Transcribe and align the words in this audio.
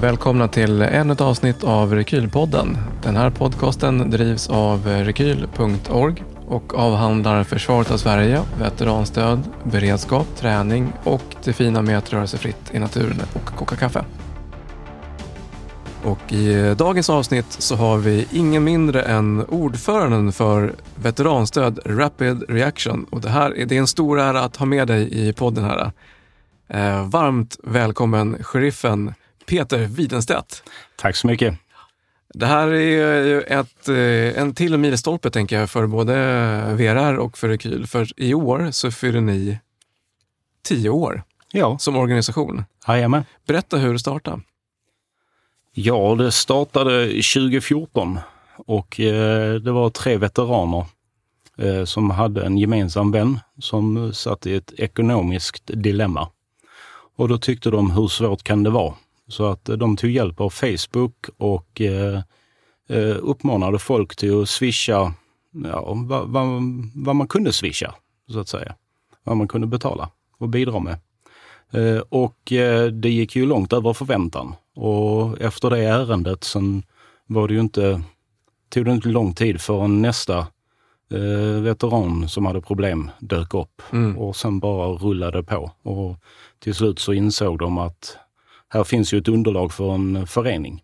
välkomna 0.00 0.48
till 0.48 0.82
ännu 0.82 1.12
ett 1.12 1.20
avsnitt 1.20 1.64
av 1.64 1.94
Rekylpodden. 1.94 2.78
Den 3.02 3.16
här 3.16 3.30
podcasten 3.30 4.10
drivs 4.10 4.48
av 4.48 4.86
rekyl.org 4.86 6.24
och 6.46 6.74
avhandlar 6.74 7.44
försvaret 7.44 7.90
av 7.90 7.96
Sverige, 7.96 8.42
veteranstöd, 8.58 9.40
beredskap, 9.64 10.26
träning 10.36 10.92
och 11.04 11.22
det 11.44 11.52
fina 11.52 11.82
med 11.82 11.98
att 11.98 12.12
röra 12.12 12.26
sig 12.26 12.38
fritt 12.38 12.70
i 12.72 12.78
naturen 12.78 13.20
och 13.34 13.44
koka 13.44 13.76
kaffe. 13.76 14.04
Och 16.04 16.32
i 16.32 16.74
dagens 16.78 17.10
avsnitt 17.10 17.52
så 17.52 17.76
har 17.76 17.98
vi 17.98 18.26
ingen 18.32 18.64
mindre 18.64 19.02
än 19.02 19.44
ordföranden 19.44 20.32
för 20.32 20.74
veteranstöd 20.94 21.78
Rapid 21.84 22.44
Reaction. 22.48 23.06
Och 23.10 23.20
det, 23.20 23.30
här, 23.30 23.64
det 23.66 23.76
är 23.76 23.80
en 23.80 23.86
stor 23.86 24.20
ära 24.20 24.40
att 24.40 24.56
ha 24.56 24.66
med 24.66 24.88
dig 24.88 25.28
i 25.28 25.32
podden 25.32 25.64
här. 25.64 25.92
Eh, 26.68 27.08
varmt 27.08 27.56
välkommen 27.62 28.36
sheriffen 28.40 29.14
Peter 29.48 29.78
Widenstedt. 29.78 30.62
Tack 30.96 31.16
så 31.16 31.26
mycket. 31.26 31.54
Det 32.34 32.46
här 32.46 32.68
är 32.68 33.52
ett, 33.52 33.88
eh, 33.88 34.42
en 34.42 34.54
till 34.54 34.76
milstolpe 34.76 35.30
tänker 35.30 35.60
jag 35.60 35.70
för 35.70 35.86
både 35.86 36.14
VRR 36.74 37.16
och 37.16 37.38
för 37.38 37.48
Rekyl. 37.48 37.86
För 37.86 38.20
i 38.20 38.34
år 38.34 38.70
så 38.70 38.90
fyller 38.90 39.20
ni 39.20 39.58
tio 40.62 40.90
år 40.90 41.22
ja. 41.52 41.78
som 41.78 41.96
organisation. 41.96 42.64
Jajamän. 42.88 43.24
Berätta 43.46 43.76
hur 43.76 43.92
det 43.92 43.98
startade. 43.98 44.40
Ja, 45.72 46.14
det 46.18 46.32
startade 46.32 47.06
2014 47.06 48.18
och 48.56 49.00
eh, 49.00 49.54
det 49.54 49.72
var 49.72 49.90
tre 49.90 50.16
veteraner 50.16 50.86
eh, 51.58 51.84
som 51.84 52.10
hade 52.10 52.46
en 52.46 52.58
gemensam 52.58 53.12
vän 53.12 53.40
som 53.58 54.12
satt 54.14 54.46
i 54.46 54.54
ett 54.54 54.72
ekonomiskt 54.72 55.70
dilemma. 55.74 56.28
Och 57.16 57.28
då 57.28 57.38
tyckte 57.38 57.70
de, 57.70 57.90
hur 57.90 58.08
svårt 58.08 58.42
kan 58.42 58.62
det 58.62 58.70
vara? 58.70 58.94
Så 59.28 59.46
att 59.46 59.64
de 59.64 59.96
tog 59.96 60.10
hjälp 60.10 60.40
av 60.40 60.50
Facebook 60.50 61.26
och 61.36 61.80
eh, 61.80 62.20
eh, 62.88 63.16
uppmanade 63.20 63.78
folk 63.78 64.16
till 64.16 64.42
att 64.42 64.48
swisha 64.48 65.14
ja, 65.64 65.94
vad, 65.96 66.28
vad, 66.28 66.62
vad, 66.94 67.16
man 67.16 67.28
kunde 67.28 67.52
swisha, 67.52 67.94
så 68.30 68.40
att 68.40 68.48
säga. 68.48 68.74
Vad 69.24 69.36
man 69.36 69.48
kunde 69.48 69.66
betala 69.66 70.10
och 70.38 70.48
bidra 70.48 70.80
med. 70.80 70.98
Eh, 71.70 72.02
och 72.08 72.52
eh, 72.52 72.86
det 72.86 73.10
gick 73.10 73.36
ju 73.36 73.46
långt 73.46 73.72
över 73.72 73.92
förväntan. 73.92 74.54
Och 74.74 75.40
efter 75.40 75.70
det 75.70 75.84
ärendet 75.84 76.44
sen 76.44 76.82
var 77.26 77.48
det 77.48 77.54
ju 77.54 77.60
inte, 77.60 78.02
tog 78.68 78.84
det 78.84 78.92
inte 78.92 79.08
lång 79.08 79.34
tid 79.34 79.60
förrän 79.60 80.02
nästa 80.02 80.38
eh, 81.10 81.62
veteran 81.62 82.28
som 82.28 82.46
hade 82.46 82.60
problem 82.60 83.10
dök 83.18 83.54
upp. 83.54 83.82
Mm. 83.92 84.18
Och 84.18 84.36
sen 84.36 84.60
bara 84.60 84.88
rullade 84.88 85.42
på. 85.42 85.70
Och 85.82 86.16
till 86.58 86.74
slut 86.74 86.98
så 86.98 87.12
insåg 87.12 87.58
de 87.58 87.78
att 87.78 88.16
här 88.68 88.84
finns 88.84 89.14
ju 89.14 89.18
ett 89.18 89.28
underlag 89.28 89.72
för 89.72 89.94
en 89.94 90.26
förening. 90.26 90.82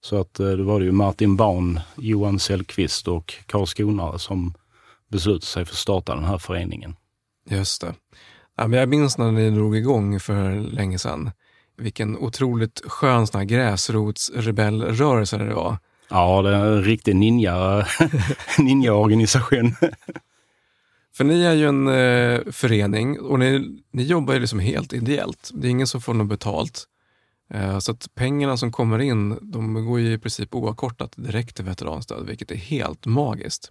Så 0.00 0.20
att 0.20 0.40
eh, 0.40 0.50
då 0.50 0.64
var 0.64 0.80
det 0.80 0.86
ju 0.86 0.92
Martin 0.92 1.36
Bahn, 1.36 1.80
Johan 1.96 2.38
Sellqvist 2.38 3.08
och 3.08 3.34
Karl 3.46 3.66
Skonare 3.66 4.18
som 4.18 4.54
beslutade 5.08 5.46
sig 5.46 5.64
för 5.64 5.72
att 5.72 5.78
starta 5.78 6.14
den 6.14 6.24
här 6.24 6.38
föreningen. 6.38 6.96
Just 7.50 7.80
det. 7.80 7.94
jag 8.56 8.88
minns 8.88 9.18
när 9.18 9.32
ni 9.32 9.50
drog 9.50 9.76
igång 9.76 10.20
för 10.20 10.54
länge 10.54 10.98
sedan. 10.98 11.30
Vilken 11.76 12.16
otroligt 12.16 12.82
skön 12.86 13.26
sån 13.26 13.38
här 13.38 13.44
gräsrotsrebellrörelse 13.44 15.38
det 15.38 15.54
var. 15.54 15.76
Ja, 16.10 16.42
det 16.42 16.56
är 16.56 16.66
en 16.66 16.82
riktig 16.82 17.16
ninja, 17.16 17.86
ninja-organisation. 18.58 19.74
För 21.14 21.24
ni 21.24 21.42
är 21.42 21.54
ju 21.54 21.66
en 21.68 21.88
eh, 21.88 22.52
förening 22.52 23.20
och 23.20 23.38
ni, 23.38 23.82
ni 23.90 24.02
jobbar 24.02 24.34
ju 24.34 24.40
liksom 24.40 24.58
helt 24.58 24.92
ideellt. 24.92 25.50
Det 25.54 25.68
är 25.68 25.70
ingen 25.70 25.86
som 25.86 26.00
får 26.00 26.14
något 26.14 26.28
betalt. 26.28 26.86
Eh, 27.54 27.78
så 27.78 27.92
att 27.92 28.08
pengarna 28.14 28.56
som 28.56 28.72
kommer 28.72 28.98
in, 28.98 29.38
de 29.42 29.86
går 29.86 30.00
ju 30.00 30.12
i 30.12 30.18
princip 30.18 30.54
oavkortat 30.54 31.12
direkt 31.16 31.56
till 31.56 31.64
veteranstöd, 31.64 32.26
vilket 32.26 32.50
är 32.50 32.56
helt 32.56 33.06
magiskt. 33.06 33.70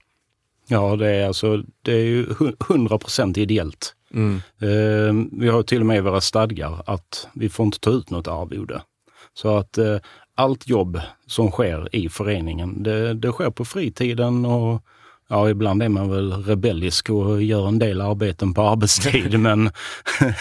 Ja, 0.68 0.96
det 0.96 1.10
är 1.10 1.28
alltså 1.28 1.64
det 1.82 1.92
är 1.92 2.06
ju 2.06 2.28
100 2.70 2.98
procent 2.98 3.38
ideellt. 3.38 3.96
Mm. 4.14 4.36
Eh, 4.36 5.40
vi 5.40 5.50
har 5.50 5.64
till 5.64 5.80
och 5.80 5.86
med 5.86 5.98
i 5.98 6.02
våra 6.02 6.22
stadgar 6.22 6.84
att 6.86 7.28
vi 7.34 7.50
får 7.50 7.66
inte 7.66 7.80
ta 7.80 7.90
ut 7.90 8.10
något 8.10 8.28
arvode. 8.28 8.82
Så 9.34 9.58
att 9.58 9.78
eh, 9.78 9.98
allt 10.36 10.68
jobb 10.68 11.02
som 11.28 11.52
sker 11.52 11.96
i 11.96 12.10
föreningen, 12.10 12.84
det, 12.84 13.14
det 13.14 13.32
sker 13.32 13.50
på 13.50 13.66
fritiden 13.66 14.46
och 14.46 14.84
Ja, 15.30 15.50
ibland 15.50 15.84
är 15.84 15.90
man 15.90 16.10
väl 16.10 16.34
rebellisk 16.34 17.10
och 17.10 17.44
gör 17.44 17.68
en 17.68 17.80
del 17.80 18.02
arbeten 18.02 18.54
på 18.54 18.62
arbetstid, 18.62 19.40
men, 19.40 19.72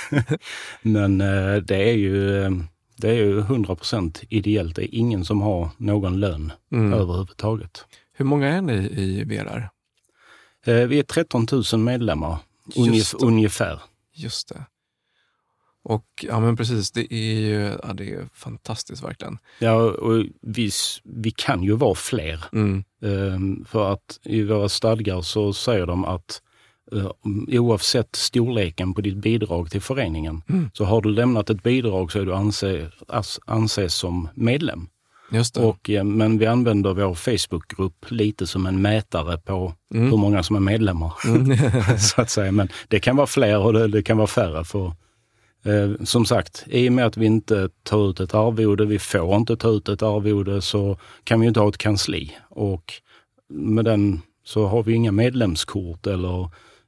men 0.83 1.21
eh, 1.21 1.57
det 1.57 1.91
är 1.91 1.95
ju 1.95 2.43
eh, 2.43 2.51
det 2.97 3.09
är 3.09 3.15
ju 3.15 3.41
100% 3.41 4.25
ideellt. 4.29 4.77
Det 4.77 4.83
är 4.83 4.99
ingen 4.99 5.25
som 5.25 5.41
har 5.41 5.71
någon 5.77 6.21
lön 6.21 6.53
mm. 6.73 6.93
överhuvudtaget. 6.93 7.85
Hur 8.13 8.25
många 8.25 8.49
är 8.49 8.63
ni 8.63 8.75
i 8.75 9.25
VRR? 9.25 9.69
Eh, 10.67 10.87
vi 10.87 10.99
är 10.99 11.03
13 11.03 11.47
000 11.73 11.81
medlemmar, 11.81 12.39
Just 12.75 13.15
ungefär. 13.15 13.81
Just 14.15 14.49
det. 14.49 14.65
Och 15.85 16.05
ja 16.23 16.41
men 16.41 16.57
precis, 16.57 16.91
det 16.91 17.15
är 17.15 17.41
ju 17.41 17.77
ja, 17.83 17.93
det 17.93 18.11
är 18.15 18.29
fantastiskt 18.35 19.05
verkligen. 19.05 19.39
Ja, 19.59 19.75
och 19.75 20.25
vi, 20.43 20.71
vi 21.05 21.31
kan 21.31 21.63
ju 21.63 21.73
vara 21.73 21.95
fler. 21.95 22.45
Mm. 22.53 22.85
Um, 23.01 23.65
för 23.69 23.93
att 23.93 24.21
i 24.25 24.43
våra 24.43 24.69
stadgar 24.69 25.23
så 25.23 25.53
säger 25.53 25.87
de 25.87 26.05
att 26.05 26.43
uh, 26.95 27.11
oavsett 27.61 28.17
storleken 28.17 28.95
på 28.95 29.01
ditt 29.01 29.17
bidrag 29.17 29.71
till 29.71 29.81
föreningen, 29.81 30.43
mm. 30.49 30.71
så 30.73 30.85
har 30.85 31.03
du 31.03 31.09
lämnat 31.09 31.51
ett 31.51 31.63
bidrag 31.63 32.13
så 32.13 32.19
är 32.21 32.25
du 32.25 32.35
anse, 32.35 32.91
as, 33.09 33.41
anses 33.47 33.95
som 33.95 34.29
medlem. 34.35 34.89
Just 35.31 35.55
det. 35.55 35.61
Och, 35.61 35.91
men 36.05 36.39
vi 36.39 36.47
använder 36.47 36.95
vår 36.95 37.15
Facebookgrupp 37.15 38.07
lite 38.09 38.47
som 38.47 38.67
en 38.67 38.83
mätare 38.83 39.39
på 39.39 39.75
mm. 39.95 40.11
hur 40.11 40.17
många 40.17 40.43
som 40.43 40.57
är 40.57 40.61
medlemmar. 40.61 41.13
Mm. 41.27 41.59
så 41.99 42.21
att 42.21 42.31
säga. 42.31 42.53
Men 42.53 42.69
det 42.89 43.01
kan 43.01 43.17
vara 43.17 43.27
fler 43.27 43.59
och 43.59 43.73
det, 43.73 43.89
det 43.89 44.03
kan 44.03 44.17
vara 44.17 44.27
färre. 44.27 44.65
För 44.65 44.93
Eh, 45.65 46.05
som 46.05 46.25
sagt, 46.25 46.65
i 46.67 46.89
och 46.89 46.93
med 46.93 47.07
att 47.07 47.17
vi 47.17 47.27
inte 47.27 47.69
tar 47.83 48.11
ut 48.11 48.21
ett 48.21 48.35
arvode, 48.35 48.85
vi 48.85 48.99
får 48.99 49.37
inte 49.37 49.57
ta 49.57 49.69
ut 49.69 49.89
ett 49.89 50.03
arvode, 50.03 50.63
så 50.63 50.97
kan 51.25 51.41
vi 51.41 51.47
inte 51.47 51.61
ha 51.61 51.69
ett 51.69 51.79
kansli. 51.79 52.37
Och 52.49 52.93
med 53.49 53.85
den 53.85 54.21
så 54.45 54.67
har 54.67 54.83
vi 54.83 54.93
inga 54.93 55.13
medlemskort 55.13 56.07
eller 56.07 56.41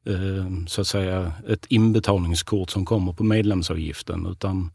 eh, 0.06 0.66
så 0.66 0.80
att 0.80 0.86
säga 0.86 1.32
ett 1.48 1.66
inbetalningskort 1.66 2.70
som 2.70 2.84
kommer 2.84 3.12
på 3.12 3.24
medlemsavgiften, 3.24 4.26
utan 4.26 4.70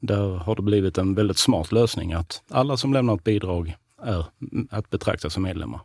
där 0.00 0.36
har 0.36 0.56
det 0.56 0.62
blivit 0.62 0.98
en 0.98 1.14
väldigt 1.14 1.38
smart 1.38 1.72
lösning 1.72 2.12
att 2.12 2.42
alla 2.50 2.76
som 2.76 2.92
lämnar 2.92 3.14
ett 3.14 3.24
bidrag 3.24 3.76
är 4.02 4.26
att 4.70 4.90
betrakta 4.90 5.30
som 5.30 5.42
medlemmar. 5.42 5.80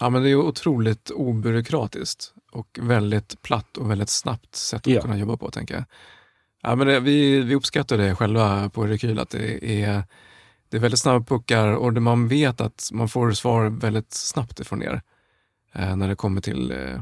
Ja, 0.00 0.10
men 0.10 0.22
det 0.22 0.30
är 0.30 0.36
otroligt 0.36 1.10
obyråkratiskt 1.10 2.32
och 2.52 2.78
väldigt 2.82 3.42
platt 3.42 3.76
och 3.76 3.90
väldigt 3.90 4.08
snabbt 4.08 4.54
sätt 4.54 4.80
att 4.80 4.86
ja. 4.86 5.02
kunna 5.02 5.18
jobba 5.18 5.36
på, 5.36 5.50
tänker 5.50 5.74
jag. 5.74 5.84
Ja, 6.64 6.74
men 6.76 6.86
det, 6.86 7.00
vi, 7.00 7.40
vi 7.40 7.54
uppskattar 7.54 7.98
det 7.98 8.14
själva 8.14 8.68
på 8.68 8.86
Rekyl, 8.86 9.18
att 9.18 9.30
det 9.30 9.82
är, 9.82 10.02
det 10.68 10.76
är 10.76 10.80
väldigt 10.80 11.00
snabba 11.00 11.24
puckar 11.24 11.68
och 11.68 11.92
det, 11.92 12.00
man 12.00 12.28
vet 12.28 12.60
att 12.60 12.90
man 12.92 13.08
får 13.08 13.32
svar 13.32 13.66
väldigt 13.66 14.12
snabbt 14.12 14.60
ifrån 14.60 14.82
er 14.82 15.02
eh, 15.72 15.96
när 15.96 16.08
det 16.08 16.16
kommer 16.16 16.40
till 16.40 16.70
eh, 16.70 17.00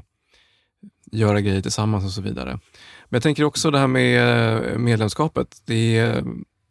göra 1.12 1.40
grejer 1.40 1.62
tillsammans 1.62 2.04
och 2.04 2.10
så 2.10 2.22
vidare. 2.22 2.50
Men 2.50 3.16
jag 3.16 3.22
tänker 3.22 3.44
också 3.44 3.70
det 3.70 3.78
här 3.78 3.86
med 3.86 4.72
eh, 4.72 4.78
medlemskapet. 4.78 5.62
Det, 5.64 6.22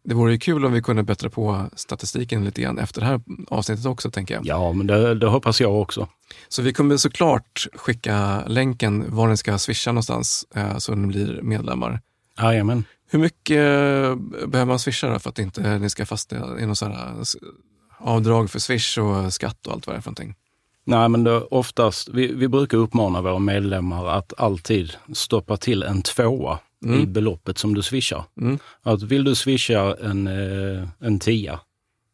det 0.03 0.15
vore 0.15 0.31
ju 0.31 0.39
kul 0.39 0.65
om 0.65 0.73
vi 0.73 0.81
kunde 0.81 1.03
bättra 1.03 1.29
på 1.29 1.65
statistiken 1.75 2.45
lite 2.45 2.61
grann 2.61 2.79
efter 2.79 3.01
det 3.01 3.07
här 3.07 3.21
avsnittet 3.47 3.85
också, 3.85 4.11
tänker 4.11 4.33
jag. 4.35 4.45
Ja, 4.45 4.73
men 4.73 4.87
det, 4.87 5.15
det 5.15 5.27
hoppas 5.27 5.61
jag 5.61 5.81
också. 5.81 6.07
Så 6.47 6.61
vi 6.61 6.73
kommer 6.73 6.97
såklart 6.97 7.67
skicka 7.73 8.43
länken 8.47 9.15
var 9.15 9.27
ni 9.27 9.37
ska 9.37 9.57
swisha 9.57 9.91
någonstans 9.91 10.45
eh, 10.55 10.77
så 10.77 10.95
ni 10.95 11.07
blir 11.07 11.41
medlemmar. 11.41 12.01
Jajamän. 12.37 12.83
Hur 13.11 13.19
mycket 13.19 13.57
eh, 13.57 14.47
behöver 14.47 14.65
man 14.65 14.79
swisha 14.79 15.19
för 15.19 15.29
att 15.29 15.39
inte 15.39 15.79
ni 15.79 15.89
ska 15.89 16.05
fastna 16.05 16.59
i 16.59 16.65
något 16.65 16.77
sådär 16.77 16.93
eh, 16.93 17.23
avdrag 17.97 18.49
för 18.49 18.59
swish 18.59 18.97
och 18.97 19.33
skatt 19.33 19.67
och 19.67 19.73
allt 19.73 19.87
vad 19.87 19.95
det 19.95 19.97
är 19.97 20.01
för 20.01 20.09
någonting? 20.09 20.35
Nej, 20.83 21.09
men 21.09 21.23
det 21.23 21.41
oftast, 21.41 22.09
vi, 22.09 22.33
vi 22.33 22.47
brukar 22.47 22.77
uppmana 22.77 23.21
våra 23.21 23.39
medlemmar 23.39 24.07
att 24.07 24.33
alltid 24.37 24.93
stoppa 25.13 25.57
till 25.57 25.83
en 25.83 26.01
tvåa 26.01 26.59
mm. 26.85 26.99
i 26.99 27.05
beloppet 27.05 27.57
som 27.57 27.73
du 27.73 27.81
swishar. 27.81 28.23
Mm. 28.41 28.59
Att 28.81 29.03
vill 29.03 29.23
du 29.23 29.35
swisha 29.35 29.95
en, 30.01 30.27
eh, 30.27 30.87
en 30.99 31.19
tia 31.19 31.59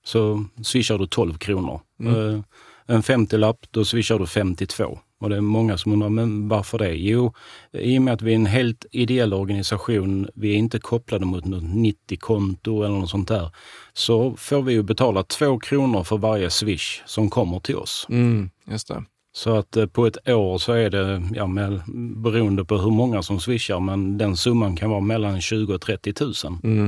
så 0.06 0.46
swishar 0.64 0.98
du 0.98 1.08
12 1.08 1.38
kronor. 1.38 1.82
Mm. 2.00 2.44
En 2.88 3.02
50-lapp, 3.02 3.58
då 3.72 3.86
swishar 3.86 4.20
du 4.20 4.28
52. 4.28 5.00
Och 5.20 5.30
det 5.30 5.38
är 5.38 5.42
många 5.42 5.78
som 5.78 5.92
undrar, 5.92 6.10
men 6.10 6.48
varför 6.48 6.78
det? 6.78 6.94
Jo, 6.94 7.34
i 7.72 7.98
och 7.98 8.02
med 8.02 8.14
att 8.14 8.22
vi 8.22 8.32
är 8.32 8.36
en 8.36 8.46
helt 8.46 8.86
ideell 8.92 9.34
organisation, 9.34 10.28
vi 10.36 10.54
är 10.54 10.58
inte 10.58 10.80
kopplade 10.80 11.26
mot 11.26 11.46
något 11.46 11.64
90-konto 11.64 12.84
eller 12.84 12.96
något 12.96 13.10
sånt 13.10 13.28
där, 13.28 13.52
så 13.94 14.36
får 14.38 14.62
vi 14.62 14.74
ju 14.74 14.84
betala 14.84 15.24
två 15.24 15.60
kronor 15.60 16.04
för 16.04 16.18
varje 16.18 16.50
swish 16.50 17.02
som 17.06 17.30
kommer 17.30 17.60
till 17.60 17.76
oss. 17.76 18.06
Mm, 18.10 18.50
just 18.72 18.88
det. 18.88 19.04
Så 19.36 19.56
att 19.56 19.78
eh, 19.78 19.86
på 19.86 20.06
ett 20.06 20.30
år 20.30 20.58
så 20.58 20.74
är 20.74 20.90
det, 20.90 21.24
ja, 21.34 21.48
med, 21.48 21.82
beroende 22.16 22.66
på 22.66 22.78
hur 22.78 22.92
många 22.92 23.24
som 23.24 23.40
swishar, 23.40 23.80
men 23.80 24.18
den 24.18 24.38
summan 24.38 24.76
kan 24.76 24.90
vara 24.90 25.02
mellan 25.02 25.42
20 25.42 25.74
och 25.74 25.82
30 25.82 26.14
000. 26.22 26.34
Mm. 26.64 26.86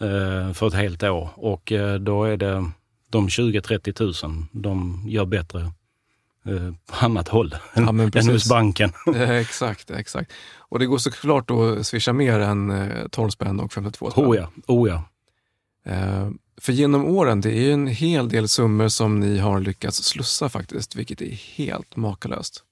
eh, 0.00 0.52
för 0.52 0.66
ett 0.66 0.74
helt 0.74 1.02
år 1.02 1.28
och 1.34 1.72
eh, 1.72 1.94
då 1.94 2.24
är 2.24 2.36
det 2.36 2.70
de 3.08 3.28
20-30 3.28 4.26
000 4.26 4.46
de 4.52 5.02
gör 5.06 5.24
bättre 5.24 5.60
eh, 6.46 6.72
på 6.86 7.04
annat 7.04 7.28
håll 7.28 7.54
Ja, 7.74 7.88
än 7.88 8.28
hos 8.28 8.48
banken. 8.48 8.92
Eh, 9.14 9.30
exakt, 9.30 9.90
exakt. 9.90 10.32
Och 10.58 10.78
det 10.78 10.86
går 10.86 10.98
såklart 10.98 11.50
att 11.50 11.86
swisha 11.86 12.12
mer 12.12 12.40
än 12.40 12.70
eh, 12.70 13.08
12 13.08 13.30
spänn 13.30 13.60
och 13.60 13.72
52 13.72 14.10
spänn. 14.10 14.24
Oh 14.24 14.36
ja, 14.36 14.50
oh 14.66 14.88
ja. 14.88 15.04
Eh, 15.92 16.30
för 16.60 16.72
genom 16.72 17.04
åren, 17.04 17.40
det 17.40 17.50
är 17.50 17.60
ju 17.60 17.72
en 17.72 17.86
hel 17.86 18.28
del 18.28 18.48
summor 18.48 18.88
som 18.88 19.20
ni 19.20 19.38
har 19.38 19.60
lyckats 19.60 20.04
slussa 20.04 20.48
faktiskt, 20.48 20.96
vilket 20.96 21.20
är 21.20 21.30
helt 21.56 21.96
makalöst. 21.96 22.64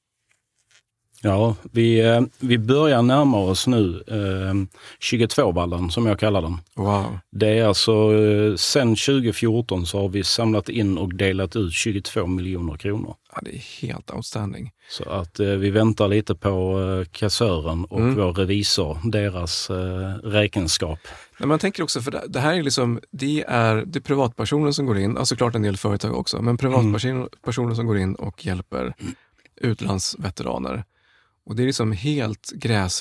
Ja, 1.26 1.54
vi, 1.72 2.00
eh, 2.00 2.20
vi 2.38 2.58
börjar 2.58 3.02
närma 3.02 3.38
oss 3.38 3.66
nu 3.66 4.04
eh, 4.06 4.54
22-vallen 5.00 5.90
som 5.90 6.06
jag 6.06 6.18
kallar 6.18 6.42
den. 6.42 6.58
Wow. 6.74 7.18
Det 7.32 7.58
är 7.58 7.64
alltså, 7.66 7.92
eh, 8.14 8.54
sen 8.56 8.88
2014 8.96 9.86
så 9.86 10.00
har 10.00 10.08
vi 10.08 10.24
samlat 10.24 10.68
in 10.68 10.98
och 10.98 11.14
delat 11.14 11.56
ut 11.56 11.72
22 11.72 12.26
miljoner 12.26 12.76
kronor. 12.76 13.14
Ja, 13.34 13.38
det 13.42 13.50
är 13.56 13.86
helt 13.88 14.10
outstanding. 14.10 14.70
Så 14.90 15.10
att 15.10 15.40
eh, 15.40 15.46
vi 15.46 15.70
väntar 15.70 16.08
lite 16.08 16.34
på 16.34 16.80
eh, 17.00 17.10
kassören 17.12 17.84
och 17.84 18.00
Mm. 18.00 18.14
vår 18.14 18.32
revisor, 18.32 18.98
deras 19.04 19.70
eh, 19.70 19.76
räkenskap. 20.22 20.98
Men 21.38 21.48
man 21.48 21.58
tänker 21.58 21.82
också, 21.82 22.00
för 22.00 22.22
det, 22.28 22.40
här 22.40 22.54
är 22.54 22.62
liksom, 22.62 23.00
det 23.10 23.44
är, 23.48 23.74
det 23.86 23.98
är 23.98 24.00
privatpersoner 24.00 24.72
som 24.72 24.86
går 24.86 24.98
in, 24.98 25.16
alltså 25.16 25.34
såklart 25.34 25.54
en 25.54 25.62
del 25.62 25.76
företag 25.76 26.14
också, 26.16 26.42
men 26.42 26.56
privatpersoner 26.56 27.28
personer 27.44 27.74
som 27.74 27.86
går 27.86 27.98
in 27.98 28.14
och 28.14 28.46
hjälper 28.46 28.94
utlandsveteraner. 29.60 30.84
Och 31.46 31.56
det 31.56 31.62
är 31.62 31.66
liksom 31.66 31.92
helt 31.92 32.50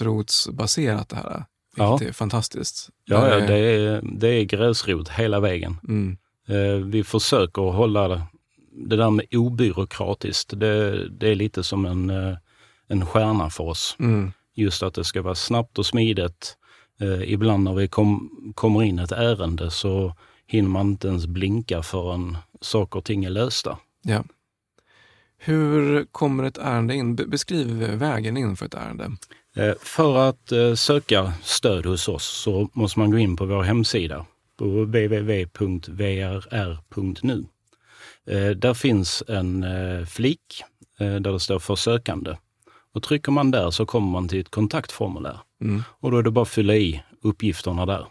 gräsrotsbaserat 0.09 1.09
det 1.09 1.15
här, 1.15 1.45
vilket 1.75 2.01
Ja. 2.01 2.07
är 2.07 2.11
fantastiskt. 2.11 2.89
Ja, 3.05 3.27
ja 3.29 3.35
Eh, 3.39 3.47
det, 3.47 3.57
är, 3.57 4.01
det 4.19 4.27
är 4.29 4.43
gräsrot 4.43 5.09
hela 5.09 5.39
vägen. 5.39 5.77
Mm, 5.87 6.17
Eh, 6.47 6.85
vi 6.85 7.03
försöker 7.03 7.61
hålla 7.61 8.07
det, 8.07 8.21
det 8.87 8.95
där 8.95 9.09
med 9.09 9.25
obyråkratiskt. 9.35 10.59
Det, 10.59 11.09
det 11.09 11.29
är 11.29 11.35
lite 11.35 11.63
som 11.63 11.85
en, 11.85 12.09
eh, 12.09 12.37
en 12.87 13.05
stjärna 13.05 13.49
för 13.49 13.63
oss. 13.63 13.95
mm, 13.99 14.31
Just 14.55 14.83
att 14.83 14.93
det 14.93 15.03
ska 15.03 15.21
vara 15.21 15.35
snabbt 15.35 15.77
och 15.79 15.85
smidigt. 15.85 16.57
Eh, 17.01 17.31
ibland 17.33 17.63
när 17.63 17.73
vi 17.73 17.87
kom, 17.87 18.29
kommer 18.55 18.83
in 18.83 18.99
ett 18.99 19.11
ärende 19.11 19.71
så 19.71 20.13
hinner 20.47 20.69
man 20.69 20.87
inte 20.87 21.07
ens 21.07 21.25
blinka 21.25 21.81
förrän 21.83 22.37
saker 22.61 22.99
och 22.99 23.05
ting 23.05 23.25
är 23.25 23.29
lösta. 23.29 23.77
ja. 24.03 24.23
Hur 25.45 26.05
kommer 26.05 26.43
ett 26.43 26.57
ärende 26.57 26.95
in? 26.95 27.15
Be- 27.15 27.25
Beskriv 27.25 27.67
vägen 27.77 28.37
in 28.37 28.55
för 28.55 28.65
ett 28.65 28.73
ärende. 28.73 29.11
Eh, 29.55 29.73
för 29.79 30.17
att 30.29 30.51
eh, 30.51 30.73
söka 30.73 31.33
stöd 31.43 31.85
hos 31.85 32.07
oss 32.07 32.25
så 32.25 32.69
måste 32.73 32.99
man 32.99 33.11
gå 33.11 33.17
in 33.17 33.35
på 33.35 33.45
vår 33.45 33.63
hemsida 33.63 34.25
på 34.57 34.65
www.vrr.nu. 34.65 35.85
Eh, 38.27 38.49
där 38.49 38.73
finns 38.73 39.23
en 39.27 39.65
flik 40.07 40.63
där 40.97 41.19
det 41.19 41.39
står 41.39 41.59
för 41.59 41.75
sökande. 41.75 42.35
Och 42.93 43.03
trycker 43.03 43.31
man 43.31 43.51
där 43.51 43.71
så 43.71 43.85
kommer 43.85 44.11
man 44.11 44.27
till 44.27 44.39
ett 44.39 44.51
kontaktformulär. 44.51 45.39
Mm. 45.61 45.83
Och 45.99 46.11
då 46.11 46.17
är 46.17 46.23
det 46.23 46.31
bara 46.31 46.41
att 46.41 46.49
fylla 46.49 46.75
i 46.75 47.03
uppgifterna 47.21 47.85
där 47.85 48.05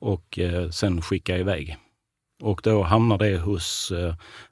och 0.00 0.38
sen 0.70 1.02
skicka 1.02 1.38
iväg. 1.38 1.76
Och 2.42 2.60
då 2.64 2.82
hamnar 2.82 3.18
det 3.18 3.38
hos 3.38 3.92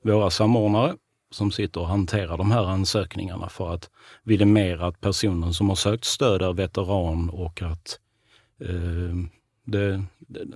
våra 0.02 0.30
samordnare 0.30 0.94
som 1.30 1.50
sitter 1.50 1.80
och 1.80 1.88
hanterar 1.88 2.38
de 2.38 2.50
här 2.50 2.64
ansökningarna 2.64 3.48
för 3.48 3.74
att 3.74 3.90
vidimera 4.22 4.86
att 4.86 5.00
personen 5.00 5.54
som 5.54 5.68
har 5.68 5.76
sökt 5.76 6.04
stöd 6.04 6.42
är 6.42 6.52
veteran 6.52 7.30
och 7.30 7.62
att, 7.62 7.98
eh, 8.60 9.16
det, 9.64 10.04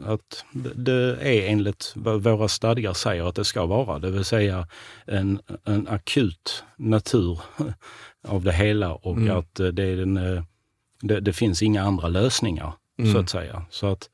att 0.07 0.45
det, 0.75 1.17
är 1.21 1.49
enligt 1.51 1.93
vad 1.97 2.23
våra 2.23 2.49
stadgar 2.49 2.93
säger 2.93 3.25
att 3.29 3.35
det 3.35 3.45
ska 3.45 3.67
vara, 3.67 3.99
det 3.99 4.11
vill 4.11 4.25
säga 4.25 4.69
en, 5.05 5.41
en 5.65 5.89
akut 5.89 6.65
natur 6.77 7.41
av 8.29 8.43
det 8.45 8.53
hela 8.53 8.95
och 8.95 9.17
Mm. 9.17 9.39
att 9.39 9.55
det, 9.55 9.83
är 9.85 9.97
den, 9.97 10.17
eh, 10.17 10.43
det, 11.01 11.21
det 11.21 11.33
finns 11.33 11.63
inga 11.63 11.83
andra 11.83 12.09
lösningar 12.09 12.73
så 12.97 13.03
Mm. 13.03 13.17
att 13.21 13.31
säga. 13.31 13.63
Så 13.71 13.87
att 13.87 14.11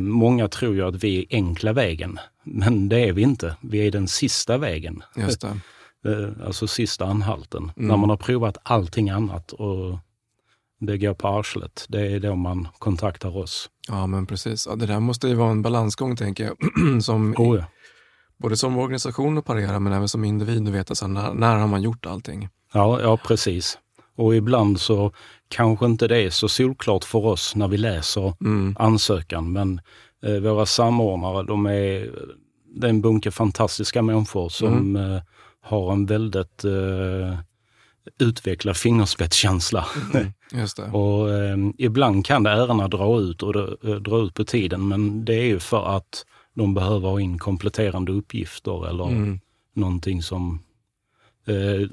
Många 0.00 0.48
tror 0.48 0.74
ju 0.74 0.82
att 0.82 1.04
vi 1.04 1.18
är 1.18 1.26
enkla 1.30 1.72
vägen, 1.72 2.18
men 2.44 2.88
det 2.88 3.08
är 3.08 3.12
vi 3.12 3.22
inte. 3.22 3.56
Vi 3.60 3.86
är 3.86 3.90
den 3.90 4.08
sista 4.08 4.58
vägen. 4.58 5.02
Just 5.16 5.40
det. 5.40 5.48
Eh, 6.06 6.46
Alltså 6.46 6.66
sista 6.66 7.04
anhalten. 7.04 7.72
Mm. 7.76 7.88
När 7.88 7.96
man 7.96 8.10
har 8.10 8.16
provat 8.16 8.56
allting 8.62 9.10
annat 9.10 9.52
och 9.52 9.98
det 10.80 10.98
går 10.98 11.14
på 11.14 11.28
arslet. 11.28 11.86
Det 11.88 12.00
är 12.12 12.20
då 12.20 12.34
man 12.36 12.68
kontaktar 12.78 13.36
oss. 13.36 13.70
Ja, 13.88 14.06
men 14.06 14.26
precis. 14.26 14.66
Ja, 14.66 14.76
det 14.76 14.86
där 14.86 15.00
måste 15.00 15.28
ju 15.28 15.34
vara 15.34 15.50
en 15.50 15.62
balansgång, 15.62 16.16
tänker 16.16 16.44
jag, 16.44 16.56
som 17.02 17.34
Oh, 17.38 17.58
ja. 17.58 17.64
både 18.36 18.56
som 18.56 18.78
organisation 18.78 19.38
att 19.38 19.44
parera, 19.44 19.80
men 19.80 19.92
även 19.92 20.08
som 20.08 20.24
individ 20.24 20.68
att 20.68 20.74
veta 20.74 20.94
så 20.94 21.06
här, 21.06 21.12
när, 21.12 21.34
när 21.34 21.56
har 21.56 21.66
man 21.66 21.82
gjort 21.82 22.06
allting? 22.06 22.48
Ja, 22.72 23.00
ja, 23.00 23.16
precis. 23.16 23.78
Och 24.16 24.34
ibland 24.36 24.80
så 24.80 25.12
kanske 25.48 25.86
inte 25.86 26.08
det 26.08 26.18
är 26.18 26.30
så 26.30 26.48
solklart 26.48 27.04
för 27.04 27.18
oss 27.26 27.56
när 27.56 27.68
vi 27.68 27.76
läser 27.76 28.34
Mm. 28.40 28.76
ansökan, 28.78 29.52
men 29.52 29.80
eh, 30.22 30.34
våra 30.40 30.66
samordnare, 30.66 31.42
de 31.42 31.66
är, 31.66 32.10
det 32.74 32.86
är 32.86 32.90
en 32.90 33.00
bunke 33.00 33.30
fantastiska 33.30 34.02
människor 34.02 34.48
som 34.48 34.96
eh, 34.96 35.20
har 35.60 35.92
en 35.92 36.06
väldigt 36.06 36.64
eh, 36.64 37.38
utvecklad 38.20 38.76
fingerspetskänsla. 38.76 39.86
Mm. 40.14 40.32
Just 40.52 40.76
det. 40.76 40.82
Och 40.92 41.30
eh, 41.32 41.56
ibland 41.78 42.26
kan 42.26 42.42
det 42.42 42.50
ärendena 42.50 42.88
dra 42.88 43.20
ut 43.20 43.42
och 43.42 43.52
det, 43.52 43.76
eh, 43.84 43.94
dra 43.94 44.18
ut 44.18 44.34
på 44.34 44.44
tiden, 44.44 44.88
men 44.88 45.24
det 45.24 45.34
är 45.34 45.44
ju 45.46 45.58
för 45.58 45.96
att 45.96 46.24
de 46.54 46.74
behöver 46.74 47.08
ha 47.08 47.20
in 47.20 47.38
kompletterande 47.38 48.12
uppgifter 48.12 48.88
eller 48.88 49.04
Mm. 49.08 49.40
någonting 49.74 50.22
som, 50.22 50.60
eh, 51.46 51.88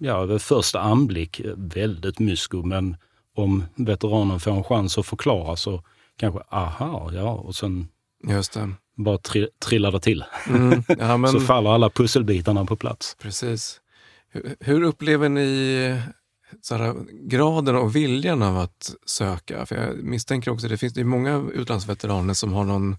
ja, 0.00 0.24
vid 0.24 0.42
första 0.42 0.80
anblick 0.80 1.40
eh, 1.40 1.52
väldigt 1.56 2.18
mysko, 2.18 2.62
men 2.62 2.96
om 3.36 3.64
veteranen 3.74 4.40
får 4.40 4.50
en 4.50 4.64
chans 4.64 4.98
att 4.98 5.06
förklara 5.06 5.56
så 5.56 5.82
kanske, 6.16 6.40
aha, 6.50 7.10
ja, 7.12 7.30
och 7.32 7.54
sen 7.54 7.88
Just 8.28 8.52
det. 8.52 8.70
bara 8.96 9.18
tri 9.18 9.48
trillar 9.66 9.92
det 9.92 10.00
till. 10.00 10.24
Mm. 10.48 10.82
Ja, 10.98 11.16
men 11.16 11.30
Så 11.32 11.40
faller 11.40 11.70
alla 11.70 11.90
pusselbitarna 11.90 12.64
på 12.64 12.76
plats. 12.76 13.16
precis. 13.22 13.80
Hur, 14.32 14.56
hur 14.60 14.82
upplever 14.82 15.28
ni 15.28 16.00
så 16.60 16.94
graden 17.22 17.76
och 17.76 17.96
viljan 17.96 18.42
av 18.42 18.56
att 18.58 18.94
söka? 19.06 19.66
För 19.66 19.76
jag 19.76 20.04
misstänker 20.04 20.50
också 20.50 20.68
det 20.68 20.76
finns 20.76 20.92
det 20.94 21.00
är 21.00 21.04
många 21.04 21.36
utlandsveteraner 21.54 22.34
som 22.34 22.52
har 22.52 22.64
någon 22.64 22.96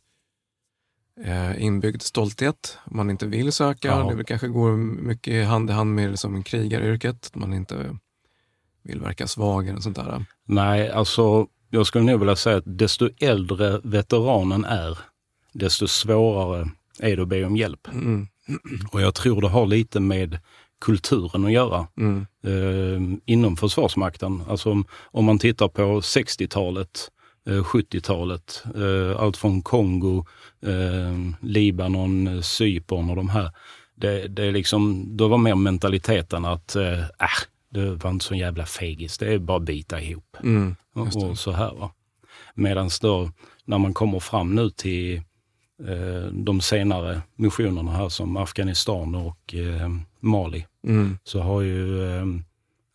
eh, 1.23 1.63
inbyggd 1.63 2.01
stolthet. 2.01 2.77
Man 2.85 3.09
inte 3.09 3.25
vill 3.25 3.51
söka. 3.51 3.87
Ja. 3.87 4.13
Det 4.17 4.23
kanske 4.23 4.47
går 4.47 4.71
mycket 4.77 5.47
hand 5.47 5.69
i 5.69 5.73
hand 5.73 5.95
med 5.95 6.09
liksom 6.11 6.43
krigaryrket. 6.43 7.25
Att 7.25 7.35
man 7.35 7.53
inte 7.53 7.97
vill 8.83 8.99
verka 8.99 9.27
svag 9.27 9.67
eller 9.67 9.79
sånt 9.79 9.95
där. 9.95 10.25
Nej, 10.45 10.89
alltså 10.89 11.47
jag 11.69 11.87
skulle 11.87 12.03
nog 12.05 12.19
vilja 12.19 12.35
säga 12.35 12.57
att 12.57 12.63
desto 12.77 13.09
äldre 13.19 13.79
veteranen 13.83 14.65
är, 14.65 14.97
desto 15.53 15.87
svårare 15.87 16.69
är 16.99 17.15
det 17.15 17.21
att 17.21 17.27
be 17.27 17.45
om 17.45 17.57
hjälp. 17.57 17.87
Mm. 17.93 18.27
Och 18.91 19.01
jag 19.01 19.15
tror 19.15 19.41
det 19.41 19.47
har 19.49 19.65
lite 19.65 19.99
med 19.99 20.39
kulturen 20.81 21.45
att 21.45 21.51
göra 21.51 21.87
Mm. 21.97 22.25
eh, 22.43 23.17
inom 23.25 23.57
Försvarsmakten. 23.57 24.43
Alltså 24.49 24.71
om, 24.71 24.85
om 25.03 25.25
man 25.25 25.39
tittar 25.39 25.67
på 25.67 25.99
60-talet, 26.01 26.89
eh, 26.89 27.20
70-talet, 27.45 28.63
eh, 28.75 29.21
allt 29.21 29.37
från 29.37 29.61
Kongo, 29.61 30.25
eh, 30.61 31.17
Libanon, 31.41 32.27
eh, 32.27 32.41
Cypern 32.41 33.09
och 33.09 33.15
de 33.15 33.29
här. 33.29 33.51
Det, 33.95 34.27
det 34.27 34.43
är 34.45 34.51
liksom, 34.51 35.05
då 35.17 35.27
var 35.27 35.37
mer 35.37 35.55
mentaliteten 35.55 36.45
att 36.45 36.75
eh, 36.75 36.99
äh, 36.99 37.41
det 37.69 37.91
var 37.91 38.09
inte 38.09 38.25
så 38.25 38.35
jävla 38.35 38.65
fegis, 38.65 39.17
det 39.17 39.33
är 39.33 39.39
bara 39.39 39.57
att 39.57 39.63
bita 39.63 40.01
ihop. 40.01 40.37
Mm. 40.43 40.75
Och, 40.93 41.37
så 41.37 41.51
här. 41.51 41.73
Va? 41.73 41.91
Medan 42.53 42.89
då 43.01 43.31
när 43.65 43.77
man 43.77 43.93
kommer 43.93 44.19
fram 44.19 44.55
nu 44.55 44.69
till 44.69 45.15
eh, 45.87 46.31
de 46.31 46.61
senare 46.61 47.21
missionerna 47.35 47.91
här 47.91 48.09
som 48.09 48.37
Afghanistan 48.37 49.15
och 49.15 49.55
eh, 49.55 49.89
Mali 50.19 50.65
Mm. 50.87 51.17
så 51.23 51.39
har 51.41 51.61
ju 51.61 52.03
eh, 52.05 52.21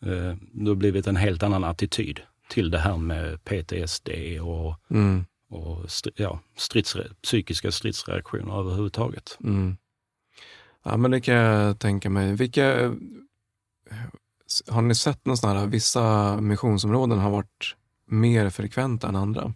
eh, 0.05 0.35
det 0.51 0.69
har 0.69 0.75
blivit 0.75 1.07
en 1.07 1.15
helt 1.15 1.43
annan 1.43 1.63
attityd 1.63 2.19
till 2.49 2.71
det 2.71 2.79
här 2.79 2.97
med 2.97 3.43
PTSD 3.43 4.09
och, 4.41 4.75
Mm. 4.89 5.25
och 5.49 5.85
ja, 6.15 6.39
stridsre- 6.57 7.13
psykiska 7.23 7.71
stridsreaktioner 7.71 8.59
överhuvudtaget. 8.59 9.37
Mm. 9.43 9.77
Ja, 10.83 10.97
men 10.97 11.11
det 11.11 11.21
kan 11.21 11.35
jag 11.35 11.79
tänka 11.79 12.09
mig. 12.09 12.33
Vilka, 12.35 12.93
har 14.67 14.81
ni 14.81 14.95
sett 14.95 15.25
någon 15.25 15.37
sån 15.37 15.57
här, 15.57 15.65
vissa 15.67 16.35
missionsområden 16.41 17.19
har 17.19 17.29
varit 17.29 17.75
mer 18.05 18.49
frekventa 18.49 19.07
än 19.07 19.15
andra? 19.15 19.53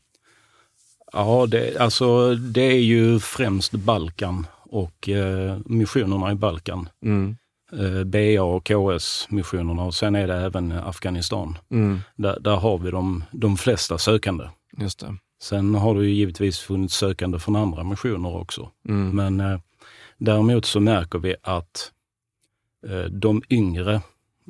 Ja, 1.13 1.45
det, 1.49 1.77
alltså 1.77 2.35
det 2.35 2.61
är 2.61 2.79
ju 2.79 3.19
främst 3.19 3.71
Balkan 3.71 4.47
och 4.63 5.09
eh, 5.09 5.57
missionerna 5.65 6.31
i 6.31 6.35
Balkan. 6.35 6.89
Mm. 7.03 7.37
Eh, 7.73 8.03
BA 8.03 8.43
och 8.43 8.65
KS-missionerna 8.65 9.83
och 9.83 9.93
sen 9.93 10.15
är 10.15 10.27
det 10.27 10.35
även 10.35 10.71
Afghanistan. 10.71 11.57
Mm. 11.71 11.99
Där, 12.15 12.39
där 12.39 12.55
har 12.55 12.77
vi 12.77 12.91
de, 12.91 13.23
de 13.31 13.57
flesta 13.57 13.97
sökande. 13.97 14.49
Just 14.77 14.99
det. 14.99 15.15
Sen 15.41 15.75
har 15.75 15.95
det 15.95 16.05
ju 16.05 16.13
givetvis 16.13 16.59
funnits 16.59 16.95
sökande 16.95 17.39
från 17.39 17.55
andra 17.55 17.83
missioner 17.83 18.35
också. 18.35 18.69
Mm. 18.89 19.15
Men 19.15 19.39
eh, 19.39 19.59
däremot 20.17 20.65
så 20.65 20.79
märker 20.79 21.19
vi 21.19 21.35
att 21.43 21.91
eh, 22.87 23.03
de 23.03 23.43
yngre, 23.49 23.93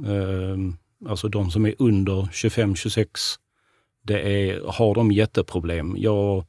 eh, 0.06 0.58
alltså 1.10 1.28
de 1.28 1.52
som 1.52 1.66
är 1.66 1.76
under 1.80 2.22
25-26, 2.22 3.08
det 4.04 4.20
är, 4.20 4.62
har 4.72 4.96
de 4.96 5.12
jätteproblem. 5.12 5.96
Jag, 5.98 6.46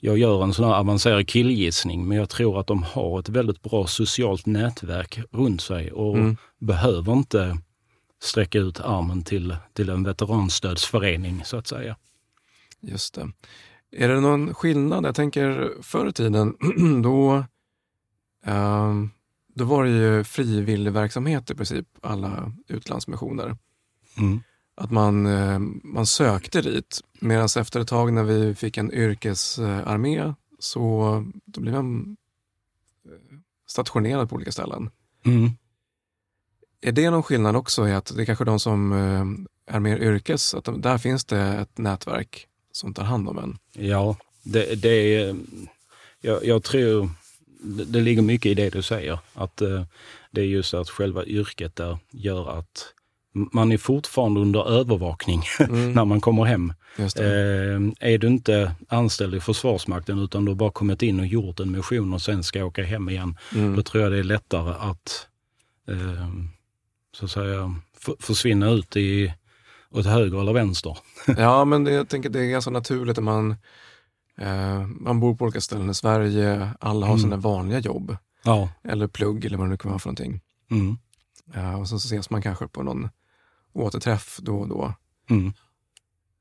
jag 0.00 0.18
gör 0.18 0.42
en 0.42 0.54
sån 0.54 0.64
här 0.64 0.74
avancerad 0.74 1.28
killgissning, 1.28 2.08
men 2.08 2.16
jag 2.18 2.28
tror 2.28 2.60
att 2.60 2.66
de 2.66 2.82
har 2.82 3.20
ett 3.20 3.28
väldigt 3.28 3.62
bra 3.62 3.86
socialt 3.86 4.46
nätverk 4.46 5.20
runt 5.30 5.60
sig 5.60 5.92
och 5.92 6.16
Mm. 6.16 6.36
behöver 6.58 7.12
inte 7.12 7.58
sträcka 8.22 8.58
ut 8.58 8.80
armen 8.80 9.22
till, 9.24 9.56
till 9.72 9.88
en 9.88 10.02
veteranstödsförening 10.04 11.44
så 11.44 11.56
att 11.56 11.66
säga. 11.66 11.96
Just 12.80 13.14
det. 13.14 13.28
Är 13.92 14.08
det 14.08 14.20
någon 14.20 14.54
skillnad? 14.54 15.04
Jag 15.04 15.14
tänker 15.14 15.70
förr 15.82 16.08
i 16.08 16.12
tiden, 16.12 16.56
då, 17.02 17.44
ehm, 18.44 19.10
då 19.54 19.64
var 19.64 19.84
det 19.84 19.90
ju 19.90 20.24
frivillig 20.24 20.92
verksamhet 20.92 21.50
i 21.50 21.54
princip, 21.54 21.86
alla 22.02 22.52
utlandsmissioner. 22.68 23.56
Mm. 24.18 24.40
Att 24.80 24.90
man, 24.90 25.26
eh, 25.26 25.58
man 25.82 26.06
sökte 26.06 26.60
dit. 26.60 27.00
Medan 27.20 27.48
efter 27.56 27.80
ett 27.80 27.88
tag 27.88 28.12
när 28.12 28.22
vi 28.22 28.54
fick 28.54 28.76
en 28.76 28.92
yrkesarmé 28.92 30.34
så 30.58 31.24
då 31.44 31.60
blev 31.60 31.74
man 31.74 32.16
eh, 33.04 33.38
stationerad 33.66 34.28
på 34.28 34.36
olika 34.36 34.52
ställen. 34.52 34.90
Mm. 35.24 35.50
Är 36.80 36.92
det 36.92 37.10
någon 37.10 37.22
skillnad 37.22 37.56
också 37.56 37.88
i 37.88 37.92
att 37.92 38.16
det 38.16 38.22
är 38.22 38.26
kanske 38.26 38.44
de 38.44 38.60
som 38.60 38.92
eh, 38.92 39.74
är 39.74 39.80
mer 39.80 39.98
yrkes, 39.98 40.54
att 40.54 40.82
där 40.82 40.98
finns 40.98 41.24
det 41.24 41.40
ett 41.40 41.78
nätverk 41.78 42.46
som 42.72 42.94
tar 42.94 43.04
hand 43.04 43.28
om 43.28 43.38
en? 43.38 43.58
Ja, 43.72 44.16
det, 44.42 44.82
det 44.82 45.14
är... 45.14 45.36
Jag, 46.20 46.44
jag 46.44 46.62
tror 46.62 47.10
det, 47.62 47.84
det 47.84 48.00
ligger 48.00 48.22
mycket 48.22 48.50
i 48.50 48.54
det 48.54 48.70
du 48.70 48.82
säger. 48.82 49.18
Att 49.34 49.56
det 50.30 50.40
är 50.40 50.44
just 50.44 50.74
att 50.74 50.90
själva 50.90 51.24
yrket 51.24 51.76
där 51.76 51.98
gör 52.10 52.58
att 52.58 52.94
man 53.32 53.72
är 53.72 53.78
fortfarande 53.78 54.40
under 54.40 54.68
övervakning 54.68 55.42
Mm, 55.60 55.92
när 55.92 56.04
man 56.04 56.20
kommer 56.20 56.44
hem. 56.44 56.72
Eh, 56.98 58.08
är 58.10 58.18
du 58.18 58.26
inte 58.26 58.74
anställd 58.88 59.34
i 59.34 59.40
Försvarsmakten 59.40 60.18
utan 60.18 60.44
du 60.44 60.50
har 60.50 60.56
bara 60.56 60.70
kommit 60.70 61.02
in 61.02 61.20
och 61.20 61.26
gjort 61.26 61.60
en 61.60 61.70
mission 61.70 62.14
och 62.14 62.22
sen 62.22 62.42
ska 62.44 62.64
åka 62.64 62.84
hem 62.84 63.08
igen, 63.08 63.36
Mm. 63.54 63.76
då 63.76 63.82
tror 63.82 64.02
jag 64.02 64.12
det 64.12 64.18
är 64.18 64.22
lättare 64.22 64.74
att 64.90 65.26
eh, 65.88 66.28
så 67.16 67.24
att 67.24 67.30
säga 67.30 67.74
försvinna 68.20 68.70
ut 68.70 68.96
i 68.96 69.34
åt 69.90 70.06
höger 70.06 70.40
eller 70.40 70.52
vänster. 70.52 70.98
Ja, 71.38 71.64
men 71.64 71.84
det, 71.84 71.92
jag 71.92 72.08
tänker 72.08 72.30
det 72.30 72.40
är 72.40 72.50
ganska 72.50 72.70
naturligt 72.70 73.18
att 73.18 73.24
man, 73.24 73.50
eh, 74.40 74.86
man 74.86 75.20
bor 75.20 75.34
på 75.34 75.44
olika 75.44 75.60
ställen 75.60 75.90
i 75.90 75.94
Sverige, 75.94 76.70
alla 76.80 77.06
har 77.06 77.12
Mm. 77.14 77.22
sina 77.22 77.36
vanliga 77.36 77.78
jobb, 77.78 78.16
Ja. 78.44 78.68
eller 78.84 79.06
plugg 79.06 79.44
eller 79.44 79.56
vad 79.58 79.66
det 79.66 79.70
nu 79.70 79.76
kan 79.76 79.90
vara 79.90 79.98
för 79.98 80.08
någonting. 80.08 80.40
Mm. 80.70 80.96
Eh, 81.54 81.80
och 81.80 81.88
så 81.88 81.96
ses 81.96 82.30
man 82.30 82.42
kanske 82.42 82.68
på 82.68 82.82
någon 82.82 83.08
återträff 83.72 84.38
då 84.42 84.58
och 84.58 84.68
då. 84.68 84.94
Mm. 85.30 85.52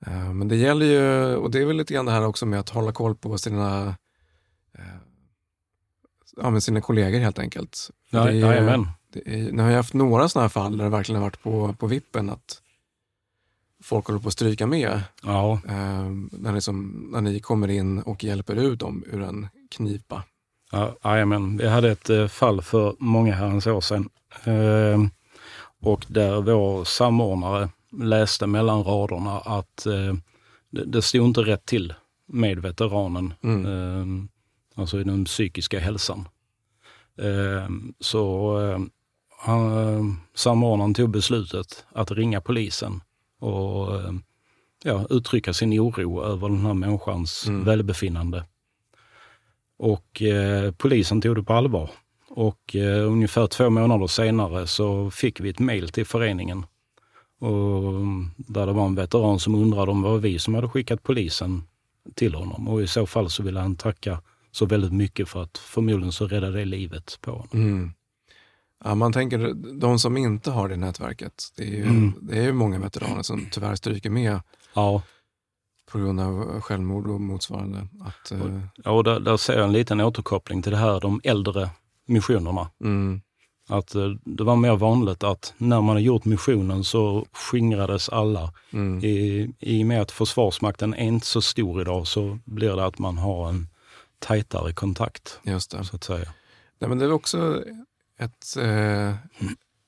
Eh, 0.06 0.34
men 0.34 0.48
det 0.48 0.56
gäller 0.56 0.86
ju, 0.86 1.36
och 1.36 1.52
det 1.52 1.62
är 1.62 1.66
väl 1.66 1.78
lite 1.78 1.94
grann 1.94 2.06
det 2.06 2.12
här 2.12 2.26
också 2.26 2.46
med 2.46 2.60
att 2.60 2.70
hålla 2.70 2.92
koll 2.92 3.16
på 3.16 3.38
sina, 3.38 3.96
eh, 4.78 4.84
ja, 6.38 6.50
med 6.50 6.64
sina 6.64 6.82
kollegor 6.82 7.20
helt 7.20 7.40
enkelt. 7.40 7.90
Ja, 8.10 8.24
det 8.24 8.30
är, 8.30 8.34
jajamän. 8.34 8.88
nu 9.52 9.64
har 9.64 9.70
jag 9.70 9.78
haft 9.78 9.94
några 9.94 10.30
sådana 10.30 10.44
här 10.44 10.50
fall 10.50 10.78
där 10.78 10.84
det 10.84 10.90
verkligen 10.90 11.22
har 11.22 11.28
varit 11.28 11.44
på, 11.44 11.74
på 11.74 11.88
vippen 11.88 12.30
att 12.30 12.62
folk 13.84 14.08
håller 14.08 14.20
på 14.20 14.28
att 14.28 14.34
stryka 14.34 14.68
med. 14.68 15.02
Ja, 15.24 15.60
Eh, 15.68 16.10
när, 16.32 16.54
liksom, 16.54 17.08
när 17.12 17.22
ni 17.22 17.40
kommer 17.40 17.68
in 17.68 18.00
och 18.00 18.24
hjälper 18.24 18.56
ut 18.56 18.80
dem 18.80 19.04
ur 19.08 19.22
en 19.22 19.48
knipa. 19.72 20.24
Ja, 20.72 20.96
jajamän. 21.04 21.58
Vi 21.58 21.68
hade 21.68 21.92
ett 21.92 22.10
eh, 22.10 22.28
fall 22.28 22.62
för 22.62 22.96
många 23.00 23.36
herrans 23.36 23.68
år 23.68 23.82
sedan. 23.82 24.10
Eh, 24.44 25.00
och 25.82 26.06
där 26.08 26.42
vår 26.42 26.84
samordnare 26.84 27.70
läste 28.02 28.48
mellan 28.48 28.84
raderna 28.84 29.40
att 29.40 29.86
eh, 29.86 30.14
det, 30.70 30.86
det 30.86 31.02
stod 31.02 31.26
inte 31.28 31.42
rätt 31.42 31.66
till 31.66 31.94
med 32.26 32.60
veteranen. 32.60 33.34
Mm. 33.44 33.66
Eh, 33.66 34.82
alltså 34.82 35.00
i 35.00 35.04
den 35.04 35.26
psykiska 35.26 35.80
hälsan. 35.80 36.28
Eh, 37.18 37.70
så 38.00 38.58
eh, 38.62 38.80
han, 39.40 39.88
eh, 39.88 40.04
samordnaren 40.34 40.94
tog 40.94 41.10
beslutet 41.10 41.86
att 41.92 42.12
ringa 42.12 42.42
polisen 42.42 43.02
och 43.40 43.96
eh, 43.96 44.12
ja, 44.84 45.06
uttrycka 45.10 45.54
sin 45.54 45.80
oro 45.80 46.24
över 46.24 46.50
den 46.50 46.66
här 46.66 46.74
människans 46.74 47.48
Mm. 47.48 47.64
välbefinnande. 47.66 48.46
Och 49.78 50.22
polisen 50.78 51.22
tog 51.22 51.36
det 51.36 51.44
på 51.44 51.54
allvar. 51.54 51.90
Och 52.30 52.76
eh, 52.76 53.08
ungefär 53.12 53.48
två 53.48 53.70
månader 53.70 54.08
senare 54.08 54.68
så 54.68 55.12
fick 55.12 55.40
vi 55.40 55.50
ett 55.50 55.60
mejl 55.60 55.90
till 55.90 56.06
föreningen. 56.06 56.66
Och, 57.40 57.90
mm, 57.90 58.32
där 58.38 58.66
det 58.66 58.74
var 58.74 58.86
en 58.86 58.96
veteran 58.96 59.40
som 59.40 59.56
undrade 59.56 59.92
om 59.92 60.02
det 60.02 60.10
var 60.10 60.18
vi 60.18 60.40
som 60.40 60.56
hade 60.56 60.68
skickat 60.70 61.04
polisen 61.04 61.64
till 62.16 62.36
honom. 62.36 62.68
Och 62.68 62.82
i 62.82 62.88
så 62.88 63.06
fall 63.06 63.30
så 63.30 63.44
ville 63.44 63.60
han 63.60 63.76
tacka 63.76 64.22
så 64.52 64.66
väldigt 64.66 64.94
mycket 64.94 65.30
för 65.30 65.44
att 65.44 65.58
förmodligen 65.58 66.12
så 66.12 66.28
räddade 66.28 66.58
det 66.60 66.66
livet 66.66 67.18
på 67.22 67.32
honom. 67.32 67.50
Mm. 67.54 67.92
Ja, 68.84 68.96
man 68.96 69.14
tänker, 69.14 69.54
de 69.80 70.00
som 70.00 70.18
inte 70.18 70.52
har 70.52 70.70
det 70.70 70.76
nätverket, 70.78 71.54
det 71.58 71.64
är 71.64 71.68
ju, 71.78 71.84
Mm. 71.84 72.14
det 72.22 72.38
är 72.40 72.44
ju 72.44 72.54
många 72.54 72.80
veteraner 72.80 73.22
som 73.24 73.48
tyvärr 73.52 73.76
stryker 73.76 74.10
med 74.10 74.40
Ja, 74.74 75.02
på 75.92 76.00
grund 76.00 76.20
av 76.20 76.62
självmord 76.62 77.08
och 77.08 77.22
motsvarande. 77.22 77.88
Att, 78.02 78.32
eh, 78.32 78.60
ja 78.84 78.92
och 78.92 79.04
där, 79.04 79.20
där 79.20 79.38
ser 79.38 79.54
jag 79.54 79.64
en 79.66 79.72
liten 79.72 80.02
återkoppling 80.02 80.62
till 80.62 80.72
det 80.72 80.78
här, 80.78 81.00
de 81.00 81.22
äldre 81.24 81.70
missionerna. 82.10 82.70
mm, 82.84 83.22
Att 83.70 83.96
eh, 83.96 84.08
det 84.25 84.44
var 84.44 84.56
mer 84.56 84.75
vanligt 84.75 85.24
att 85.24 85.54
när 85.58 85.82
man 85.82 85.96
har 85.96 86.00
gjort 86.00 86.25
missionen 86.25 86.84
så 86.84 87.25
skingrades 87.32 88.10
alla. 88.10 88.54
mm, 88.74 89.00
I, 89.06 89.50
I 89.60 89.84
och 89.84 89.88
med 89.88 90.01
att 90.01 90.12
Försvarsmakten 90.12 90.94
är 90.94 91.04
inte 91.08 91.25
så 91.25 91.42
stor 91.42 91.82
idag 91.82 92.08
så 92.08 92.39
blir 92.46 92.75
det 92.75 92.86
att 92.86 93.00
man 93.00 93.18
har 93.18 93.50
en 93.50 93.68
tajtare 94.20 94.74
kontakt, 94.74 95.39
just 95.44 95.72
det. 95.72 95.84
så 95.84 95.96
att 95.96 96.04
säga. 96.04 96.34
Nej, 96.80 96.89
men 96.89 96.98
det 97.00 97.06
är 97.06 97.12
också 97.12 97.63
ett, 98.20 98.56
eh, 98.60 99.13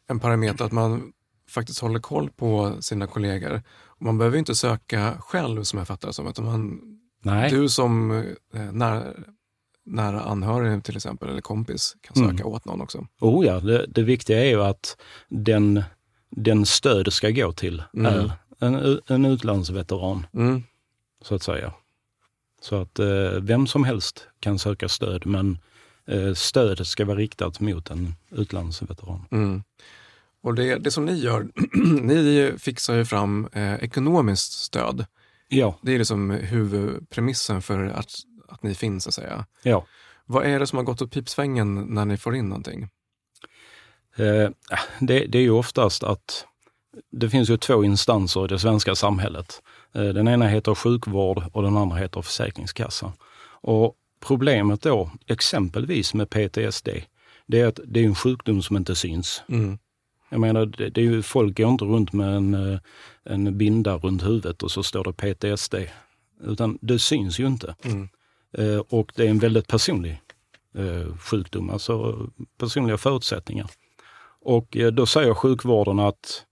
en 0.08 0.20
parameter 0.20 0.66
att 0.66 0.72
man 0.72 1.12
faktiskt 1.50 1.80
håller 1.80 2.00
koll 2.00 2.30
på 2.30 2.78
sina 2.82 3.08
kollegor. 3.08 3.62
Och 3.86 4.02
man 4.02 4.18
behöver 4.18 4.38
inte 4.38 4.56
söka 4.56 5.14
själv 5.20 5.64
som 5.64 5.80
jag 5.80 5.88
fattar 5.88 6.08
det 6.08 6.14
som, 6.14 6.28
utan 6.28 6.46
man, 6.46 6.82
Nej, 7.24 7.50
du 7.52 7.70
som 7.70 8.12
eh, 8.54 8.72
nära, 8.72 9.04
nära 9.86 10.22
anhörig 10.22 10.84
till 10.84 10.96
exempel, 10.96 11.30
eller 11.30 11.42
kompis, 11.42 11.96
kan 12.02 12.16
söka 12.16 12.30
Mm. 12.44 12.48
åt 12.48 12.66
någon 12.66 12.82
också. 12.82 13.08
oh 13.20 13.46
ja, 13.46 13.60
det, 13.60 13.86
det 13.88 14.04
viktiga 14.04 14.40
är 14.46 14.50
ju 14.50 14.62
att 14.64 14.98
den, 15.30 15.84
den 16.30 16.66
stöd 16.66 17.14
ska 17.14 17.30
gå 17.30 17.52
till 17.52 17.84
Mm. 17.94 18.06
är 18.06 18.32
en, 18.60 19.00
en 19.08 19.26
utlandsveteran, 19.26 20.26
Mm, 20.34 20.64
så 21.22 21.36
att 21.36 21.44
säga. 21.44 21.74
Så 22.62 22.82
att 22.82 23.00
eh, 23.00 23.32
vem 23.42 23.68
som 23.68 23.84
helst 23.84 24.28
kan 24.40 24.60
söka 24.60 24.90
stöd, 24.90 25.26
men 25.26 25.58
eh, 26.08 26.34
stödet 26.34 26.88
ska 26.88 27.06
vara 27.06 27.18
riktat 27.18 27.60
mot 27.60 27.90
en 27.90 28.16
utlandsveteran. 28.32 29.26
mm. 29.32 29.64
Och 30.44 30.56
det, 30.56 30.76
det 30.76 30.92
som 30.92 31.06
ni 31.06 31.14
gör, 31.20 31.48
ni 32.02 32.54
fixar 32.58 32.96
ju 32.96 33.06
fram 33.06 33.48
eh, 33.54 33.74
ekonomiskt 33.76 34.52
stöd. 34.52 35.06
Ja, 35.48 35.80
Det 35.82 35.94
är 35.94 35.98
liksom 35.98 36.30
huvudpremissen 36.32 37.62
för 37.62 37.84
att, 37.86 38.12
att 38.52 38.64
ni 38.64 38.76
finns, 38.76 39.04
så 39.04 39.10
att 39.10 39.14
säga. 39.14 39.46
ja. 39.64 39.86
Vad 40.26 40.46
är 40.46 40.60
det 40.60 40.68
som 40.68 40.78
har 40.78 40.84
gått 40.84 41.02
åt 41.02 41.12
pipsvängen 41.12 41.76
när 41.76 42.06
ni 42.06 42.18
får 42.18 42.36
in 42.36 42.50
någonting? 42.50 42.90
Eh, 44.16 44.50
det, 45.00 45.26
det 45.26 45.38
är 45.38 45.42
ju 45.42 45.52
oftast 45.52 46.04
att 46.04 46.46
det 47.12 47.30
finns 47.30 47.50
ju 47.50 47.58
två 47.58 47.84
instanser 47.84 48.46
i 48.46 48.48
det 48.48 48.60
svenska 48.60 48.96
samhället. 48.96 49.62
Eh, 49.94 50.04
den 50.04 50.28
ena 50.28 50.48
heter 50.48 50.76
sjukvård 50.76 51.44
och 51.54 51.64
den 51.64 51.78
andra 51.78 51.98
heter 51.98 52.22
Försäkringskassan. 52.22 53.12
Och 53.62 53.96
problemet 54.20 54.82
då, 54.82 55.12
exempelvis 55.28 56.14
med 56.14 56.30
PTSD, 56.30 56.90
det 57.48 57.62
är 57.62 57.68
att 57.68 57.80
det 57.86 58.00
är 58.00 58.06
en 58.06 58.16
sjukdom 58.16 58.62
som 58.62 58.78
inte 58.78 58.96
syns. 58.96 59.44
Mm. 59.50 59.78
Jag 60.30 60.40
menar, 60.40 60.66
det, 60.66 60.90
det 60.90 61.02
är 61.02 61.06
ju, 61.06 61.22
folk 61.22 61.58
går 61.58 61.70
inte 61.70 61.86
runt 61.86 62.14
med 62.14 62.36
en, 62.36 62.54
eh, 62.54 62.80
en 63.24 63.58
binda 63.58 63.96
runt 63.96 64.24
huvudet 64.24 64.64
och 64.64 64.72
så 64.72 64.84
står 64.84 65.04
det 65.04 65.14
PTSD. 65.14 65.76
Utan 66.44 66.78
det 66.82 67.00
syns 67.00 67.40
ju 67.40 67.48
inte. 67.48 67.76
Mm. 67.84 68.10
Eh, 68.58 68.78
och 68.78 69.12
det 69.16 69.26
är 69.26 69.30
en 69.30 69.40
väldigt 69.40 69.68
personlig 69.68 70.22
eh, 70.76 71.18
sjukdom, 71.18 71.70
alltså 71.70 72.28
personliga 72.58 72.98
förutsättningar. 72.98 73.70
Och 74.42 74.78
eh, 74.78 74.92
då 74.92 75.06
säger 75.06 75.34
sjukvården 75.34 76.00
att 76.00 76.46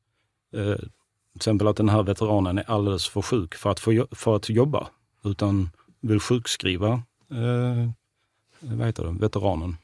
till 0.52 0.90
exempel 1.36 1.68
att 1.68 1.78
den 1.78 1.90
här 1.90 2.04
veteranen 2.04 2.58
är 2.58 2.70
alldeles 2.72 3.08
för 3.08 3.22
sjuk 3.22 3.56
för 3.56 3.70
att, 3.70 3.80
få, 3.80 4.08
för 4.12 4.36
att 4.36 4.50
jobba, 4.50 4.88
utan 5.24 5.70
vill 6.00 6.20
sjukskriva 6.20 7.04
eh, 7.32 7.90
vad 8.60 8.88
heter 8.88 9.04
det, 9.04 9.16
veteranen. 9.20 9.78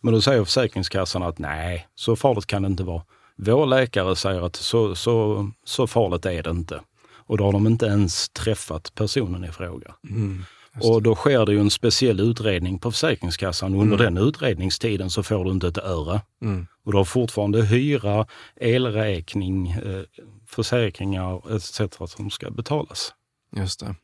Men 0.00 0.14
då 0.14 0.20
säger 0.20 0.44
Försäkringskassan 0.44 1.22
att 1.22 1.38
nej, 1.38 1.88
så 1.94 2.16
farligt 2.16 2.46
kan 2.46 2.62
det 2.62 2.66
inte 2.66 2.84
vara. 2.84 3.02
Vår 3.36 3.66
läkare 3.66 4.16
säger 4.16 4.40
att 4.46 4.56
så, 4.56 4.94
så, 4.94 5.50
så 5.64 5.86
farligt 5.86 6.26
är 6.26 6.42
det 6.42 6.50
inte. 6.50 6.80
Och 7.26 7.38
då 7.38 7.44
har 7.44 7.52
de 7.52 7.66
inte 7.66 7.86
ens 7.86 8.28
träffat 8.28 8.94
personen 8.94 9.44
i 9.44 9.48
fråga. 9.48 9.94
Mm. 10.10 10.44
Och 10.80 11.02
då 11.02 11.14
sker 11.14 11.46
det 11.46 11.52
ju 11.52 11.60
en 11.60 11.70
speciell 11.70 12.20
utredning 12.20 12.78
på 12.78 12.90
Försäkringskassan. 12.90 13.74
Under 13.74 13.96
den 13.98 14.18
utredningstiden 14.18 15.10
så 15.10 15.22
får 15.22 15.44
du 15.44 15.50
inte 15.50 15.68
ett 15.68 15.78
öre. 15.78 16.20
Mm. 16.42 16.66
Och 16.84 16.92
du 16.92 16.98
har 16.98 17.04
fortfarande 17.04 17.62
hyra, 17.62 18.26
elräkning, 18.56 19.70
eh, 19.70 20.02
försäkringar 20.46 21.56
etc. 21.56 21.80
som 22.06 22.30
ska 22.30 22.50
betalas. 22.50 23.14
Just 23.56 23.80
det. 23.80 23.94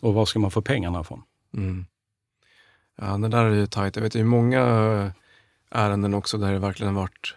Och 0.00 0.14
var 0.14 0.26
ska 0.26 0.38
man 0.38 0.50
få 0.50 0.62
pengarna 0.62 1.00
ifrån? 1.00 1.22
Mm. 1.54 1.86
Ja, 2.98 3.16
det 3.16 3.28
där 3.28 3.44
är 3.44 3.54
ju 3.54 3.66
tajt. 3.66 3.96
Jag 3.96 4.02
vet 4.02 4.14
ju 4.14 4.24
många 4.24 4.62
ärenden 5.70 6.14
också 6.14 6.38
där 6.38 6.52
det 6.52 6.58
verkligen 6.58 6.94
varit 6.94 7.34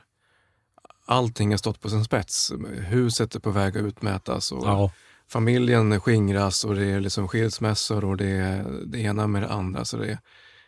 allting 1.09 1.51
har 1.51 1.57
stått 1.57 1.81
på 1.81 1.89
sin 1.89 2.03
spets. 2.03 2.51
Huset 2.87 3.35
är 3.35 3.39
på 3.39 3.51
väg 3.51 3.77
att 3.77 3.83
utmätas 3.83 4.51
och 4.51 4.67
Ja, 4.67 4.91
familjen 5.29 5.99
skingras 5.99 6.63
och 6.63 6.75
det 6.75 6.85
är 6.85 6.99
liksom 6.99 7.27
skilsmässor 7.27 8.05
och 8.05 8.17
det 8.17 8.29
är 8.29 8.65
det 8.85 8.99
ena 8.99 9.27
med 9.27 9.41
det 9.41 9.49
andra. 9.49 9.85
Så 9.85 9.97
det 9.97 10.11
är, 10.11 10.19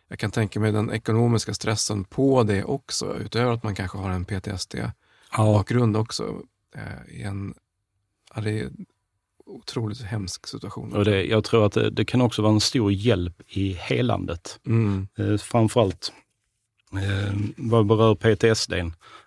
jag 0.08 0.20
kan 0.20 0.32
tänka 0.32 0.60
mig 0.60 0.72
den 0.72 0.91
ekonomiska 0.91 1.53
stressen 1.53 2.03
på 2.03 2.44
det 2.44 2.63
också, 2.63 3.18
utöver 3.18 3.51
att 3.51 3.63
man 3.63 3.75
kanske 3.75 3.98
har 3.98 4.10
en 4.10 4.25
PTSD-bakgrund 4.25 5.96
ja. 5.96 6.00
också. 6.00 6.41
Eh, 6.75 7.15
i 7.15 7.24
en, 7.24 7.53
ja, 8.36 8.41
det 8.41 8.60
är 8.60 8.65
en 8.65 8.86
otroligt 9.46 10.01
hemsk 10.01 10.48
situation. 10.48 10.94
Och 10.94 11.06
det, 11.06 11.24
jag 11.24 11.44
tror 11.44 11.65
att 11.65 11.74
det, 11.74 11.89
det 11.89 12.06
kan 12.06 12.22
också 12.22 12.41
vara 12.41 12.53
en 12.53 12.60
stor 12.60 12.91
hjälp 12.91 13.41
i 13.48 13.74
helandet. 13.74 14.60
Mm, 14.65 15.08
Eh, 15.18 15.38
framförallt 15.38 16.13
eh, 16.94 17.34
vad 17.58 17.86
berör 17.86 18.15
PTSD. 18.15 18.74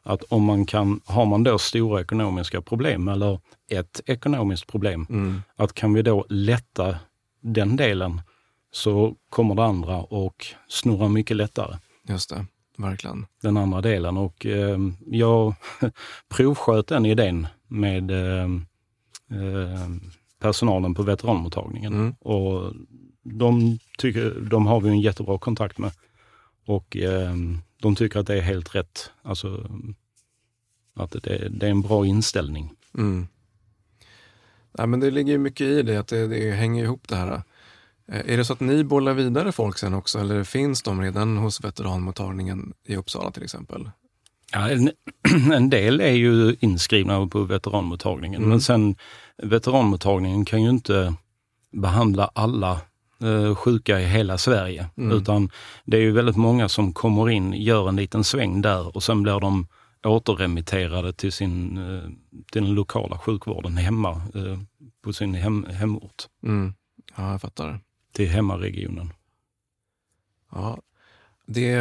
Att 0.02 0.22
om 0.22 0.44
man 0.44 0.66
kan, 0.66 1.00
har 1.04 1.26
man 1.26 1.42
då 1.42 1.58
stora 1.58 2.00
ekonomiska 2.00 2.62
problem 2.62 3.08
eller 3.08 3.40
ett 3.68 4.00
ekonomiskt 4.06 4.66
problem, 4.66 5.06
mm, 5.10 5.42
att 5.56 5.74
kan 5.74 5.92
vi 5.94 6.02
då 6.02 6.26
lätta 6.28 6.98
den 7.40 7.76
delen 7.76 8.20
så 8.70 9.16
kommer 9.28 9.54
det 9.54 9.64
andra 9.64 10.02
och 10.02 10.46
snurra 10.68 11.08
mycket 11.08 11.36
lättare. 11.36 11.76
just 12.08 12.30
det, 12.30 12.46
verkligen. 12.76 13.26
den 13.42 13.56
andra 13.56 13.80
delen. 13.80 14.16
Och 14.16 14.46
eh, 14.46 14.78
jag 15.06 15.54
provsköt 16.28 16.86
den 16.86 17.06
idén 17.06 17.46
med 17.68 18.10
eh, 18.10 18.44
eh, 19.30 19.88
personalen 20.38 20.94
på 20.94 21.02
veteranmottagningen. 21.02 21.94
Mm. 21.94 22.12
Och 22.12 22.72
de, 23.22 23.78
tycker, 23.98 24.40
de 24.50 24.66
har 24.66 24.80
vi 24.80 24.88
en 24.88 25.00
jättebra 25.00 25.38
kontakt 25.38 25.78
med. 25.78 25.92
Och 26.66 26.96
eh, 26.96 27.34
de 27.80 27.94
tycker 27.94 28.20
att 28.20 28.26
det 28.26 28.36
är 28.36 28.42
helt 28.42 28.74
rätt. 28.74 29.10
Alltså 29.22 29.70
att 30.94 31.10
det, 31.10 31.48
det 31.48 31.66
är 31.66 31.70
en 31.70 31.82
bra 31.82 32.06
inställning. 32.06 32.72
Mm. 32.98 33.26
Ja, 34.78 34.86
men 34.86 35.00
det 35.00 35.10
ligger 35.10 35.32
ju 35.32 35.38
mycket 35.38 35.66
i 35.66 35.82
det, 35.82 35.96
att 35.96 36.08
det, 36.08 36.26
det 36.26 36.50
hänger 36.50 36.84
ihop 36.84 37.08
det 37.08 37.16
här. 37.16 37.42
Eh, 38.12 38.32
Är 38.32 38.36
det 38.36 38.44
så 38.44 38.52
att 38.52 38.60
ni 38.60 38.84
bollar 38.84 39.12
vidare 39.14 39.52
folk 39.52 39.78
sen 39.78 39.94
också, 39.94 40.18
eller 40.18 40.44
finns 40.44 40.82
de 40.82 41.00
redan 41.02 41.36
hos 41.36 41.64
veteranmottagningen 41.64 42.72
i 42.86 42.96
Uppsala 42.96 43.30
till 43.30 43.42
exempel? 43.42 43.90
Ja, 44.52 44.70
en, 44.70 44.90
en 45.52 45.70
del 45.70 46.00
är 46.00 46.12
ju 46.12 46.56
inskrivna 46.60 47.26
på 47.26 47.42
veteranmottagningen, 47.42 48.38
Mm. 48.40 48.50
men 48.50 48.60
sen 48.60 48.96
veteranmottagningen 49.42 50.44
kan 50.44 50.62
ju 50.62 50.70
inte 50.70 51.14
behandla 51.72 52.30
alla 52.34 52.80
eh, 53.22 53.54
sjuka 53.54 54.00
i 54.00 54.04
hela 54.04 54.38
Sverige. 54.38 54.86
Mm. 54.96 55.16
Utan 55.18 55.50
det 55.84 55.96
är 55.96 56.00
ju 56.00 56.12
väldigt 56.12 56.36
många 56.36 56.68
som 56.68 56.92
kommer 56.92 57.30
in, 57.30 57.52
gör 57.52 57.88
en 57.88 57.96
liten 57.96 58.24
sväng 58.24 58.62
där 58.62 58.96
och 58.96 59.02
sen 59.02 59.22
blir 59.22 59.40
de 59.40 59.66
återremitterade 60.04 61.12
till, 61.12 61.32
sin, 61.32 61.76
eh, 61.78 62.02
till 62.52 62.62
den 62.64 62.74
lokala 62.74 63.18
sjukvården 63.18 63.76
hemma 63.76 64.10
eh, 64.10 64.58
på 65.04 65.12
sin 65.12 65.34
hem, 65.34 65.64
hemort, 65.64 66.22
Mm. 66.42 66.74
Ja, 67.16 67.30
jag 67.30 67.40
fattar. 67.40 67.80
till 68.12 68.28
hemmaregionen. 68.28 69.12
Ja. 70.52 70.78
Det, 71.46 71.78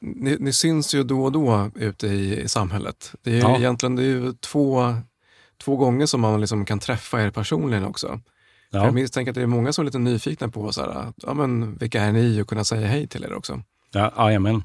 ni, 0.00 0.36
ni 0.40 0.52
syns 0.52 0.94
ju 0.94 1.02
då 1.02 1.24
och 1.24 1.32
då 1.32 1.70
ute 1.74 2.06
i, 2.06 2.40
i 2.40 2.48
samhället. 2.48 3.14
Det 3.22 3.30
är 3.30 3.34
ju 3.34 3.40
Ja. 3.40 3.56
egentligen 3.58 3.96
det 3.96 4.02
är 4.02 4.06
ju 4.06 4.32
två, 4.32 4.94
två 5.64 5.76
gånger 5.76 6.06
som 6.06 6.20
man 6.20 6.40
liksom 6.40 6.64
kan 6.64 6.78
träffa 6.78 7.22
er 7.22 7.30
personligen 7.30 7.84
också. 7.84 8.20
Ja. 8.70 8.84
Jag 8.84 8.94
misstänker 8.94 9.30
att 9.30 9.34
det 9.34 9.42
är 9.42 9.46
många 9.46 9.72
som 9.72 9.82
är 9.82 9.86
lite 9.86 9.98
nyfikna 9.98 10.48
på 10.48 10.72
så 10.72 10.80
här, 10.82 11.12
ja, 11.16 11.34
men, 11.34 11.76
vilka 11.76 12.02
är 12.02 12.12
ni 12.12 12.42
och 12.42 12.48
kunna 12.48 12.64
säga 12.64 12.86
hej 12.86 13.06
till 13.06 13.24
er 13.24 13.32
också. 13.34 13.62
Ja, 13.92 14.12
jajamän. 14.16 14.62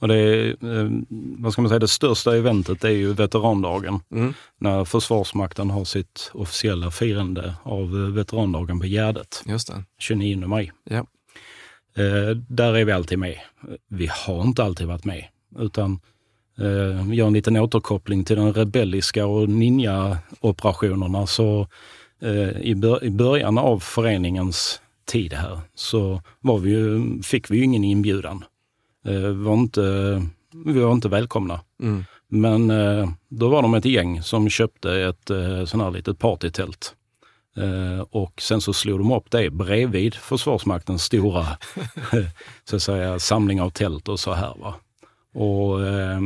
Och 0.00 0.08
det, 0.08 0.14
är, 0.14 0.48
eh, 0.48 0.90
vad 1.38 1.52
ska 1.52 1.62
man 1.62 1.68
säga, 1.68 1.78
det 1.78 1.88
största 1.88 2.36
eventet 2.36 2.84
är 2.84 2.88
ju 2.90 3.12
veterandagen. 3.12 4.00
Mm. 4.12 4.34
När 4.58 4.84
Försvarsmakten 4.84 5.70
har 5.70 5.84
sitt 5.84 6.30
officiella 6.34 6.90
firande 6.90 7.54
av 7.62 7.82
eh, 7.82 8.14
veterandagen 8.14 8.80
på 8.80 8.86
Gärdet, 8.86 9.42
Just 9.46 9.68
det. 9.68 9.84
29 9.98 10.46
maj. 10.46 10.72
Ja. 10.84 11.06
Eh, 11.96 12.36
där 12.48 12.76
är 12.76 12.84
vi 12.84 12.92
alltid 12.92 13.18
med. 13.18 13.38
Vi 13.88 14.08
har 14.26 14.42
inte 14.42 14.64
alltid 14.64 14.86
varit 14.86 15.04
med, 15.04 15.24
utan 15.58 16.00
eh, 16.58 17.06
vi 17.08 17.16
gör 17.16 17.26
en 17.26 17.32
liten 17.32 17.56
återkoppling 17.56 18.24
till 18.24 18.36
den 18.36 18.52
rebelliska 18.52 19.26
och 19.26 19.48
ninja-operationerna. 19.48 21.26
Så 21.26 21.66
eh, 22.22 22.60
i, 22.60 22.74
bör, 22.74 23.04
i 23.04 23.10
början 23.10 23.58
av 23.58 23.78
föreningens 23.78 24.80
tid 25.06 25.32
här 25.32 25.60
så 25.74 26.22
vi 26.62 26.70
ju, 26.70 27.22
fick 27.22 27.50
vi 27.50 27.56
ju 27.56 27.64
ingen 27.64 27.84
inbjudan. 27.84 28.44
Eh, 29.08 29.30
var 29.30 29.54
inte, 29.54 30.22
vi 30.64 30.80
var 30.80 30.92
inte 30.92 31.08
välkomna. 31.08 31.60
Mm. 31.82 32.04
Men 32.28 32.70
eh, 32.70 33.10
då 33.28 33.48
var 33.48 33.62
de 33.62 33.74
ett 33.74 33.84
gäng 33.84 34.22
som 34.22 34.48
köpte 34.48 34.92
ett 34.92 35.30
eh, 35.30 35.64
sån 35.64 35.80
här 35.80 35.90
litet 35.90 36.18
partytält. 36.18 36.94
Och 38.10 38.42
sen 38.42 38.60
så 38.60 38.72
slog 38.72 39.00
de 39.00 39.12
upp 39.12 39.30
det 39.30 39.50
bredvid 39.50 40.14
Försvarsmaktens 40.14 41.02
stora 41.02 41.46
så 42.64 42.76
att 42.76 42.82
säga, 42.82 43.18
samling 43.18 43.60
av 43.60 43.70
tält 43.70 44.08
och 44.08 44.20
så 44.20 44.32
här. 44.32 44.54
Va? 44.58 44.74
Och 45.34 45.86
eh, 45.86 46.20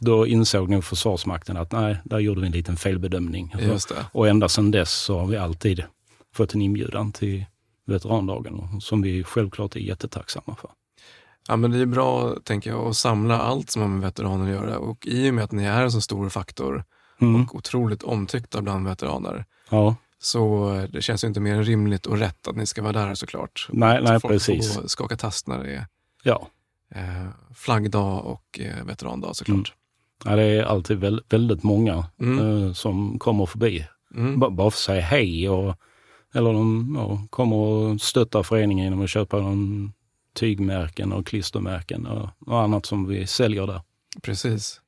då 0.00 0.26
insåg 0.26 0.68
nog 0.68 0.84
Försvarsmakten 0.84 1.56
att 1.56 1.72
nej, 1.72 1.96
där 2.04 2.18
gjorde 2.18 2.40
vi 2.40 2.46
en 2.46 2.52
liten 2.52 2.76
felbedömning. 2.76 3.54
Och 4.12 4.28
ända 4.28 4.48
sedan 4.48 4.70
dess 4.70 4.92
så 4.92 5.18
har 5.18 5.26
vi 5.26 5.36
alltid 5.36 5.84
fått 6.34 6.54
en 6.54 6.62
inbjudan 6.62 7.12
till 7.12 7.44
veterandagen 7.86 8.80
som 8.80 9.02
vi 9.02 9.24
självklart 9.24 9.76
är 9.76 9.80
jättetacksamma 9.80 10.56
för. 10.60 10.70
Ja, 11.48 11.56
men 11.56 11.70
det 11.70 11.78
är 11.78 11.86
bra, 11.86 12.34
tänker 12.44 12.70
jag, 12.70 12.86
att 12.88 12.96
samla 12.96 13.38
allt 13.40 13.70
som 13.70 13.82
har 13.82 13.88
med 13.88 14.00
veteraner 14.00 14.44
att 14.44 14.50
göra. 14.50 14.78
Och 14.78 15.06
i 15.06 15.30
och 15.30 15.34
med 15.34 15.44
att 15.44 15.52
ni 15.52 15.64
är 15.64 15.82
en 15.82 15.92
så 15.92 16.00
stor 16.00 16.28
faktor 16.28 16.84
Mm. 17.20 17.42
och 17.44 17.54
otroligt 17.54 18.02
omtyckta 18.02 18.62
bland 18.62 18.86
veteraner, 18.88 19.44
Ja, 19.70 19.96
så 20.18 20.74
eh, 20.74 20.82
det 20.82 21.02
känns 21.02 21.24
ju 21.24 21.28
inte 21.28 21.40
mer 21.40 21.54
än 21.54 21.64
rimligt 21.64 22.06
och 22.06 22.18
rätt 22.18 22.48
att 22.48 22.56
ni 22.56 22.66
ska 22.66 22.82
vara 22.82 22.92
där 22.92 23.14
såklart. 23.14 23.68
nej, 23.72 24.00
nej 24.02 24.14
Så 24.14 24.20
folk 24.20 24.32
precis. 24.34 24.74
får 24.74 24.88
skaka 24.88 25.16
tast 25.16 25.46
när 25.48 25.64
det 25.64 25.74
är 25.74 25.86
Ja. 26.22 26.48
eh, 26.94 27.26
flaggdag 27.54 28.24
och 28.26 28.60
eh, 28.60 28.84
veterandag 28.84 29.36
såklart. 29.36 29.72
Ja, 30.24 30.36
det 30.36 30.42
är 30.42 30.62
alltid 30.64 30.98
väl, 30.98 31.22
väldigt 31.28 31.62
många 31.62 32.06
Mm. 32.20 32.38
eh, 32.66 32.72
som 32.72 33.18
kommer 33.18 33.46
förbi. 33.46 33.86
Mm. 34.14 34.38
Bara 34.40 34.56
för 34.56 34.66
att 34.66 34.74
säga 34.74 35.02
hej 35.02 35.48
och, 35.48 35.74
eller 36.34 36.52
de 36.52 36.94
ja, 36.98 37.26
kommer 37.30 37.56
och 37.56 38.00
stöttar 38.00 38.42
föreningen 38.42 38.84
genom 38.84 39.02
att 39.02 39.10
köpa 39.10 39.36
någon 39.40 39.92
tygmärken 40.34 41.12
och 41.12 41.26
klistermärken 41.26 42.06
och, 42.06 42.28
och 42.46 42.60
annat 42.60 42.86
som 42.86 43.08
vi 43.08 43.26
säljer 43.26 43.66
där. 43.66 43.80
Precis. 44.22 44.80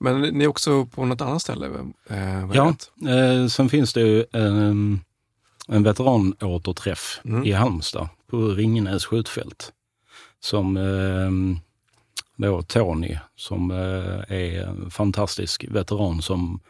Men 0.00 0.20
ni 0.20 0.44
är 0.44 0.48
också 0.48 0.86
på 0.86 1.04
något 1.04 1.20
annat 1.20 1.42
ställe? 1.42 1.66
Eh, 2.10 2.50
Ja. 2.54 2.74
Eh, 3.08 3.46
sen 3.46 3.68
finns 3.68 3.92
det 3.92 4.00
ju 4.00 4.24
en, 4.32 5.00
en 5.68 5.82
veteranåterträff 5.82 7.20
Mm. 7.24 7.44
i 7.44 7.52
Halmstad 7.52 8.08
på 8.30 8.36
Ringenäs 8.48 9.04
skjutfält. 9.06 9.72
Som 10.40 10.76
eh, 10.76 11.30
då 12.36 12.62
Tony, 12.62 13.18
som 13.36 13.70
eh, 13.70 14.36
är 14.36 14.62
en 14.66 14.90
fantastisk 14.90 15.64
veteran 15.68 16.22
som 16.22 16.60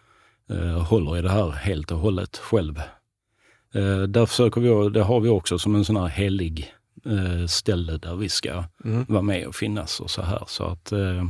eh, 0.51 0.83
håller 0.83 1.19
i 1.19 1.23
det 1.23 1.31
här 1.31 1.51
helt 1.51 1.91
och 1.93 1.99
hållet 1.99 2.37
själv. 2.37 2.79
Eh, 3.75 4.03
där 4.03 4.27
försöker 4.27 4.61
vi, 4.61 4.91
det 4.91 5.03
har 5.03 5.21
vi 5.21 5.29
också 5.29 5.59
som 5.59 5.75
en 5.75 5.85
sån 5.85 5.97
här 5.97 6.07
helig 6.09 6.75
eh, 7.09 7.47
ställe 7.47 7.97
där 7.99 8.17
vi 8.17 8.29
ska 8.29 8.65
Mm. 8.85 9.05
vara 9.09 9.23
med 9.23 9.47
och 9.47 9.55
finnas 9.55 10.01
och 10.01 10.11
så 10.11 10.23
här. 10.23 10.43
Så 10.47 10.65
att, 10.65 10.93
eh, 10.93 11.25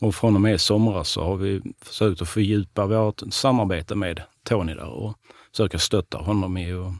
och 0.00 0.14
från 0.14 0.34
och 0.34 0.40
med 0.40 0.54
i 0.54 0.58
somras 0.58 1.08
så 1.08 1.24
har 1.24 1.36
vi 1.36 1.62
försökt 1.80 2.22
att 2.22 2.28
fördjupa 2.28 2.86
vårt 2.86 3.22
samarbete 3.30 3.94
med 3.94 4.22
Tony 4.44 4.74
där 4.74 4.88
och 4.88 5.14
försöka 5.50 5.78
stötta 5.78 6.18
honom 6.18 6.56
i 6.56 6.72
och 6.72 6.92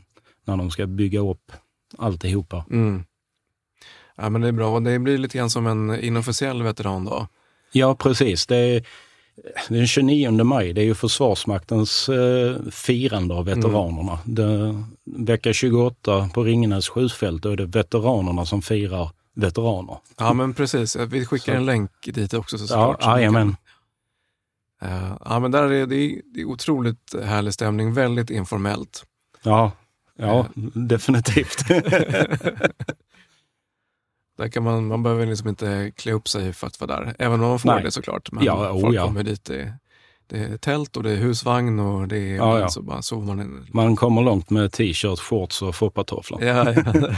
när 0.44 0.56
de 0.56 0.70
ska 0.70 0.86
bygga 0.86 1.20
upp 1.20 1.52
alltihopa. 1.98 2.64
Mm. 2.70 3.04
Ja, 4.16 4.30
men 4.30 4.40
det 4.40 4.48
är 4.48 4.52
bra. 4.52 4.80
Det 4.80 4.98
blir 4.98 5.18
lite 5.18 5.38
grann 5.38 5.50
som 5.50 5.66
en 5.66 6.00
inofficiell 6.00 6.62
veterandag. 6.62 7.26
Ja, 7.72 7.94
precis. 7.94 8.46
Det 8.46 8.56
är, 8.56 8.86
den 9.68 9.86
29 9.86 10.44
maj, 10.44 10.72
det 10.72 10.80
är 10.80 10.84
ju 10.84 10.94
Försvarsmaktens 10.94 12.08
eh, 12.08 12.56
firande 12.70 13.34
av 13.34 13.44
veteranerna. 13.44 14.18
Det, 14.24 14.74
vecka 15.04 15.52
28 15.52 16.28
på 16.34 16.42
Ringenäs 16.44 16.88
skjutfält, 16.88 17.42
då 17.42 17.50
är 17.50 17.56
det 17.56 17.66
veteranerna 17.66 18.46
som 18.46 18.62
firar 18.62 19.10
veteraner. 19.34 19.96
Ja, 20.18 20.32
men 20.32 20.54
precis. 20.54 20.96
Vi 20.96 21.26
skickar 21.26 21.52
Så. 21.52 21.56
en 21.58 21.66
länk 21.66 21.90
dit 22.04 22.34
också 22.34 22.56
Ja, 22.56 22.66
såklart. 22.66 23.02
så 23.02 23.08
ni 23.10 23.16
jajamän. 23.16 23.46
kan- 23.48 23.56
Eh, 24.84 25.16
ja, 25.24 25.38
men 25.38 25.50
där 25.50 25.62
är 25.62 25.86
det, 25.86 25.86
det 26.34 26.40
är 26.40 26.44
otroligt 26.44 27.14
härlig 27.24 27.54
stämning, 27.54 27.92
väldigt 27.94 28.30
informellt. 28.30 29.04
Ja, 29.42 29.72
ja 30.16 30.46
definitivt. 30.74 31.64
där 34.42 34.48
kan 34.48 34.62
man, 34.62 34.86
man 34.86 35.02
behöver 35.02 35.26
liksom 35.26 35.48
inte 35.48 35.92
klä 35.96 36.12
upp 36.12 36.28
sig 36.28 36.52
för 36.52 36.66
att 36.66 36.80
vara 36.80 37.00
där, 37.00 37.14
även 37.18 37.40
om 37.40 37.48
man 37.48 37.58
får 37.58 37.68
Nej. 37.68 37.82
det 37.82 37.90
såklart. 37.90 38.32
Men 38.32 38.44
ja, 38.44 38.70
oh, 38.70 38.80
folk 38.80 38.96
ja. 38.96 39.06
kommer 39.06 39.22
dit 39.22 39.50
i 39.50 39.72
det 40.26 40.38
är 40.38 40.56
tält 40.56 40.96
och 40.96 41.02
det 41.02 41.10
är 41.10 41.16
husvagn 41.16 41.80
och 41.80 42.08
det 42.08 42.18
är 42.18 42.36
ja, 42.36 42.58
ja. 42.58 42.68
så 42.68 42.82
bara 42.82 43.02
sover 43.02 43.26
man 43.26 43.40
in. 43.40 43.66
Man 43.72 43.96
kommer 43.96 44.22
långt 44.22 44.50
med 44.50 44.72
t-shirt, 44.72 45.18
shorts 45.18 45.62
och 45.62 45.74
foppatofflor. 45.74 46.44
Ja, 46.44 46.72
ja. 46.72 46.82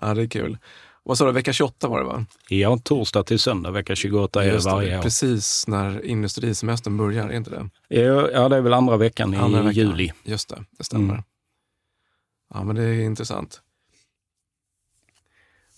ja, 0.00 0.14
det 0.14 0.22
är 0.22 0.26
kul. 0.26 0.58
Vad 1.04 1.18
sa 1.18 1.26
du, 1.26 1.32
vecka 1.32 1.52
28 1.52 1.88
var 1.88 1.98
det 1.98 2.04
va? 2.04 2.24
Ja, 2.48 2.78
torsdag 2.84 3.22
till 3.22 3.38
söndag, 3.38 3.70
vecka 3.70 3.94
28 3.94 4.44
är 4.44 4.58
varje 4.58 4.98
år. 4.98 5.02
Precis 5.02 5.66
när 5.68 6.06
industrisemestern 6.06 6.96
börjar, 6.96 7.28
är 7.28 7.36
inte 7.36 7.50
det? 7.50 7.68
Ja, 7.88 8.48
det 8.48 8.56
är 8.56 8.60
väl 8.60 8.72
andra 8.72 8.96
veckan 8.96 9.34
andra 9.34 9.60
i 9.60 9.62
veckan. 9.62 9.74
juli. 9.74 10.12
Just 10.24 10.48
det, 10.48 10.64
det 10.78 10.84
stämmer. 10.84 11.14
Mm. 11.14 11.24
Ja, 12.54 12.64
men 12.64 12.76
det 12.76 12.82
är 12.82 13.00
intressant. 13.00 13.60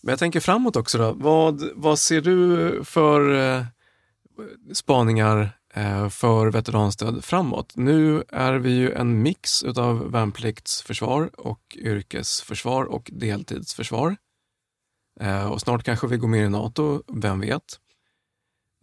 Men 0.04 0.12
jag 0.12 0.18
tänker 0.18 0.40
framåt 0.40 0.76
också 0.76 0.98
då. 0.98 1.12
Vad, 1.12 1.62
vad 1.74 1.98
ser 1.98 2.20
du 2.20 2.80
för 2.84 3.34
eh, 3.34 3.64
spaningar 4.72 5.58
eh, 5.74 6.08
för 6.08 6.46
veteranstöd 6.46 7.24
framåt. 7.24 7.72
Nu 7.76 8.22
är 8.28 8.54
vi 8.54 8.70
ju 8.70 8.92
en 8.92 9.22
mix 9.22 9.62
utav 9.62 10.10
värnpliktsförsvar 10.10 11.30
och 11.40 11.76
yrkesförsvar 11.78 12.84
och 12.84 13.10
deltidsförsvar. 13.12 14.16
Eh, 15.20 15.46
och 15.46 15.60
snart 15.60 15.84
kanske 15.84 16.06
vi 16.06 16.16
går 16.16 16.28
med 16.28 16.46
i 16.46 16.48
NATO, 16.48 17.02
vem 17.08 17.40
vet? 17.40 17.80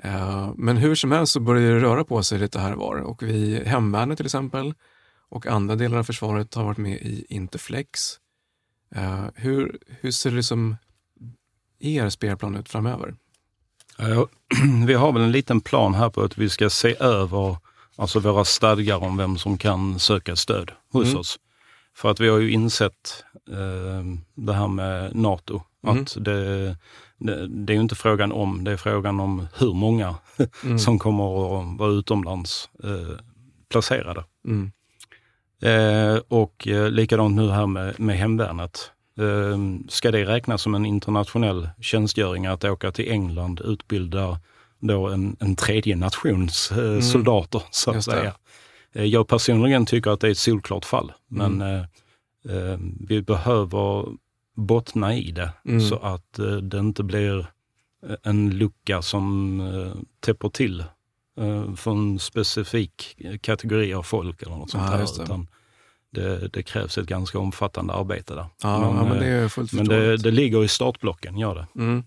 Eh, 0.03 0.51
men 0.55 0.77
hur 0.77 0.95
som 0.95 1.11
helst 1.11 1.33
så 1.33 1.39
börjar 1.39 1.71
det 1.71 1.79
röra 1.79 2.03
på 2.03 2.23
sig 2.23 2.39
lite 2.39 2.59
här 2.59 2.73
var 2.73 2.95
och 2.95 3.23
vi, 3.23 3.63
hemvärnet 3.65 4.17
till 4.17 4.25
exempel 4.25 4.73
och 5.29 5.47
andra 5.47 5.75
delar 5.75 5.97
av 5.97 6.03
försvaret 6.03 6.55
har 6.55 6.63
varit 6.63 6.77
med 6.77 6.97
i 7.01 7.25
Interflex. 7.29 8.19
Eh, 8.95 9.25
hur, 9.35 9.79
hur 9.87 10.11
ser 10.11 10.31
det 10.31 10.43
som 10.43 10.75
er 11.81 12.09
spelplan 12.09 12.55
ut 12.55 12.69
framöver? 12.69 13.15
vi 14.87 14.93
har 14.93 15.11
väl 15.11 15.21
en 15.21 15.31
liten 15.31 15.61
plan 15.61 15.93
här 15.93 16.09
på 16.09 16.21
att 16.21 16.37
vi 16.37 16.49
ska 16.49 16.69
se 16.69 16.95
över 16.99 17.57
alltså 17.95 18.19
våra 18.19 18.45
stadgar 18.45 19.03
om 19.03 19.17
vem 19.17 19.37
som 19.37 19.57
kan 19.57 19.99
söka 19.99 20.35
stöd 20.35 20.71
hos 20.91 21.07
mm. 21.07 21.19
oss. 21.19 21.39
För 21.95 22.11
att 22.11 22.19
vi 22.19 22.29
har 22.29 22.39
ju 22.39 22.51
insett 22.51 23.23
eh, 23.49 24.03
det 24.35 24.53
här 24.53 24.67
med 24.67 25.15
NATO, 25.15 25.61
mm. 25.87 26.01
att 26.01 26.17
det, 26.19 26.65
det, 27.17 27.47
det, 27.47 27.73
är 27.73 27.77
inte 27.77 27.95
frågan 27.95 28.31
om, 28.31 28.63
det 28.63 28.71
är 28.71 28.77
frågan 28.77 29.19
om 29.19 29.47
hur 29.57 29.73
många 29.73 30.15
mm. 30.63 30.79
som 30.79 30.99
kommer 30.99 31.23
att 31.23 31.79
vara 31.79 31.91
utomlands 31.91 32.69
eh, 32.83 33.19
placerade. 33.69 34.23
Mm. 34.45 34.71
Eh, 35.61 36.21
och 36.27 36.67
eh, 36.67 36.89
likadant 36.89 37.35
nu 37.35 37.49
här 37.49 37.67
med, 37.67 37.99
med 37.99 38.17
hemvärnet. 38.17 38.91
Ehm, 39.17 39.85
ska 39.89 40.11
det 40.11 40.25
räknas 40.25 40.61
som 40.61 40.75
en 40.75 40.85
internationell 40.85 41.69
tjänstgöring 41.79 42.45
att 42.45 42.63
åka 42.63 42.91
till 42.91 43.11
England, 43.11 43.61
utbilda 43.63 44.39
då 44.79 45.07
en, 45.07 45.37
en 45.39 45.55
tredje 45.55 45.95
nations 45.95 46.71
eh, 46.71 46.77
mm. 46.77 47.01
soldater, 47.01 47.63
så 47.71 47.91
att 47.91 48.03
säga. 48.03 48.33
Eh, 48.93 49.05
jag 49.05 49.27
personligen 49.27 49.85
tycker 49.85 50.11
att 50.11 50.19
det 50.19 50.27
är 50.27 50.31
ett 50.31 50.37
solklart 50.37 50.85
fall, 50.85 51.11
men 51.27 51.61
mm. 51.61 51.85
eh, 52.45 52.55
eh, 52.55 52.79
vi 52.99 53.21
behöver 53.21 54.05
bottna 54.55 55.15
i 55.15 55.31
det 55.31 55.53
mm. 55.65 55.81
så 55.81 55.95
att 55.95 56.39
eh, 56.39 56.55
det 56.55 56.79
inte 56.79 57.03
blir 57.03 57.47
en 58.23 58.49
lucka 58.49 59.01
som 59.01 59.59
eh, 59.59 60.01
täpper 60.19 60.49
till 60.49 60.79
eh, 61.37 61.73
för 61.75 61.91
en 61.91 62.19
specifik 62.19 63.17
kategori 63.41 63.93
av 63.93 64.03
folk 64.03 64.41
eller 64.41 64.55
något 64.55 64.71
sånt. 64.71 65.19
Utan 65.21 65.47
det, 66.11 66.47
det, 66.47 66.63
krävs 66.63 66.97
ett 66.97 67.05
ganska 67.05 67.39
omfattande 67.39 67.93
arbete 67.93 68.35
där. 68.35 68.45
Ja, 68.63 68.79
men, 68.79 68.97
ja, 68.97 69.03
men 69.03 69.19
det 69.19 69.27
är 69.27 69.47
fullt 69.47 69.73
Men 69.73 69.87
det, 69.87 70.17
det, 70.17 70.31
ligger 70.31 70.63
i 70.63 70.67
startblocken, 70.67 71.37
gör 71.37 71.55
det. 71.55 71.81
Mm. 71.81 72.03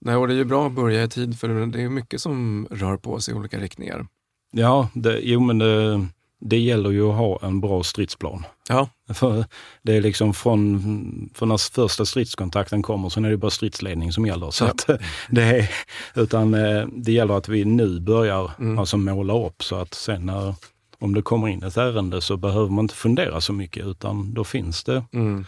Nej, 0.00 0.16
och 0.16 0.28
det 0.28 0.34
är 0.34 0.38
ju 0.38 0.44
bra 0.44 0.66
att 0.66 0.72
börja 0.72 1.04
i 1.04 1.08
tid 1.08 1.40
för 1.40 1.66
det 1.66 1.82
är 1.82 1.88
mycket 1.88 2.20
som 2.20 2.66
rör 2.70 2.96
på 2.96 3.20
sig 3.20 3.34
i 3.34 3.36
olika 3.36 3.58
riktningar. 3.58 4.06
Ja, 4.52 4.88
det, 4.94 5.20
jo 5.22 5.40
men 5.40 5.58
det, 5.58 6.06
det 6.40 6.58
gäller 6.58 6.90
ju 6.90 7.10
att 7.10 7.16
ha 7.16 7.38
en 7.42 7.60
bra 7.60 7.82
stridsplan. 7.82 8.44
Ja. 8.68 8.88
För 9.14 9.44
det 9.82 9.96
är 9.96 10.00
liksom 10.00 10.34
från, 10.34 11.30
från 11.34 11.48
när 11.48 11.72
första 11.72 12.04
stridskontakten 12.04 12.82
kommer, 12.82 13.08
så 13.08 13.20
är 13.20 13.30
det 13.30 13.36
bara 13.36 13.50
stridsledning 13.50 14.12
som 14.12 14.26
gäller. 14.26 14.50
Så 14.50 14.64
ja. 14.64 14.70
att 14.70 14.86
det, 15.30 15.42
är, 15.42 15.70
utan 16.14 16.54
eh, 16.54 16.86
det 16.92 17.12
gäller 17.12 17.34
att 17.38 17.48
vi 17.48 17.64
nu 17.64 18.00
börjar 18.00 18.50
mm. 18.58 18.78
alltså 18.78 18.96
måla 18.96 19.46
upp 19.46 19.62
så 19.62 19.76
att 19.76 19.94
sen 19.94 20.26
när 20.26 20.54
om 20.98 21.14
det 21.14 21.22
kommer 21.22 21.48
in 21.48 21.62
ett 21.62 21.76
ärende 21.76 22.20
så 22.20 22.36
behöver 22.36 22.68
man 22.68 22.84
inte 22.84 22.94
fundera 22.94 23.40
så 23.40 23.52
mycket 23.52 23.86
utan 23.86 24.34
då 24.34 24.44
finns 24.44 24.84
det, 24.84 25.04
mm. 25.12 25.46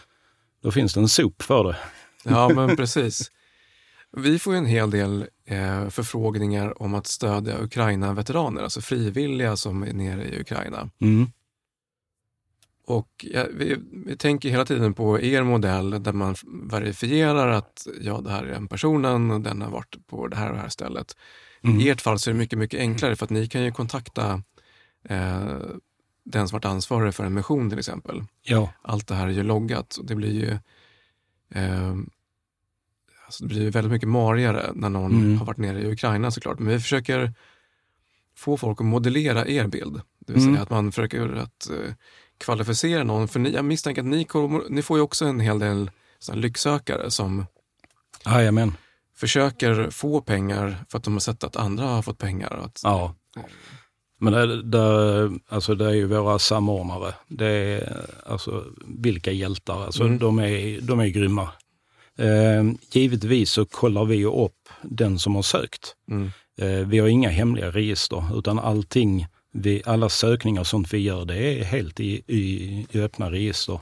då 0.61 0.71
finns 0.71 0.93
det 0.93 0.99
en 0.99 1.09
sop 1.09 1.41
för 1.41 1.63
det. 1.63 1.75
Ja, 2.23 2.49
men 2.55 2.75
precis. 2.75 3.31
Vi 4.11 4.39
får 4.39 4.55
en 4.55 4.65
hel 4.65 4.91
del 4.91 5.25
eh, 5.45 5.89
förfrågningar 5.89 6.81
om 6.81 6.93
att 6.93 7.07
stödja 7.07 7.63
Ukraina-veteraner, 7.63 8.63
alltså 8.63 8.81
frivilliga 8.81 9.55
som 9.57 9.83
är 9.83 9.93
nere 9.93 10.23
i 10.23 10.41
Ukraina. 10.41 10.89
Mm. 11.01 11.27
Och 12.89 13.25
ja, 13.33 13.45
vi, 13.53 13.77
vi, 14.05 14.17
tänker 14.17 14.49
hela 14.49 14.65
tiden 14.65 14.93
på 14.93 15.19
er 15.19 15.43
modell 15.43 16.03
där 16.03 16.13
man 16.13 16.35
verifierar 16.69 17.47
att 17.47 17.87
ja, 18.01 18.21
det 18.21 18.29
här 18.29 18.43
är 18.43 18.51
den 18.51 18.67
personen 18.67 19.31
och 19.31 19.41
den 19.41 19.61
har 19.61 19.69
varit 19.69 20.07
på 20.07 20.27
det 20.27 20.35
här 20.35 20.49
och 20.49 20.55
det 20.55 20.61
här 20.61 20.69
stället. 20.69 21.15
Mm. 21.63 21.79
I 21.79 21.89
ert 21.89 22.01
fall 22.01 22.19
så 22.19 22.29
är 22.29 22.33
det 22.33 22.37
mycket, 22.37 22.59
mycket 22.59 22.79
enklare 22.79 23.15
för 23.15 23.25
att 23.25 23.29
ni 23.29 23.47
kan 23.47 23.63
ju 23.63 23.71
kontakta 23.71 24.43
eh, 25.09 25.57
den 26.23 26.47
som 26.47 26.55
varit 26.55 26.65
ansvarig 26.65 27.15
för 27.15 27.23
en 27.23 27.33
mission 27.33 27.69
till 27.69 27.79
exempel. 27.79 28.23
Ja. 28.41 28.73
Allt 28.81 29.07
det 29.07 29.15
här 29.15 29.27
är 29.27 29.31
ju 29.31 29.43
loggat 29.43 29.95
och 29.95 30.05
det 30.05 30.15
blir 30.15 30.33
ju 30.33 30.51
eh, 31.55 31.95
alltså 33.25 33.43
det 33.43 33.47
blir 33.47 33.71
väldigt 33.71 33.91
mycket 33.91 34.09
marigare 34.09 34.71
när 34.75 34.89
någon 34.89 35.11
mm. 35.11 35.37
har 35.37 35.45
varit 35.45 35.57
nere 35.57 35.81
i 35.81 35.91
Ukraina 35.91 36.31
såklart. 36.31 36.59
Men 36.59 36.73
vi 36.73 36.79
försöker 36.79 37.33
få 38.35 38.57
folk 38.57 38.81
att 38.81 38.85
modellera 38.85 39.47
er 39.47 39.67
bild. 39.67 40.01
Det 40.19 40.33
vill 40.33 40.41
mm. 40.41 40.53
säga 40.53 40.63
att 40.63 40.69
man 40.69 40.91
försöker 40.91 41.35
att 41.35 41.69
eh, 41.69 41.93
kvalificera 42.37 43.03
någon. 43.03 43.27
För 43.27 43.39
ni, 43.39 43.49
jag 43.49 43.65
misstänker 43.65 44.01
att 44.01 44.07
ni, 44.07 44.23
kommer, 44.23 44.61
ni 44.69 44.81
får 44.81 44.97
ju 44.97 45.03
också 45.03 45.25
en 45.25 45.39
hel 45.39 45.59
del 45.59 45.91
lycksökare 46.33 47.11
som 47.11 47.45
Jajamän. 48.25 48.73
försöker 49.15 49.89
få 49.89 50.21
pengar 50.21 50.85
för 50.89 50.97
att 50.97 51.03
de 51.03 51.13
har 51.13 51.19
sett 51.19 51.43
att 51.43 51.55
andra 51.55 51.85
har 51.85 52.01
fått 52.01 52.17
pengar. 52.17 52.61
Att, 52.65 52.81
ja. 52.83 53.15
Men 54.21 54.33
det, 54.33 54.61
det, 54.61 55.39
alltså 55.47 55.75
det 55.75 55.85
är 55.85 55.93
ju 55.93 56.05
våra 56.05 56.39
samordnare. 56.39 57.13
Det 57.27 57.47
är 57.47 58.05
alltså 58.25 58.65
vilka 58.85 59.31
hjältar. 59.31 59.85
Alltså 59.85 60.03
mm. 60.03 60.19
de, 60.19 60.39
är, 60.39 60.81
de 60.81 60.99
är 60.99 61.07
grymma. 61.07 61.49
Eh, 62.17 62.63
givetvis 62.91 63.51
så 63.51 63.65
kollar 63.65 64.05
vi 64.05 64.25
upp 64.25 64.69
den 64.81 65.19
som 65.19 65.35
har 65.35 65.41
sökt. 65.41 65.95
Mm. 66.11 66.31
Eh, 66.61 66.87
vi 66.87 66.99
har 66.99 67.07
inga 67.07 67.29
hemliga 67.29 67.71
register 67.71 68.39
utan 68.39 68.59
allting, 68.59 69.27
vi, 69.53 69.81
alla 69.85 70.09
sökningar 70.09 70.61
och 70.61 70.67
sånt 70.67 70.93
vi 70.93 70.97
gör 70.97 71.25
det 71.25 71.37
är 71.37 71.63
helt 71.63 71.99
i, 71.99 72.23
i, 72.27 72.85
i 72.91 72.99
öppna 73.01 73.31
register. 73.31 73.79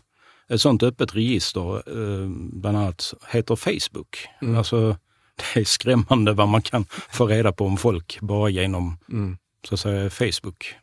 Ett 0.50 0.62
sånt 0.62 0.84
öppet 0.84 1.16
register 1.16 1.76
eh, 1.76 2.30
bland 2.52 2.78
annat 2.78 3.14
heter 3.30 3.56
Facebook. 3.56 4.18
Mm. 4.42 4.58
Alltså, 4.58 4.98
det 5.54 5.60
är 5.60 5.66
skrämmande 5.66 6.34
vad 6.34 6.48
man 6.48 6.62
kan 6.62 6.86
få 7.10 7.28
reda 7.28 7.52
på 7.52 7.66
om 7.66 7.78
folk 7.78 8.20
bara 8.22 8.50
genom 8.50 8.98
mm 9.10 9.38
så 9.68 9.74
att 9.74 9.80
säga, 9.80 10.10
Facebook. 10.10 10.76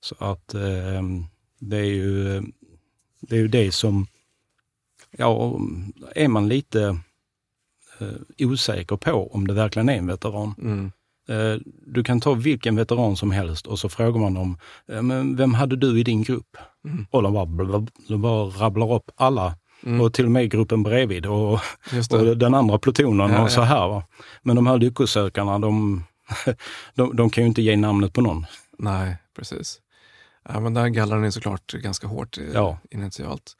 Så 0.00 0.14
att 0.18 0.54
eh, 0.54 1.02
det 1.58 1.76
är 1.76 1.84
ju 1.84 2.42
det, 3.20 3.36
är 3.36 3.40
ju 3.40 3.48
det 3.48 3.72
som, 3.72 4.06
ja, 5.10 5.60
är 6.14 6.28
man 6.28 6.48
lite 6.48 6.98
eh, 7.98 8.46
osäker 8.48 8.96
på 8.96 9.30
om 9.32 9.46
det 9.46 9.54
verkligen 9.54 9.88
är 9.88 9.96
en 9.96 10.06
veteran. 10.06 10.54
Mm. 10.58 10.92
Eh, 11.28 11.60
du 11.86 12.04
kan 12.04 12.20
ta 12.20 12.34
vilken 12.34 12.76
veteran 12.76 13.16
som 13.16 13.30
helst 13.30 13.66
och 13.66 13.78
så 13.78 13.88
frågar 13.88 14.20
man 14.20 14.34
dem, 14.34 14.58
eh, 14.88 15.02
men 15.02 15.36
vem 15.36 15.54
hade 15.54 15.76
du 15.76 16.00
i 16.00 16.02
din 16.02 16.22
grupp? 16.22 16.56
Mm. 16.84 17.06
Och 17.10 17.22
de 17.22 17.32
bara, 17.32 17.46
blab, 17.46 17.90
de 18.08 18.22
bara 18.22 18.44
rabblar 18.44 18.92
upp 18.94 19.10
alla. 19.16 19.54
Mm. 19.82 20.00
Och 20.00 20.14
till 20.14 20.24
och 20.24 20.30
med 20.30 20.50
gruppen 20.50 20.82
bredvid 20.82 21.26
och, 21.26 21.52
och 22.10 22.36
den 22.36 22.54
andra 22.54 22.78
plutonen 22.78 23.30
ja, 23.30 23.42
och 23.42 23.50
så 23.50 23.60
här. 23.60 23.88
Va? 23.88 24.02
Men 24.42 24.56
de 24.56 24.66
här 24.66 24.78
lyckosökarna, 24.78 25.58
de, 25.58 26.04
de, 26.94 27.16
de 27.16 27.30
kan 27.30 27.44
ju 27.44 27.48
inte 27.48 27.62
ge 27.62 27.76
namnet 27.76 28.12
på 28.12 28.20
någon. 28.20 28.46
Nej, 28.78 29.16
precis. 29.36 29.80
Ja, 30.48 30.60
men 30.60 30.74
där 30.74 30.88
gallrar 30.88 31.18
ni 31.18 31.32
såklart 31.32 31.72
ganska 31.72 32.06
hårt 32.06 32.38
ja. 32.54 32.78
initialt. 32.90 33.56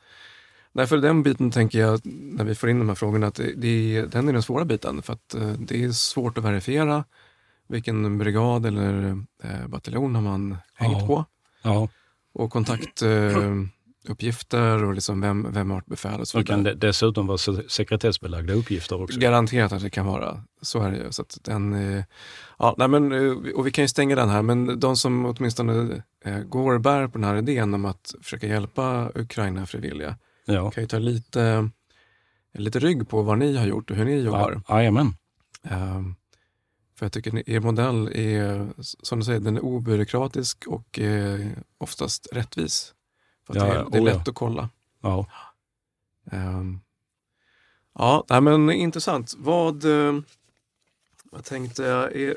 Därför 0.72 0.98
den 0.98 1.22
biten 1.22 1.50
tänker 1.50 1.78
jag, 1.78 2.00
när 2.04 2.44
vi 2.44 2.54
får 2.54 2.70
in 2.70 2.78
de 2.78 2.88
här 2.88 2.96
frågorna, 2.96 3.26
att 3.26 3.34
det, 3.34 3.52
det, 3.56 4.02
den 4.02 4.28
är 4.28 4.32
den 4.32 4.42
svåra 4.42 4.64
biten. 4.64 5.02
För 5.02 5.12
att 5.12 5.34
eh, 5.34 5.52
det 5.52 5.84
är 5.84 5.90
svårt 5.90 6.38
att 6.38 6.44
verifiera 6.44 7.04
vilken 7.68 8.18
brigad 8.18 8.66
eller 8.66 9.08
eh, 9.42 9.66
bataljon 9.66 10.14
har 10.14 10.22
man 10.22 10.56
hängt 10.74 11.00
ja. 11.00 11.06
på. 11.06 11.24
Ja. 11.62 11.88
Och 12.32 12.50
kontakt, 12.52 13.02
eh, 13.02 13.08
uppgifter 14.08 14.84
och 14.84 14.94
liksom 14.94 15.20
vem, 15.20 15.52
vem 15.52 15.70
har 15.70 15.76
varit 15.76 15.86
befäl 15.86 16.20
och 16.20 16.28
så 16.28 16.38
Det 16.38 16.44
kan 16.44 16.62
de- 16.62 16.74
dessutom 16.74 17.26
vara 17.26 17.38
se- 17.38 17.68
sekretessbelagda 17.68 18.52
uppgifter 18.54 19.02
också. 19.02 19.20
Garanterat 19.20 19.72
att 19.72 19.82
det 19.82 19.90
kan 19.90 20.06
vara. 20.06 20.44
Så 20.62 20.82
är 20.82 20.90
det 20.90 20.96
ju. 20.96 21.12
Så 21.12 21.22
att 21.22 21.38
den, 21.42 21.74
eh, 21.74 22.04
ja, 22.58 22.74
nej 22.78 22.88
men, 22.88 23.12
eh, 23.12 23.32
och 23.54 23.66
vi 23.66 23.70
kan 23.70 23.84
ju 23.84 23.88
stänga 23.88 24.16
den 24.16 24.28
här, 24.28 24.42
men 24.42 24.80
de 24.80 24.96
som 24.96 25.26
åtminstone 25.26 26.02
eh, 26.24 26.38
går 26.38 26.74
och 26.74 26.80
bär 26.80 27.06
på 27.08 27.18
den 27.18 27.24
här 27.24 27.36
idén 27.36 27.74
om 27.74 27.84
att 27.84 28.14
försöka 28.22 28.46
hjälpa 28.46 29.10
Ukraina 29.14 29.66
frivilliga 29.66 30.16
Ja. 30.44 30.70
kan 30.70 30.82
ju 30.82 30.88
ta 30.88 30.98
lite, 30.98 31.70
lite 32.54 32.78
rygg 32.78 33.08
på 33.08 33.22
vad 33.22 33.38
ni 33.38 33.56
har 33.56 33.66
gjort 33.66 33.90
och 33.90 33.96
hur 33.96 34.04
ni 34.04 34.20
jobbar. 34.20 34.62
Ja, 34.68 34.76
Jajamän. 34.78 35.14
Ehm, 35.64 36.14
för 36.98 37.06
jag 37.06 37.12
tycker 37.12 37.50
er 37.50 37.60
modell 37.60 38.08
är, 38.14 38.68
som 39.02 39.18
du 39.18 39.24
säger, 39.24 39.40
den 39.40 39.56
är 39.56 39.64
obyråkratisk 39.64 40.64
och 40.66 40.98
eh, 40.98 41.40
oftast 41.78 42.28
rättvis. 42.32 42.94
För 43.48 43.54
Ja, 43.56 43.64
det, 43.64 43.70
är, 43.70 43.90
det 43.90 43.98
är 43.98 44.02
oh 44.02 44.08
ja. 44.08 44.16
lätt 44.18 44.28
att 44.28 44.34
kolla. 44.34 44.68
Ja. 45.00 45.26
Ehm, 46.32 46.80
ja, 47.94 48.24
men 48.42 48.70
intressant. 48.70 49.34
Vad, 49.38 49.84
eh, 49.84 50.20
vad 51.24 51.44
tänkte 51.44 51.82
jag 51.82 52.16
är, 52.16 52.36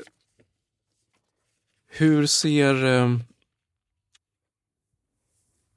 hur 1.86 2.26
ser 2.26 2.84
eh, 2.84 3.16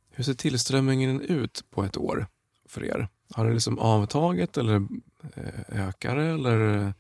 hur 0.10 0.24
ser 0.24 0.34
tillströmningen 0.34 1.22
ut 1.22 1.64
på 1.70 1.84
ett 1.84 1.98
år 1.98 2.28
för 2.66 2.84
er? 2.84 3.08
Har 3.34 3.46
det 3.46 3.54
liksom 3.54 3.80
avtagit 3.80 4.58
eller 4.58 4.88
eh, 5.36 5.88
ökar 5.88 6.16
det? 6.16 6.26
Eller? 6.26 6.94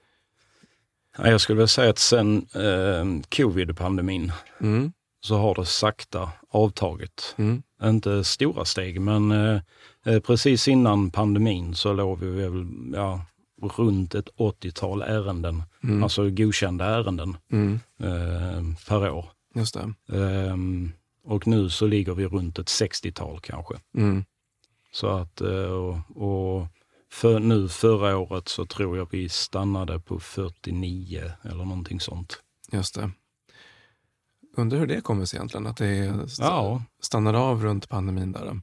Ja, 1.17 1.27
Jag 1.29 1.41
skulle 1.41 1.57
vilja 1.57 1.67
säga 1.67 1.89
att 1.89 1.99
sen 1.99 2.37
eh, 2.53 3.05
covid-pandemin 3.29 4.31
Mm, 4.59 4.93
så 5.25 5.37
har 5.37 5.55
det 5.55 5.65
sakta 5.65 6.31
avtagit. 6.49 7.35
mm, 7.37 7.63
Inte 7.83 8.23
stora 8.23 8.65
steg, 8.65 9.01
men 9.01 9.31
eh, 9.31 9.59
eh, 10.05 10.19
precis 10.19 10.67
innan 10.67 11.11
pandemin 11.11 11.75
så 11.75 11.93
låg 11.93 12.19
vi 12.19 12.29
väl 12.29 12.65
ja, 12.93 13.21
runt 13.61 14.15
ett 14.15 14.29
80-tal 14.37 15.01
ärenden, 15.01 15.63
mm, 15.83 16.03
alltså 16.03 16.29
godkända 16.29 16.85
ärenden 16.85 17.37
mm, 17.51 17.79
eh, 17.99 18.63
per 18.87 19.09
år. 19.11 19.25
just 19.55 19.73
det. 19.73 19.93
Ehm, 20.17 20.91
och 21.23 21.47
nu 21.47 21.69
så 21.69 21.87
ligger 21.87 22.13
vi 22.13 22.25
runt 22.27 22.59
ett 22.59 22.67
60-tal 22.67 23.39
kanske. 23.39 23.73
Mm, 23.97 24.25
Så 24.91 25.07
att, 25.07 25.41
eh, 25.41 25.71
och, 25.71 25.97
och 26.15 26.67
för, 27.11 27.39
nu 27.39 27.69
förra 27.69 28.17
året 28.17 28.47
så 28.47 28.65
tror 28.65 28.97
jag 28.97 29.07
vi 29.11 29.29
stannade 29.29 29.99
på 29.99 30.19
49 30.19 31.31
eller 31.43 31.65
någonting 31.65 31.99
sånt. 31.99 32.41
just 32.71 32.95
det. 32.95 33.11
Undrar 34.57 34.79
hur 34.79 34.87
det 34.87 35.01
kommer 35.01 35.25
sig 35.25 35.37
egentligen, 35.37 35.67
att 35.67 35.77
det 35.77 36.05
st- 36.25 36.43
Ja, 36.43 36.81
stannar 37.01 37.33
av 37.33 37.63
runt 37.63 37.89
pandemin 37.89 38.31
där. 38.31 38.61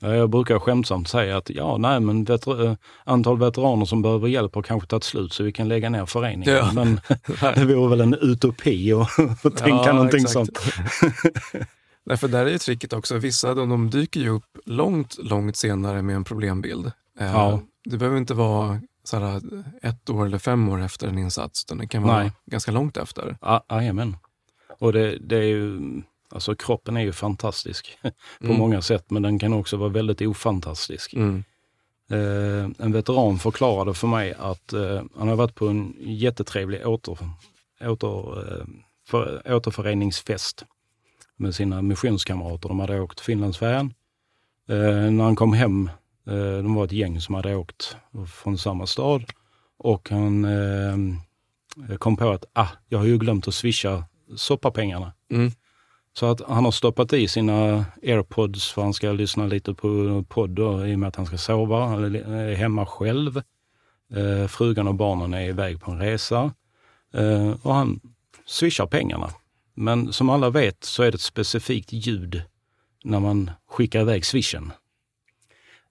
Ja, 0.00 0.14
Jag 0.14 0.30
brukar 0.30 0.58
skämtsamt 0.58 1.08
säga 1.08 1.36
att 1.36 1.50
ja, 1.50 1.76
nej, 1.78 2.00
men 2.00 2.24
veter, 2.24 2.66
eh, 2.66 2.74
antal 3.04 3.38
veteraner 3.38 3.84
som 3.84 4.02
behöver 4.02 4.28
hjälp 4.28 4.54
har 4.54 4.62
kanske 4.62 4.88
tagit 4.88 5.04
slut 5.04 5.32
så 5.32 5.42
vi 5.44 5.52
kan 5.52 5.68
lägga 5.68 5.90
ner 5.90 6.06
föreningen. 6.06 6.54
Ja. 6.54 6.72
Men 6.74 7.00
det 7.66 7.74
vore 7.74 7.88
väl 7.90 8.00
en 8.00 8.14
utopi 8.14 8.92
att 8.92 9.42
tänka 9.42 9.66
Ja, 9.86 9.92
någonting 9.92 10.20
exakt. 10.22 10.32
sånt. 10.32 10.58
Nej, 12.06 12.16
för 12.16 12.28
där 12.28 12.46
är 12.46 12.50
ju 12.50 12.58
tricket 12.58 12.92
också, 12.92 13.18
vissa 13.18 13.54
de, 13.54 13.68
de 13.68 13.90
dyker 13.90 14.20
ju 14.20 14.28
upp 14.28 14.44
långt, 14.66 15.18
långt 15.18 15.56
senare 15.56 16.02
med 16.02 16.16
en 16.16 16.24
problembild. 16.24 16.86
Eh, 17.20 17.26
Ja. 17.32 17.60
Det 17.84 17.96
behöver 17.96 18.18
inte 18.18 18.34
vara 18.34 18.80
så 19.04 19.18
här, 19.18 19.40
ett 19.82 20.10
år 20.10 20.26
eller 20.26 20.38
fem 20.38 20.68
år 20.68 20.82
efter 20.82 21.08
en 21.08 21.18
insats, 21.18 21.64
utan 21.66 21.78
det 21.78 21.86
kan 21.86 22.02
vara 22.02 22.18
Nej. 22.18 22.32
ganska 22.50 22.72
långt 22.72 22.96
efter. 22.96 23.36
Ja, 23.40 23.64
Jajamän. 23.70 24.16
Och 24.82 24.92
det, 24.92 25.18
det 25.20 25.36
är 25.36 25.42
ju, 25.42 25.80
alltså 26.28 26.54
kroppen 26.54 26.96
är 26.96 27.00
ju 27.00 27.12
fantastisk 27.12 27.98
på 28.40 28.46
Mm. 28.46 28.58
många 28.58 28.82
sätt, 28.82 29.10
men 29.10 29.22
den 29.22 29.38
kan 29.38 29.52
också 29.52 29.76
vara 29.76 29.88
väldigt 29.88 30.20
ofantastisk. 30.22 31.14
Mm. 31.14 31.44
Eh, 32.10 32.70
en 32.78 32.92
veteran 32.92 33.38
förklarade 33.38 33.94
för 33.94 34.06
mig 34.08 34.34
att 34.38 34.72
eh, 34.72 35.02
han 35.18 35.28
har 35.28 35.36
varit 35.36 35.54
på 35.54 35.68
en 35.68 35.94
jättetrevlig 36.00 36.86
åter, 36.86 37.18
åter, 37.80 38.38
eh, 38.38 38.64
för, 39.06 39.42
återföreningsfest 39.54 40.64
med 41.36 41.54
sina 41.54 41.82
missionskamrater. 41.82 42.68
De 42.68 42.80
hade 42.80 43.00
åkt 43.00 43.20
Finlandsfärjan. 43.20 43.94
Eh, 44.68 45.10
när 45.10 45.24
han 45.24 45.36
kom 45.36 45.52
hem, 45.52 45.90
eh, 46.26 46.34
de 46.34 46.74
var 46.74 46.84
ett 46.84 46.92
gäng 46.92 47.20
som 47.20 47.34
hade 47.34 47.54
åkt 47.56 47.96
från 48.34 48.58
samma 48.58 48.86
stad 48.86 49.24
och 49.78 50.10
han 50.10 50.44
eh, 50.44 51.96
kom 51.98 52.16
på 52.16 52.30
att 52.30 52.44
ah, 52.52 52.68
jag 52.88 52.98
har 52.98 53.06
ju 53.06 53.18
glömt 53.18 53.48
att 53.48 53.54
swisha 53.54 54.04
soppapengarna. 54.36 55.12
Mm. 55.30 55.50
Så 56.14 56.26
att 56.26 56.40
han 56.48 56.64
har 56.64 56.72
stoppat 56.72 57.12
i 57.12 57.28
sina 57.28 57.84
airpods 58.02 58.72
för 58.72 58.82
han 58.82 58.94
ska 58.94 59.12
lyssna 59.12 59.46
lite 59.46 59.74
på 59.74 60.24
podd 60.28 60.50
då, 60.50 60.86
i 60.86 60.94
och 60.94 60.98
med 60.98 61.08
att 61.08 61.16
han 61.16 61.26
ska 61.26 61.38
sova. 61.38 61.86
Han 61.86 62.14
är 62.14 62.54
hemma 62.54 62.86
själv. 62.86 63.42
Eh, 64.14 64.46
frugan 64.46 64.88
och 64.88 64.94
barnen 64.94 65.34
är 65.34 65.48
iväg 65.48 65.80
på 65.80 65.90
en 65.90 65.98
resa. 65.98 66.52
Eh, 67.14 67.50
och 67.62 67.74
han 67.74 68.00
swishar 68.46 68.86
pengarna. 68.86 69.30
Men 69.74 70.12
som 70.12 70.30
alla 70.30 70.50
vet 70.50 70.84
så 70.84 71.02
är 71.02 71.10
det 71.10 71.14
ett 71.14 71.20
specifikt 71.20 71.92
ljud 71.92 72.42
när 73.04 73.20
man 73.20 73.50
skickar 73.68 74.00
iväg 74.00 74.24
swishen. 74.24 74.72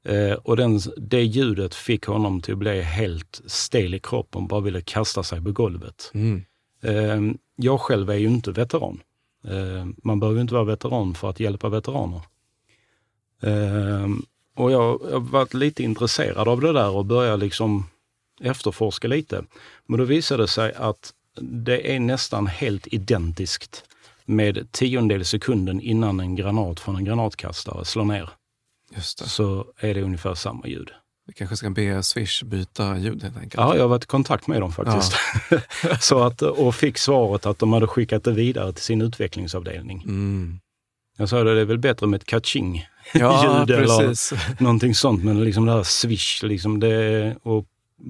Eh, 0.04 0.34
och 0.34 0.58
den, 0.58 0.80
det 0.98 1.24
ljudet 1.24 1.76
fick 1.76 2.06
honom 2.06 2.42
till 2.42 2.54
att 2.54 2.58
bli 2.58 2.82
helt 2.82 3.42
stel 3.46 3.94
i 3.94 4.00
kroppen, 4.00 4.48
bara 4.48 4.62
ville 4.62 4.82
kasta 4.82 5.24
sig 5.24 5.44
på 5.44 5.52
golvet. 5.52 6.12
Mm. 6.14 6.44
Eh, 6.82 7.22
jag 7.56 7.80
själv 7.82 8.10
är 8.10 8.16
ju 8.16 8.28
inte 8.28 8.52
veteran. 8.52 9.02
Eh, 9.48 9.86
man 10.04 10.20
behöver 10.20 10.38
ju 10.38 10.42
inte 10.42 10.54
vara 10.54 10.64
veteran 10.64 11.14
för 11.14 11.30
att 11.30 11.40
hjälpa 11.40 11.70
veteraner. 11.70 12.22
Eh, 13.42 14.08
och 14.56 14.72
jag 14.72 14.98
har 14.98 15.20
varit 15.20 15.54
lite 15.54 15.84
intresserad 15.84 16.48
av 16.48 16.62
det 16.62 16.74
där 16.74 16.90
och 16.90 17.06
började 17.06 17.38
liksom 17.38 17.86
efterforska 18.42 19.08
lite. 19.08 19.44
Men 19.86 20.00
då 20.00 20.06
visade 20.06 20.44
det 20.44 20.48
sig 20.48 20.74
att 20.74 21.14
det 21.42 21.96
är 21.96 22.00
nästan 22.00 22.48
helt 22.48 22.88
identiskt 22.88 23.84
med 24.26 24.72
tiondel 24.72 25.26
sekunden 25.26 25.82
innan 25.82 26.20
en 26.20 26.36
granat 26.36 26.80
från 26.80 26.96
en 26.96 27.06
granatkastare 27.06 27.86
slår 27.86 28.06
ner. 28.06 28.30
Så 29.02 29.66
är 29.78 29.94
det 29.94 30.02
ungefär 30.02 30.34
samma 30.34 30.68
ljud. 30.68 30.92
Vi 31.32 31.36
kanske 31.36 31.56
ska 31.56 31.70
be 31.70 32.04
Swish 32.04 32.44
byta 32.44 32.98
ljud 32.98 33.24
helt 33.24 33.38
enkelt. 33.38 33.54
Ja, 33.54 33.76
jag 33.76 33.82
har 33.82 33.88
varit 33.88 34.04
i 34.04 34.08
kontakt 34.08 34.48
med 34.48 34.62
dem 34.62 34.72
faktiskt. 34.72 35.14
så 36.04 36.24
att, 36.24 36.42
och 36.42 36.76
fick 36.76 36.98
svaret 36.98 37.46
att 37.46 37.60
de 37.60 37.74
hade 37.74 37.88
skickat 37.88 38.24
det 38.24 38.32
vidare 38.32 38.74
till 38.74 38.84
sin 38.84 39.02
utvecklingsavdelning. 39.02 40.02
Mm. 40.02 40.60
Jag 41.18 41.30
sa 41.30 41.44
det, 41.44 41.56
det 41.56 41.62
är 41.62 41.66
väl 41.66 41.78
bättre 41.78 42.08
med 42.08 42.22
ett 42.22 42.28
catching 42.28 42.88
Ja, 43.14 43.60
ljud 43.60 43.72
eller 43.78 44.08
precis. 44.08 44.34
någonting 44.60 44.96
sånt. 44.96 45.24
Men 45.24 45.44
liksom 45.44 45.66
det 45.66 45.72
här 45.72 45.84
swish, 45.84 46.44
liksom 46.44 46.80
det, 46.80 47.36
och 47.44 47.66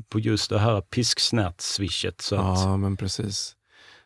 på 0.09 0.19
just 0.19 0.49
det 0.49 0.59
här 0.59 0.81
pisksnät-swishet. 0.81 2.21
Så 2.21 2.35
att, 2.35 2.59
Ja, 2.59 2.77
men 2.77 2.97
precis. 2.97 3.55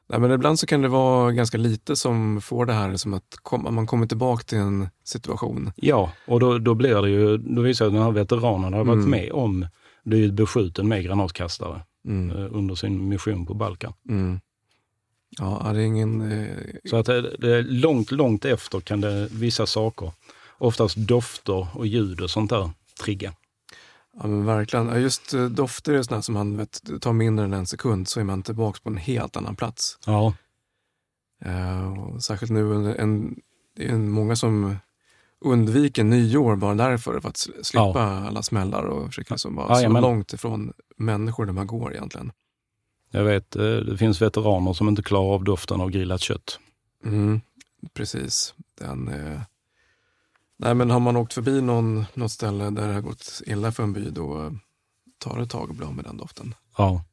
Nej, 0.10 0.20
men 0.20 0.32
ibland 0.32 0.60
så 0.60 0.66
kan 0.68 0.82
det 0.82 0.88
vara 0.88 1.32
ganska 1.32 1.58
lite 1.58 1.96
som 1.96 2.42
får 2.42 2.66
det 2.66 2.74
här 2.74 2.96
som 2.96 3.14
att 3.14 3.36
kom, 3.42 3.76
man 3.76 3.88
kommer 3.88 4.08
tillbaka 4.08 4.44
till 4.44 4.58
en 4.58 4.90
situation. 5.04 5.72
ja, 5.76 6.12
och 6.28 6.40
då, 6.40 6.58
då 6.58 6.74
blir 6.74 7.02
det 7.02 7.10
ju, 7.10 7.38
då 7.38 7.62
visar 7.62 7.86
det 7.86 7.90
att 7.90 7.94
den 7.94 8.04
här 8.04 8.12
veteranen 8.12 8.74
har 8.74 8.84
varit 8.84 8.98
Mm. 9.06 9.10
med 9.10 9.32
om 9.32 9.68
blivit 10.04 10.34
beskjuten 10.34 10.88
med 10.88 11.04
granatkastare 11.04 11.82
Mm. 12.08 12.38
eh, 12.38 12.48
under 12.56 12.76
sin 12.76 13.10
mission 13.10 13.46
på 13.46 13.54
Balkan. 13.54 13.94
Mm. 14.10 14.40
Ja, 15.40 15.72
det 15.74 15.80
är 15.80 15.86
ingen... 15.86 16.32
Eh, 16.32 16.48
Så 16.90 16.96
att 16.96 17.06
det, 17.06 17.22
det 17.40 17.56
är 17.58 17.64
långt, 17.64 18.12
långt 18.12 18.46
efter 18.46 18.80
kan 18.80 19.02
det 19.02 19.28
vissa 19.32 19.66
saker, 19.66 20.12
oftast 20.58 20.96
dofter 20.98 21.68
och 21.74 21.88
ljud 21.88 22.22
och 22.22 22.30
sånt 22.30 22.50
där, 22.50 22.70
trigga. 23.04 23.34
Ja, 24.22 24.28
men 24.28 24.46
verkligen. 24.46 24.88
Ja, 24.88 24.98
Just 24.98 25.34
eh, 25.34 25.46
dofter 25.46 25.94
är 25.94 26.02
sådana 26.04 26.22
som 26.22 26.34
man 26.34 26.58
vet, 26.58 26.82
tar 27.02 27.14
mindre 27.14 27.46
än 27.46 27.54
en 27.54 27.68
sekund 27.68 28.08
så 28.08 28.20
är 28.20 28.24
man 28.24 28.44
tillbaka 28.44 28.80
på 28.84 28.90
en 28.90 28.98
helt 28.98 29.38
annan 29.38 29.56
plats. 29.56 30.00
Ja, 30.06 30.34
och 31.98 32.24
särskilt 32.24 32.52
nu, 32.52 32.64
under 32.64 32.96
en, 32.96 33.36
det 33.76 33.86
är 33.88 33.96
många 33.98 34.36
som 34.36 34.76
undviker 35.42 36.04
nyår 36.04 36.56
bara 36.56 36.76
därför, 36.76 37.20
för 37.20 37.30
att 37.30 37.36
sl- 37.36 37.64
slippa 37.64 38.02
alla 38.04 38.44
smällar 38.44 38.84
och 38.84 39.06
försöker 39.08 39.32
liksom 39.34 39.56
vara 39.56 39.68
så 39.68 39.74
Jajamän. 39.74 40.02
långt 40.02 40.34
ifrån 40.34 40.74
människor 40.98 41.46
där 41.46 41.54
man 41.54 41.68
går 41.68 41.94
egentligen. 41.94 42.32
jag 43.12 43.24
vet, 43.24 43.56
eh, 43.56 43.62
det 43.64 43.98
finns 43.98 44.22
veteraner 44.22 44.74
som 44.74 44.90
inte 44.90 45.04
klarar 45.04 45.34
av 45.34 45.44
doften 45.44 45.82
av 45.82 45.90
grillat 45.90 46.22
kött. 46.22 46.60
Mm, 47.06 47.42
precis. 47.94 48.54
Den, 48.80 49.08
eh... 49.08 49.42
Nej, 50.58 50.74
men 50.76 50.90
har 50.90 51.00
man 51.00 51.16
åkt 51.18 51.34
förbi 51.34 51.62
någon, 51.62 52.06
något 52.14 52.32
ställe 52.32 52.70
där 52.70 52.88
det 52.88 52.94
har 52.94 53.02
gått 53.02 53.42
illa 53.46 53.72
för 53.72 53.84
en 53.84 53.94
by, 53.94 54.10
då 54.10 54.52
tar 55.18 55.38
det 55.38 55.44
ett 55.44 55.50
tag 55.50 55.70
att 55.70 55.76
bli 55.78 55.86
av 55.86 55.96
med 55.96 56.06
den 56.06 56.18
doften. 56.18 56.56
Ja. 56.78 57.04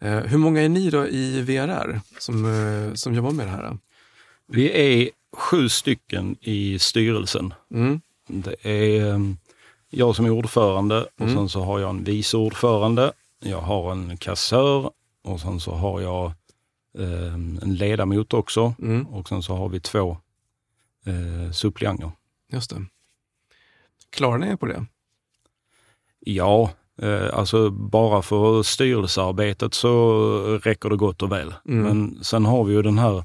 Eh, 0.00 0.18
hur 0.18 0.38
många 0.38 0.62
är 0.62 0.68
ni 0.68 0.90
då 0.90 1.06
i 1.08 1.42
VRR 1.42 2.00
som, 2.18 2.44
eh, 2.44 2.94
som 2.94 3.14
jobbar 3.14 3.30
med 3.30 3.46
det 3.46 3.50
här? 3.50 3.78
Vi 4.46 4.70
är 5.02 5.10
sju 5.36 5.68
stycken 5.68 6.36
i 6.40 6.78
styrelsen. 6.78 7.54
Mm, 7.74 8.00
Det 8.26 8.66
är 8.66 9.12
eh, 9.14 9.18
jag 9.90 10.16
som 10.16 10.24
är 10.26 10.30
ordförande 10.30 11.02
och 11.04 11.20
Mm. 11.20 11.34
sen 11.34 11.48
så 11.48 11.60
har 11.62 11.78
jag 11.80 11.90
en 11.90 12.04
vice 12.04 12.36
ordförande. 12.36 13.12
Jag 13.40 13.60
har 13.60 13.92
en 13.92 14.16
kassör 14.16 14.90
och 15.22 15.40
sen 15.40 15.60
så 15.60 15.74
har 15.74 16.00
jag 16.00 16.26
eh, 16.98 17.34
en 17.34 17.74
ledamot 17.78 18.34
också 18.34 18.74
mm, 18.82 19.06
och 19.06 19.28
sen 19.28 19.42
så 19.42 19.54
har 19.56 19.68
vi 19.68 19.80
två 19.80 20.16
eh, 21.06 21.50
suppleanter. 21.52 22.12
Just 22.52 22.70
det. 22.70 22.86
Klarar 24.10 24.38
ni 24.38 24.46
er 24.46 24.56
på 24.56 24.66
det? 24.66 24.86
Ja, 26.20 26.70
eh, 27.02 27.38
alltså 27.38 27.70
bara 27.70 28.22
för 28.22 28.62
styrelsearbetet 28.62 29.74
så 29.74 30.20
räcker 30.62 30.90
det 30.90 30.96
gott 30.96 31.22
och 31.22 31.32
väl. 31.32 31.54
Mm. 31.68 31.82
Men 31.82 32.24
sen 32.24 32.44
har 32.44 32.64
vi 32.64 32.74
ju 32.74 32.82
den 32.82 32.98
här 32.98 33.24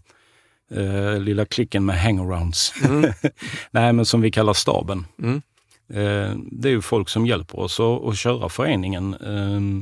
eh, 0.72 1.20
lilla 1.20 1.46
klicken 1.46 1.86
med 1.86 2.02
hangarounds. 2.02 2.74
Mm. 2.86 3.12
Nej, 3.72 3.94
men 3.94 4.06
som 4.06 4.22
vi 4.22 4.32
kallar 4.32 4.54
staben. 4.54 5.06
Mm. 5.20 5.42
Eh, 5.90 6.38
det 6.52 6.70
är 6.70 6.74
ju 6.74 6.82
folk 6.82 7.10
som 7.10 7.26
hjälper 7.26 7.60
oss 7.60 7.80
att, 7.80 8.06
att 8.06 8.18
köra 8.18 8.50
föreningen. 8.50 9.14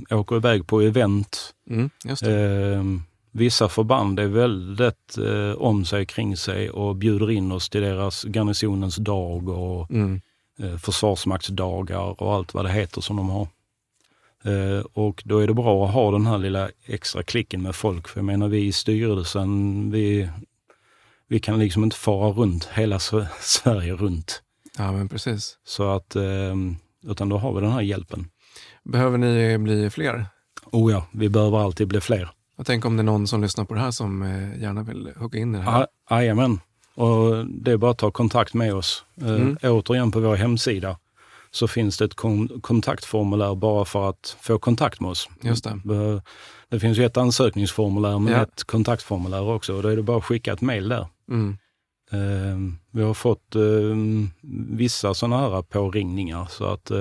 Eh, 0.09 0.17
åker 0.19 0.35
iväg 0.35 0.67
på 0.67 0.81
event. 0.81 1.53
Mm. 1.69 1.89
Vissa 3.37 3.69
förband 3.69 4.19
är 4.19 4.27
väldigt 4.27 5.17
eh, 5.17 5.51
om 5.61 5.85
sig 5.85 6.05
kring 6.05 6.37
sig 6.37 6.69
och 6.69 6.95
bjuder 6.95 7.31
in 7.31 7.51
oss 7.51 7.69
till 7.69 7.81
deras 7.81 8.23
garnisonens 8.23 8.95
dag 8.95 9.49
och 9.49 9.91
Mm. 9.91 10.21
eh, 10.59 10.77
försvarsmaktsdagar 10.77 12.21
och 12.21 12.33
allt 12.35 12.53
vad 12.53 12.65
det 12.65 12.71
heter 12.71 13.01
som 13.01 13.15
de 13.17 13.29
har. 13.29 13.47
Eh, 14.43 14.79
och 14.93 15.23
då 15.25 15.39
är 15.39 15.47
det 15.47 15.53
bra 15.53 15.85
att 15.87 15.93
ha 15.93 16.11
den 16.11 16.25
här 16.25 16.37
lilla 16.37 16.69
extra 16.85 17.23
klicken 17.23 17.61
med 17.61 17.75
folk. 17.75 18.07
För 18.07 18.19
jag 18.19 18.25
menar 18.25 18.47
vi 18.47 18.65
i 18.65 18.71
styrelsen, 18.71 19.91
vi, 19.91 20.29
vi 21.27 21.39
kan 21.39 21.59
liksom 21.59 21.83
inte 21.83 21.95
fara 21.97 22.31
runt 22.31 22.65
hela 22.73 22.97
Sve- 22.97 23.27
Sverige 23.41 23.93
runt. 23.95 24.41
Ja, 24.77 24.91
men 24.91 25.09
precis. 25.09 25.57
Så 25.65 25.89
att, 25.89 26.15
eh, 26.15 26.55
utan 27.07 27.29
då 27.29 27.37
har 27.37 27.53
vi 27.53 27.61
den 27.61 27.71
här 27.71 27.81
hjälpen. 27.81 28.27
Behöver 28.83 29.17
ni 29.17 29.57
bli 29.57 29.89
fler? 29.89 30.25
Oh 30.71 30.91
ja, 30.91 31.05
vi 31.11 31.29
behöver 31.29 31.57
alltid 31.59 31.87
bli 31.87 32.01
fler. 32.01 32.29
Jag 32.57 32.65
tänker 32.65 32.87
om 32.89 32.97
det 32.97 33.01
är 33.01 33.05
någon 33.05 33.27
som 33.27 33.41
lyssnar 33.41 33.65
på 33.65 33.73
det 33.73 33.79
här 33.79 33.91
som 33.91 34.21
eh, 34.21 34.61
gärna 34.61 34.83
vill 34.83 35.11
hugga 35.15 35.39
in 35.39 35.55
i 35.55 35.57
det 35.57 35.63
här. 35.63 35.87
Ja, 36.09 36.15
Jajamän. 36.15 36.59
Och 36.95 37.45
det 37.45 37.71
är 37.71 37.77
bara 37.77 37.91
att 37.91 37.97
ta 37.97 38.11
kontakt 38.11 38.53
med 38.53 38.73
oss. 38.75 39.05
Eh, 39.21 39.27
Mm. 39.29 39.57
Återigen 39.63 40.11
på 40.11 40.19
vår 40.19 40.35
hemsida 40.35 40.97
så 41.51 41.67
finns 41.67 41.97
det 41.97 42.05
ett 42.05 42.15
kon- 42.15 42.61
kontaktformulär 42.61 43.55
bara 43.55 43.85
för 43.85 44.09
att 44.09 44.37
få 44.41 44.59
kontakt 44.59 45.01
med 45.01 45.09
oss. 45.11 45.29
Just 45.41 45.63
det. 45.63 45.69
Eh, 45.69 46.21
Det 46.69 46.79
finns 46.79 46.97
ju 46.97 47.05
ett 47.05 47.17
ansökningsformulär 47.17 48.19
men 48.19 48.33
Ja. 48.33 48.41
ett 48.41 48.63
kontaktformulär 48.63 49.41
också 49.49 49.73
och 49.75 49.83
då 49.83 49.89
är 49.89 49.95
det 49.95 50.03
bara 50.03 50.17
att 50.17 50.23
skicka 50.25 50.53
ett 50.53 50.61
mejl 50.61 50.89
där. 50.89 51.07
Mm. 51.31 51.57
Eh, 52.11 52.73
Vi 52.91 53.03
har 53.03 53.13
fått 53.13 53.55
eh, 53.55 53.61
vissa 54.69 55.13
sådana 55.13 55.37
här 55.49 55.61
påringningar 55.61 56.45
så 56.49 56.65
att 56.65 56.91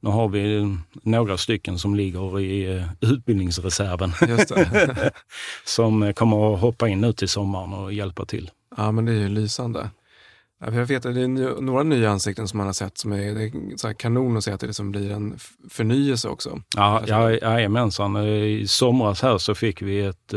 nu 0.00 0.10
har 0.10 0.28
vi 0.28 0.76
några 1.02 1.38
stycken 1.38 1.78
som 1.78 1.94
ligger 1.94 2.40
i 2.40 2.76
eh, 2.76 2.84
utbildningsreserven 3.00 4.12
som 5.64 6.02
eh, 6.02 6.12
kommer 6.12 6.54
att 6.54 6.60
hoppa 6.60 6.88
in 6.88 7.00
nu 7.00 7.12
till 7.12 7.28
sommaren 7.28 7.72
och 7.72 7.92
hjälpa 7.92 8.24
till. 8.24 8.50
ja, 8.76 8.92
men 8.92 9.04
det 9.04 9.12
är 9.12 9.16
ju 9.16 9.28
lysande. 9.28 9.90
Jag 10.64 10.70
vet 10.70 11.06
att 11.06 11.14
det 11.14 11.20
är 11.20 11.60
några 11.60 11.82
nya 11.82 12.10
ansikten 12.10 12.48
som 12.48 12.56
man 12.58 12.66
har 12.66 12.72
sett 12.72 12.98
som 12.98 13.12
är, 13.12 13.34
det 13.34 13.88
är 13.88 13.92
kanon 13.92 14.36
att 14.36 14.44
se 14.44 14.52
att 14.52 14.60
det 14.60 14.66
liksom 14.66 14.90
blir 14.90 15.10
en 15.10 15.38
förnyelse 15.70 16.28
också. 16.28 16.62
Ja, 16.76 17.02
ja, 17.06 17.30
jajamensan. 17.30 18.16
Eh, 18.16 18.24
I 18.24 18.66
somras 18.66 19.22
här 19.22 19.38
så 19.38 19.54
fick 19.54 19.82
vi 19.82 20.00
ett, 20.00 20.34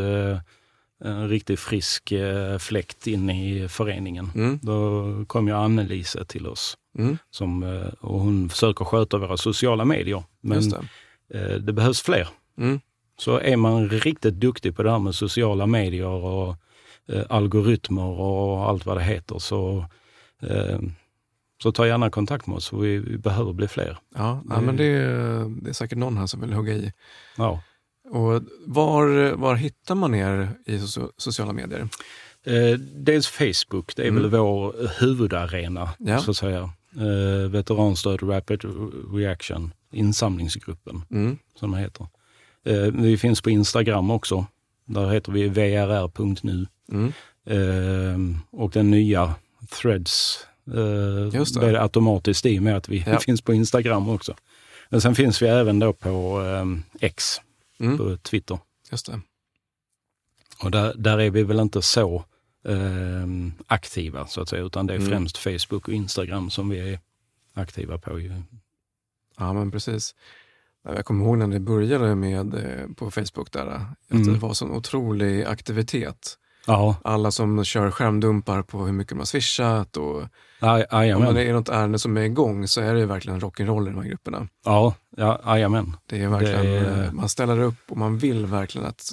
en 1.04 1.30
riktigt 1.30 1.60
frisk 1.60 2.12
eh, 2.12 2.58
fläkt 2.58 3.08
in 3.08 3.30
i 3.30 3.68
föreningen. 3.70 4.32
Mm. 4.36 4.60
Då 4.62 5.06
kom 5.28 5.48
ju 5.48 5.54
Annelise 5.54 6.26
till 6.26 6.48
oss 6.48 6.78
Mm. 6.98 7.18
som, 7.32 7.64
eh, 7.64 7.88
och 8.00 8.20
hon 8.20 8.50
försöker 8.50 8.86
sköta 8.86 9.18
våra 9.18 9.38
sociala 9.38 9.86
medier. 9.86 10.24
Men 10.42 10.70
det. 10.70 10.82
eh, 11.40 11.56
det 11.58 11.74
behövs 11.74 12.02
fler. 12.02 12.28
Mm. 12.58 12.80
Så 13.18 13.40
är 13.40 13.58
man 13.58 13.90
riktigt 13.90 14.34
duktig 14.34 14.76
på 14.76 14.84
det 14.84 14.92
här 14.92 15.00
med 15.00 15.16
sociala 15.16 15.66
medier 15.66 16.08
och 16.08 16.56
eh, 17.10 17.24
algoritmer 17.30 18.04
och 18.20 18.70
allt 18.70 18.86
vad 18.86 18.98
det 18.98 19.04
heter 19.04 19.40
så, 19.40 19.86
eh, 20.42 20.80
så 21.64 21.72
ta 21.72 21.88
gärna 21.88 22.10
kontakt 22.10 22.48
med 22.48 22.56
oss 22.58 22.74
vi, 22.74 22.98
vi 22.98 23.18
behöver 23.18 23.54
bli 23.54 23.68
fler. 23.68 23.98
Ja, 24.16 24.42
ja, 24.50 24.62
men 24.62 24.78
det 24.78 24.84
är, 24.86 25.62
det 25.64 25.70
är 25.70 25.74
säkert 25.74 25.98
någon 25.98 26.18
här 26.18 26.28
som 26.28 26.42
vill 26.42 26.54
hugga 26.54 26.74
i. 26.74 26.94
Ja. 27.38 27.62
Och 28.10 28.42
var, 28.66 29.32
var 29.36 29.56
hittar 29.56 29.96
man 29.96 30.16
er 30.16 30.50
i 30.66 30.78
so- 30.78 31.12
sociala 31.18 31.54
medier? 31.54 31.88
Eh, 32.46 32.78
dels 32.96 33.28
Facebook, 33.28 33.96
det 33.96 34.04
är 34.04 34.08
Mm. 34.08 34.22
väl 34.22 34.32
vår 34.32 34.76
huvudarena 35.00 35.90
Ja. 36.00 36.20
så 36.20 36.32
att 36.32 36.38
säga. 36.38 36.70
Eh, 36.96 37.50
veteranstöd 37.50 38.30
Rapid 38.30 38.62
Reaction, 39.14 39.74
insamlingsgruppen 39.92 41.02
Mm. 41.12 41.38
som 41.60 41.72
det 41.72 41.78
heter. 41.80 42.08
Eh, 42.66 42.76
vi 42.94 43.18
finns 43.18 43.42
på 43.42 43.50
Instagram 43.50 44.12
också. 44.12 44.46
Där 44.86 45.10
heter 45.12 45.32
vi 45.32 45.50
vrr.nu. 45.50 46.68
Mm. 46.92 47.14
Eh, 47.48 48.38
och 48.52 48.72
den 48.72 48.92
nya 48.92 49.36
Threads 49.82 50.46
eh, 50.74 51.36
Just 51.38 51.54
det. 51.54 51.60
blev 51.60 51.76
automatiskt 51.82 52.46
i 52.46 52.60
och 52.60 52.64
med 52.64 52.78
att 52.78 52.90
vi 52.90 53.04
Ja. 53.08 53.20
finns 53.26 53.42
på 53.42 53.54
Instagram 53.54 54.10
också. 54.10 54.36
Men 54.90 55.02
sen 55.02 55.16
finns 55.16 55.42
vi 55.42 55.48
även 55.48 55.80
då 55.80 55.94
på 55.94 56.42
X, 57.00 57.42
Mm. 57.80 57.98
på 57.98 58.18
Twitter. 58.18 58.60
Just 58.92 59.06
det. 59.06 59.22
Och 60.64 60.72
där, 60.72 60.94
där 60.98 61.18
är 61.20 61.30
vi 61.30 61.44
väl 61.44 61.60
inte 61.60 61.82
så 61.82 62.26
eh, 62.66 63.28
aktiva 63.68 64.28
så 64.28 64.42
att 64.42 64.50
säga, 64.50 64.64
utan 64.64 64.88
det 64.88 64.94
är 64.94 64.98
Mm. 64.98 65.10
främst 65.10 65.38
Facebook 65.38 65.88
och 65.88 65.94
Instagram 65.94 66.50
som 66.50 66.70
vi 66.70 66.94
är 66.94 67.00
aktiva 67.54 67.98
på. 67.98 68.20
Ju. 68.20 68.42
Ja, 69.38 69.54
men 69.54 69.72
precis. 69.72 70.16
Jag 70.84 71.06
kommer 71.06 71.26
ihåg 71.26 71.38
när 71.38 71.48
det 71.48 71.60
började 71.60 72.16
med 72.16 72.54
eh, 72.54 72.88
på 72.96 73.12
Facebook 73.12 73.52
där, 73.52 73.68
att 73.68 74.12
Mm. 74.12 74.34
det 74.34 74.40
var 74.40 74.54
sån 74.54 74.72
otrolig 74.72 75.44
aktivitet. 75.44 76.38
Ja, 76.68 76.96
Alla 77.04 77.32
som 77.32 77.64
kör 77.64 77.92
skärmdumpar 77.92 78.62
på 78.62 78.86
hur 78.86 78.94
mycket 78.94 79.18
har 79.18 79.26
swishat 79.26 79.98
och 79.98 80.22
aj- 80.60 80.86
om 80.92 80.98
jajamän. 81.00 81.36
det 81.36 81.44
är 81.44 81.54
något 81.54 81.70
ärende 81.70 82.00
som 82.00 82.18
är 82.18 82.22
igång 82.22 82.68
så 82.68 82.82
är 82.82 82.94
det 82.94 83.06
verkligen 83.06 83.40
rock'n'roll 83.42 83.88
i 83.88 83.92
de 83.92 83.96
här 84.02 84.10
grupperna. 84.10 84.48
Ja, 84.66 84.96
ja, 85.18 85.42
jajamän. 85.46 85.96
Det 86.06 86.22
är 86.24 86.28
verkligen, 86.28 86.66
Det 86.66 86.70
är- 86.80 87.04
eh, 87.06 87.12
man 87.12 87.30
ställer 87.30 87.60
upp 87.60 87.76
och 87.92 87.98
man 87.98 88.18
vill 88.18 88.46
verkligen 88.46 88.88
att 88.88 89.12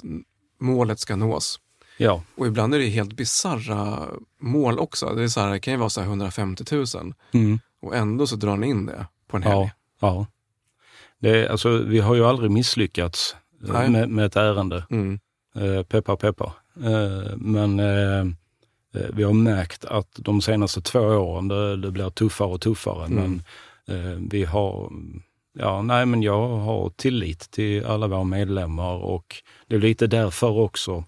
målet 0.59 0.99
ska 0.99 1.15
nås. 1.15 1.59
Ja, 1.97 2.23
Och 2.37 2.47
ibland 2.47 2.73
är 2.75 2.79
det 2.79 2.85
helt 2.85 3.13
bizarra 3.13 4.07
mål 4.41 4.79
också. 4.79 5.13
Det, 5.15 5.23
är 5.23 5.27
så 5.27 5.39
här, 5.41 5.51
det 5.51 5.59
kan 5.59 5.73
ju 5.73 5.79
vara 5.79 5.89
så 5.89 6.01
här 6.01 6.07
150 6.07 6.63
000 6.71 6.85
mm. 7.33 7.59
och 7.81 7.95
ändå 7.95 8.27
så 8.27 8.35
drar 8.35 8.57
ni 8.57 8.67
in 8.67 8.85
det 8.85 9.05
på 9.27 9.37
en 9.37 9.43
helg. 9.43 9.55
ja, 9.55 9.69
ja. 9.99 10.25
Det 11.19 11.29
är, 11.45 11.49
alltså, 11.49 11.77
vi 11.77 11.99
har 11.99 12.15
ju 12.15 12.25
aldrig 12.25 12.51
misslyckats 12.51 13.35
eh, 13.67 13.89
med, 13.89 14.09
med 14.09 14.25
ett 14.25 14.35
ärende. 14.35 14.85
Mm. 14.89 15.19
Eh, 15.55 15.83
peppar, 15.83 16.15
peppar. 16.15 16.51
Eh, 16.75 17.37
men 17.37 17.79
eh, 17.79 18.19
eh, 18.95 19.09
vi 19.13 19.23
har 19.23 19.33
märkt 19.33 19.85
att 19.85 20.09
de 20.15 20.41
senaste 20.41 20.81
två 20.81 20.99
åren 20.99 21.47
det, 21.47 21.77
det 21.77 21.91
blir 21.91 22.09
tuffare 22.09 22.49
och 22.49 22.61
tuffare. 22.61 23.05
Mm. 23.05 23.15
Men 23.15 23.41
vi 24.29 24.45
har, 24.45 24.91
ja 25.53 25.81
nej 25.81 26.05
men 26.05 26.23
jag 26.23 26.47
har 26.47 26.89
tillit 26.89 27.51
till 27.51 27.85
alla 27.85 28.07
våra 28.07 28.23
medlemmar 28.23 28.95
och 28.95 29.35
det 29.67 29.75
är 29.75 29.79
lite 29.79 30.07
därför 30.07 30.49
också, 30.49 31.03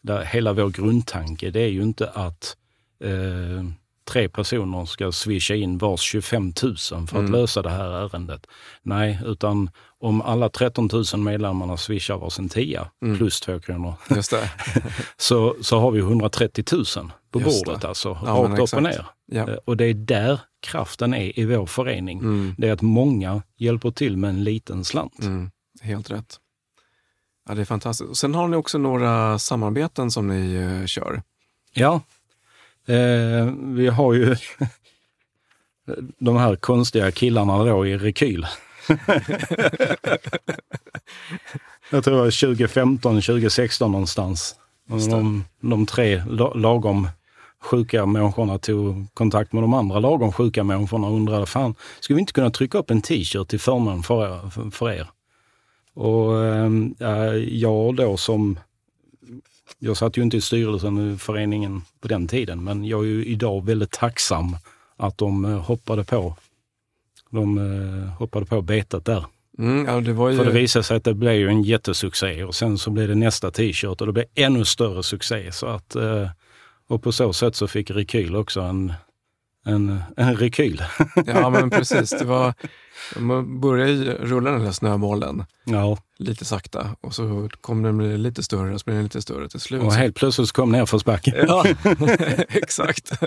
där 0.00 0.24
hela 0.24 0.52
vår 0.52 0.70
grundtanke 0.70 1.50
det 1.50 1.60
är 1.60 1.68
ju 1.68 1.82
inte 1.82 2.10
att 2.10 2.56
eh, 3.04 3.64
tre 4.08 4.28
personer 4.28 4.84
ska 4.84 5.12
swisha 5.12 5.54
in 5.54 5.78
vars 5.78 6.00
25 6.00 6.52
000 6.62 6.76
för 6.76 6.96
att 6.96 7.12
Mm. 7.12 7.32
lösa 7.32 7.62
det 7.62 7.70
här 7.70 7.90
ärendet. 7.90 8.46
Nej, 8.82 9.18
utan 9.24 9.70
om 10.00 10.22
alla 10.22 10.48
13 10.48 10.88
000 10.92 11.04
medlemmarna 11.22 11.76
swishar 11.76 12.16
varsin 12.18 12.48
tia 12.48 12.90
Mm. 13.02 13.18
plus 13.18 13.40
två 13.40 13.60
kronor 13.60 13.94
Just 14.10 14.30
det. 14.30 14.50
så, 15.16 15.56
så 15.60 15.78
har 15.80 15.90
vi 15.90 15.98
130 16.00 16.64
000 16.72 16.84
på 17.30 17.40
Just 17.40 17.64
bordet 17.64 17.80
det. 17.82 17.88
alltså, 17.88 18.18
Ja, 18.24 18.30
rakt 18.32 18.60
upp 18.60 18.76
och 18.76 18.82
ner. 18.82 19.06
Ja. 19.26 19.48
Eh, 19.50 19.56
Och 19.64 19.76
det 19.76 19.84
är 19.84 19.94
där 19.94 20.40
kraften 20.62 21.14
är 21.14 21.38
i 21.38 21.44
vår 21.44 21.66
förening. 21.66 22.18
Mm. 22.18 22.54
Det 22.58 22.68
är 22.68 22.72
att 22.72 22.82
många 22.82 23.42
hjälper 23.56 23.90
till 23.90 24.16
med 24.16 24.30
en 24.30 24.44
liten 24.44 24.84
slant. 24.84 25.22
Mm. 25.22 25.50
Helt 25.80 26.10
rätt. 26.10 26.36
Ja, 27.48 27.54
det 27.54 27.60
är 27.60 27.64
fantastiskt. 27.64 28.16
Sen 28.16 28.34
har 28.34 28.48
ni 28.48 28.56
också 28.56 28.78
några 28.78 29.38
samarbeten 29.38 30.10
som 30.10 30.28
ni 30.28 30.54
eh, 30.54 30.86
kör. 30.86 31.22
Ja, 31.72 32.00
eh, 32.88 33.46
vi 33.56 33.88
har 33.88 34.14
ju 34.14 34.36
de 36.18 36.36
här 36.36 36.56
konstiga 36.56 37.10
killarna 37.10 37.64
då 37.64 37.86
i 37.86 37.98
Rekyl. 37.98 38.46
Jag 41.90 42.04
tror 42.04 42.14
det 42.14 42.20
var 42.20 42.46
2015, 42.46 43.14
2016 43.14 43.92
någonstans. 43.92 44.54
De, 45.10 45.44
de 45.60 45.86
tre 45.86 46.22
la- 46.28 46.54
lagom 46.54 47.08
sjuka 47.62 48.06
människorna 48.06 48.58
tog 48.58 49.06
kontakt 49.14 49.52
med 49.52 49.62
de 49.62 49.74
andra 49.74 49.98
lagom 50.00 50.32
sjuka 50.32 50.64
människorna 50.64 51.06
och 51.06 51.14
undrade, 51.14 51.46
fan, 51.46 51.74
skulle 52.00 52.14
vi 52.16 52.20
inte 52.20 52.32
kunna 52.32 52.50
trycka 52.50 52.78
upp 52.78 52.90
en 52.90 53.02
t-shirt 53.02 53.48
till 53.48 53.60
förmån 53.60 54.02
för 54.02 54.26
er? 54.26 54.70
För, 54.70 54.90
er? 54.90 55.08
Och 55.94 56.44
eh, 56.44 57.34
jag 57.36 57.96
då 57.96 58.16
som, 58.16 58.58
jag 59.78 59.96
satt 59.96 60.16
ju 60.16 60.22
inte 60.22 60.36
i 60.36 60.40
styrelsen 60.40 61.14
i 61.14 61.18
föreningen 61.18 61.82
på 62.00 62.08
den 62.08 62.28
tiden, 62.28 62.64
men 62.64 62.84
jag 62.84 63.00
är 63.00 63.08
ju 63.08 63.24
idag 63.24 63.66
väldigt 63.66 63.90
tacksam 63.90 64.56
att 64.96 65.18
de 65.18 65.44
eh, 65.44 65.60
hoppade 65.60 66.04
på 66.04 66.36
de 67.30 67.58
eh, 67.58 68.18
hoppade 68.18 68.46
på 68.46 68.62
betet 68.62 69.04
där. 69.04 69.24
Mm, 69.58 69.86
ja, 69.86 70.00
det 70.00 70.12
ju... 70.30 70.36
För 70.36 70.44
det 70.44 70.50
visade 70.50 70.82
sig 70.82 70.96
att 70.96 71.04
det 71.04 71.14
blev 71.14 71.34
ju 71.34 71.48
en 71.48 71.62
jättesuccé 71.62 72.44
och 72.44 72.54
sen 72.54 72.78
så 72.78 72.90
blev 72.90 73.08
det 73.08 73.14
nästa 73.14 73.50
t-shirt 73.50 74.00
och 74.00 74.06
det 74.06 74.12
blev 74.12 74.26
ännu 74.34 74.64
större 74.64 75.02
succé. 75.02 75.52
Så 75.52 75.66
att, 75.66 75.96
eh, 75.96 76.28
och 76.88 77.02
på 77.02 77.12
så 77.12 77.32
sätt 77.32 77.56
så 77.56 77.66
fick 77.66 77.90
Rekyl 77.90 78.36
också 78.36 78.60
en, 78.60 78.92
en, 79.68 80.00
en 80.16 80.36
rekyl. 80.36 80.82
ja, 81.26 81.50
men 81.50 81.70
precis. 81.70 82.10
Det 82.10 82.24
var, 82.24 82.54
man 83.16 83.60
började 83.60 84.14
rulla 84.14 84.50
den 84.50 84.64
där 84.64 84.72
snöbollen 84.72 85.44
ja. 85.64 85.98
lite 86.18 86.44
sakta 86.44 86.96
och 87.00 87.14
så 87.14 87.48
kom 87.60 87.82
den 87.82 87.98
bli 87.98 88.18
lite 88.18 88.42
större 88.42 88.74
och 88.74 88.80
så 88.80 88.84
blev 88.84 88.96
den 88.96 89.04
lite 89.04 89.22
större 89.22 89.48
till 89.48 89.60
slut. 89.60 89.82
Och 89.82 89.92
helt 89.92 90.16
plötsligt 90.16 90.48
så 90.48 90.54
kom 90.54 90.72
ner 90.72 90.86
för 90.86 91.04
backen. 91.04 91.34
ja, 91.48 91.64
exakt. 92.48 93.12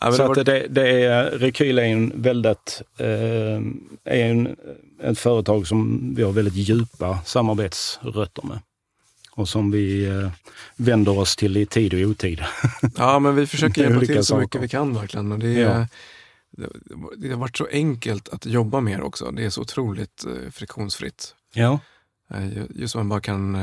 Ja, 0.00 0.12
så 0.12 0.28
var... 0.28 0.44
det, 0.44 0.66
det, 0.68 1.04
är, 1.04 1.30
Rekyl 1.30 1.78
är 1.78 1.82
en 1.82 2.22
väldigt, 2.22 2.82
eh, 2.98 3.06
är 4.04 4.30
en, 4.30 4.56
ett 5.02 5.18
företag 5.18 5.66
som 5.66 6.12
vi 6.14 6.22
har 6.22 6.32
väldigt 6.32 6.54
djupa 6.54 7.18
samarbetsrötter 7.24 8.42
med. 8.42 8.58
Och 9.30 9.48
som 9.48 9.70
vi 9.70 10.06
eh, 10.06 10.30
vänder 10.76 11.18
oss 11.18 11.36
till 11.36 11.56
i 11.56 11.66
tid 11.66 11.94
och 11.94 12.00
otid. 12.00 12.40
Ja, 12.96 13.18
men 13.18 13.34
vi 13.34 13.46
försöker 13.46 13.82
hjälpa 13.82 14.06
till 14.06 14.24
så 14.24 14.36
mycket 14.36 14.62
vi 14.62 14.68
kan 14.68 14.94
verkligen. 14.94 15.32
Och 15.32 15.38
det, 15.38 15.48
är, 15.48 15.88
ja. 16.50 16.66
det, 17.16 17.28
har 17.28 17.36
varit 17.36 17.56
så 17.56 17.68
enkelt 17.72 18.28
att 18.28 18.46
jobba 18.46 18.80
med 18.80 19.02
också. 19.02 19.30
Det 19.30 19.44
är 19.44 19.50
så 19.50 19.60
otroligt 19.60 20.24
eh, 20.24 20.50
friktionsfritt. 20.50 21.34
Ja. 21.54 21.78
Eh, 22.30 22.62
just 22.70 22.94
man 22.94 23.08
bara 23.08 23.20
kan 23.20 23.56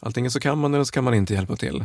Antingen 0.00 0.30
så 0.30 0.40
kan 0.40 0.58
man 0.58 0.74
eller 0.74 0.84
så 0.84 0.92
kan 0.92 1.04
man 1.04 1.14
inte 1.14 1.34
hjälpa 1.34 1.56
till. 1.56 1.84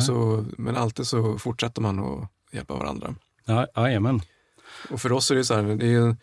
Så, 0.00 0.44
men 0.58 0.76
alltid 0.76 1.06
så 1.06 1.38
fortsätter 1.38 1.82
man 1.82 1.98
att 1.98 2.28
hjälpa 2.52 2.74
varandra. 2.74 3.14
Ja, 3.44 3.66
jajamän. 3.76 4.20
Och 4.90 5.00
för 5.00 5.12
oss 5.12 5.30
är 5.30 5.34
det 5.34 5.44
så 5.44 5.54
här, 5.54 5.62
det 5.62 5.86
är 5.86 6.16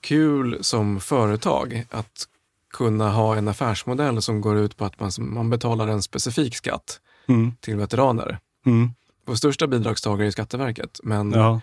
kul 0.00 0.58
som 0.64 1.00
företag 1.00 1.84
att 1.90 2.28
kunna 2.70 3.10
ha 3.10 3.36
en 3.36 3.48
affärsmodell 3.48 4.22
som 4.22 4.40
går 4.40 4.58
ut 4.58 4.76
på 4.76 4.84
att 4.84 5.00
man, 5.00 5.10
man 5.18 5.50
betalar 5.50 5.88
en 5.88 6.02
specifik 6.02 6.56
skatt 6.56 7.00
mm. 7.28 7.52
till 7.60 7.76
veteraner. 7.76 8.38
Mm. 8.66 8.90
Vår 9.26 9.34
största 9.34 9.66
bidragstagare 9.66 10.26
är 10.26 10.30
Skatteverket, 10.30 11.00
men 11.02 11.32
ja. 11.32 11.60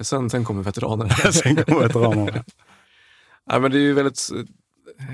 sen, 0.00 0.30
sen 0.30 0.44
kommer 0.44 0.62
veteranerna. 0.62 1.14
sen 1.32 1.56
kommer 1.56 1.80
veteranerna. 1.80 2.44
ja, 3.44 3.58
men 3.58 3.70
det 3.70 3.78
är 3.78 3.82
ju 3.82 3.92
väldigt... 3.92 4.28
Eh, 4.98 5.06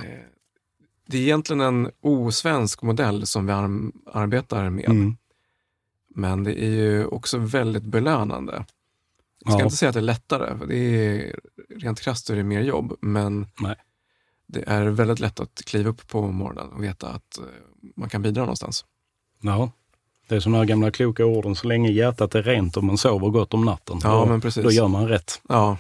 det 1.09 1.19
är 1.19 1.23
egentligen 1.23 1.61
en 1.61 1.91
osvensk 2.01 2.83
modell 2.83 3.27
som 3.27 3.47
vi 3.47 3.53
ar 3.53 3.91
arbetar 4.13 4.71
med. 4.71 4.89
Mm. 4.89 5.17
Men 6.09 6.45
det 6.45 6.65
är 6.65 6.71
ju 6.71 7.07
också 7.07 7.39
väldigt 7.39 7.85
belönande. 7.85 8.65
Jag 9.45 9.53
ska 9.53 9.61
ja. 9.61 9.65
inte 9.65 9.77
säga 9.77 9.89
att 9.89 9.95
det 9.95 10.01
är 10.01 10.03
lättare, 10.03 10.59
för 10.59 10.67
det 10.67 10.77
är, 10.77 11.41
rent 11.69 12.01
krasst 12.01 12.31
är 12.31 12.37
det 12.37 12.43
mer 12.43 12.61
jobb, 12.61 12.97
men 13.01 13.47
Nej. 13.61 13.77
Det 14.47 14.65
är 14.67 14.87
väldigt 14.87 15.21
lätt 15.21 15.41
att 15.41 15.63
kliva 15.65 15.91
upp 15.91 16.09
på 16.09 16.23
morgonen 16.23 16.73
och 16.73 16.83
veta 16.83 17.09
att 17.09 17.39
eh, 17.39 17.45
man 17.97 18.09
kan 18.09 18.23
bidra 18.23 18.43
någonstans. 18.43 18.85
Ja, 19.41 19.71
det 20.29 20.37
är 20.37 20.41
som 20.41 20.53
de 20.53 20.59
här 20.59 20.65
gamla 20.65 20.91
kloka 20.91 21.27
orden, 21.27 21.57
så 21.57 21.67
länge 21.67 21.91
hjärtat 21.91 22.35
är 22.35 22.43
rent 22.43 22.77
och 22.77 22.85
man 22.85 22.99
sover 22.99 23.29
gott 23.29 23.55
om 23.55 23.65
natten, 23.65 24.01
ja, 24.03 24.11
då, 24.11 24.27
men 24.27 24.41
precis. 24.41 24.65
då 24.65 24.71
gör 24.71 24.89
man 24.89 25.09
rätt. 25.09 25.41
Ja, 25.49 25.77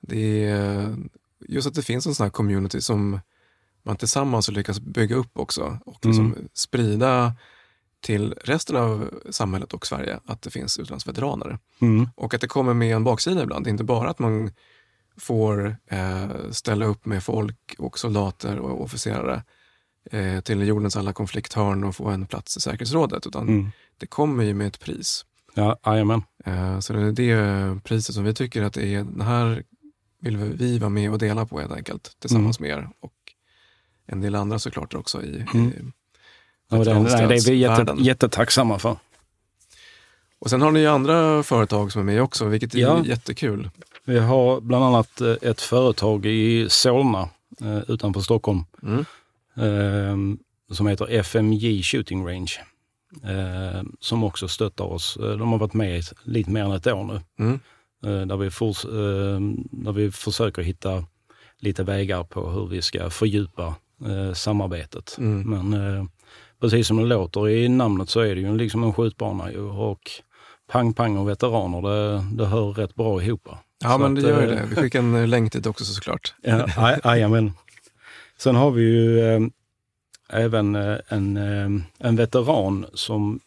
det 0.00 0.44
är 0.46 0.96
just 1.48 1.68
att 1.68 1.74
det 1.74 1.82
finns 1.82 2.06
en 2.06 2.14
sån 2.14 2.24
här 2.24 2.30
community 2.30 2.80
som 2.80 3.20
man 3.82 3.96
tillsammans 3.96 4.48
lyckas 4.48 4.80
bygga 4.80 5.16
upp 5.16 5.38
också 5.38 5.78
och 5.86 6.06
liksom 6.06 6.26
mm. 6.26 6.48
sprida 6.54 7.32
till 8.00 8.34
resten 8.44 8.76
av 8.76 9.10
samhället 9.30 9.72
och 9.72 9.86
Sverige 9.86 10.20
att 10.24 10.42
det 10.42 10.50
finns 10.50 10.78
utlandsveteraner. 10.78 11.58
Mm. 11.80 12.08
Och 12.16 12.34
att 12.34 12.40
det 12.40 12.48
kommer 12.48 12.74
med 12.74 12.96
en 12.96 13.04
baksida 13.04 13.42
ibland. 13.42 13.66
Inte 13.66 13.84
bara 13.84 14.10
att 14.10 14.18
man 14.18 14.50
får 15.18 15.76
eh, 15.86 16.50
ställa 16.50 16.84
upp 16.84 17.06
med 17.06 17.22
folk 17.22 17.74
och 17.78 17.98
soldater 17.98 18.58
och 18.58 18.82
officerare 18.82 19.42
eh, 20.10 20.40
till 20.40 20.68
jordens 20.68 20.96
alla 20.96 21.12
konflikthörn 21.12 21.84
och 21.84 21.96
få 21.96 22.08
en 22.08 22.26
plats 22.26 22.56
i 22.56 22.60
säkerhetsrådet, 22.60 23.26
utan 23.26 23.48
mm. 23.48 23.70
det 23.98 24.06
kommer 24.06 24.44
ju 24.44 24.54
med 24.54 24.66
ett 24.66 24.80
pris. 24.80 25.24
Ja, 25.54 25.78
jajamän. 25.86 26.22
Eh, 26.44 26.80
så 26.80 26.92
det 26.92 27.00
är 27.00 27.12
det 27.12 27.80
priset 27.84 28.14
som 28.14 28.24
vi 28.24 28.34
tycker 28.34 28.62
att 28.62 28.72
det 28.72 28.94
är, 28.94 29.04
den 29.04 29.20
här 29.20 29.62
vill 30.20 30.36
vi 30.36 30.78
vara 30.78 30.90
med 30.90 31.10
och 31.10 31.18
dela 31.18 31.46
på 31.46 31.60
helt 31.60 31.72
enkelt, 31.72 32.16
tillsammans 32.18 32.60
mm. 32.60 32.70
med 32.70 32.78
er. 32.78 32.90
Och 33.00 33.12
en 34.06 34.20
del 34.20 34.34
andra 34.34 34.58
såklart 34.58 34.94
också 34.94 35.22
i, 35.22 35.46
mm. 35.54 35.68
i 35.68 35.92
Ja, 36.70 36.84
det, 36.84 36.94
nej, 36.94 37.26
det 37.26 37.34
är 37.34 37.50
vi 37.50 37.54
jätte, 37.54 37.94
jättetacksamma 37.98 38.78
för. 38.78 38.96
Och 40.38 40.50
sen 40.50 40.62
har 40.62 40.70
ni 40.70 40.80
ju 40.80 40.86
andra 40.86 41.42
företag 41.42 41.92
som 41.92 42.00
är 42.00 42.04
med 42.04 42.22
också, 42.22 42.44
vilket 42.44 42.74
är 42.74 42.78
ja. 42.78 43.04
jättekul. 43.04 43.70
Vi 44.08 44.18
har 44.18 44.60
bland 44.60 44.84
annat 44.84 45.20
eh, 45.20 45.34
ett 45.42 45.60
företag 45.60 46.26
i 46.26 46.66
Solna 46.68 47.28
eh, 47.60 47.78
utanför 47.88 48.20
Stockholm 48.20 48.64
mm. 48.82 49.04
eh, 49.56 50.38
som 50.74 50.86
heter 50.86 51.08
FMJ 51.10 51.82
Shooting 51.82 52.26
Range. 52.26 52.52
Eh, 53.24 53.82
som 54.00 54.24
också 54.24 54.48
stöttar 54.48 54.84
oss. 54.84 55.16
Eh, 55.16 55.30
de 55.30 55.52
har 55.52 55.58
varit 55.58 55.74
med 55.74 56.04
lite 56.24 56.50
mer 56.50 56.64
än 56.64 56.72
ett 56.72 56.86
år 56.86 57.04
nu. 57.04 57.20
Mm. 57.38 57.60
Där, 58.28 58.36
vi 58.36 58.50
for, 58.50 58.74
där 59.84 59.92
vi 59.92 60.10
försöker 60.10 60.62
hitta 60.62 61.04
lite 61.58 61.84
vägar 61.84 62.24
på 62.24 62.50
hur 62.50 62.66
vi 62.66 62.82
ska 62.82 63.10
fördjupa 63.10 63.74
samarbetet. 64.34 65.16
Mm. 65.18 65.50
Men 65.50 66.10
precis 66.60 66.86
som 66.86 66.96
det 66.96 67.04
låter 67.04 67.48
i 67.48 67.68
namnet 67.68 68.08
så 68.10 68.20
är 68.20 68.34
det 68.34 68.40
ju 68.40 68.56
liksom 68.56 68.84
en 68.84 68.92
skjutbana 68.92 69.52
ju 69.52 69.60
och 69.60 70.10
pang 70.68 70.94
pang 70.94 71.16
och 71.16 71.28
veteraner, 71.28 71.82
det, 71.82 72.24
det 72.32 72.46
hör 72.46 72.72
rätt 72.72 72.94
bra 72.94 73.22
ihop. 73.22 73.48
Ja, 73.78 73.90
så 73.90 73.98
men 73.98 74.14
det 74.14 74.20
gör 74.20 74.40
ju 74.40 74.46
det. 74.46 74.66
Vi 74.70 74.76
skickar 74.76 74.98
en 74.98 75.30
länk 75.30 75.52
dit 75.52 75.66
också 75.66 75.84
såklart. 75.84 76.34
Ja, 77.04 77.28
men. 77.28 77.52
Sen 78.38 78.54
har 78.54 78.70
vi 78.70 78.82
ju 78.82 79.20
eh, 79.20 79.40
även 80.28 80.76
eh, 80.76 80.96
en, 81.08 81.36
eh, 81.36 81.82
en 81.98 82.16
veteran 82.16 82.86
som 82.94 83.40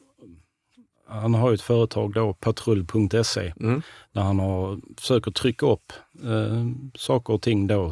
han 1.07 1.33
har 1.33 1.53
ett 1.53 1.61
företag 1.61 2.13
då, 2.13 2.33
patrull.se, 2.33 3.53
mm. 3.59 3.81
där 4.11 4.21
han 4.21 4.39
har, 4.39 4.79
försöker 4.97 5.31
trycka 5.31 5.65
upp 5.65 5.93
eh, 6.23 6.67
saker 6.95 7.33
och 7.33 7.41
ting 7.41 7.67
då 7.67 7.85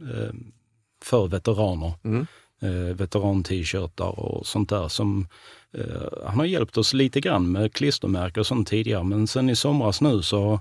eh, 0.00 0.34
för 1.02 1.26
veteraner. 1.26 1.92
Mm 2.04 2.26
eh, 2.64 2.94
veteran-t-shirtar 2.96 4.20
och 4.20 4.46
sånt 4.46 4.68
där 4.68 4.88
som 4.88 5.26
eh, 5.72 6.26
han 6.26 6.38
har 6.38 6.44
hjälpt 6.44 6.76
oss 6.76 6.94
lite 6.94 7.20
grann 7.20 7.52
med 7.52 7.72
klistermärken 7.72 8.40
och 8.40 8.46
sånt 8.46 8.68
tidigare. 8.68 9.04
Men 9.04 9.26
sen 9.26 9.50
i 9.50 9.56
somras 9.56 10.00
nu 10.00 10.22
så 10.22 10.60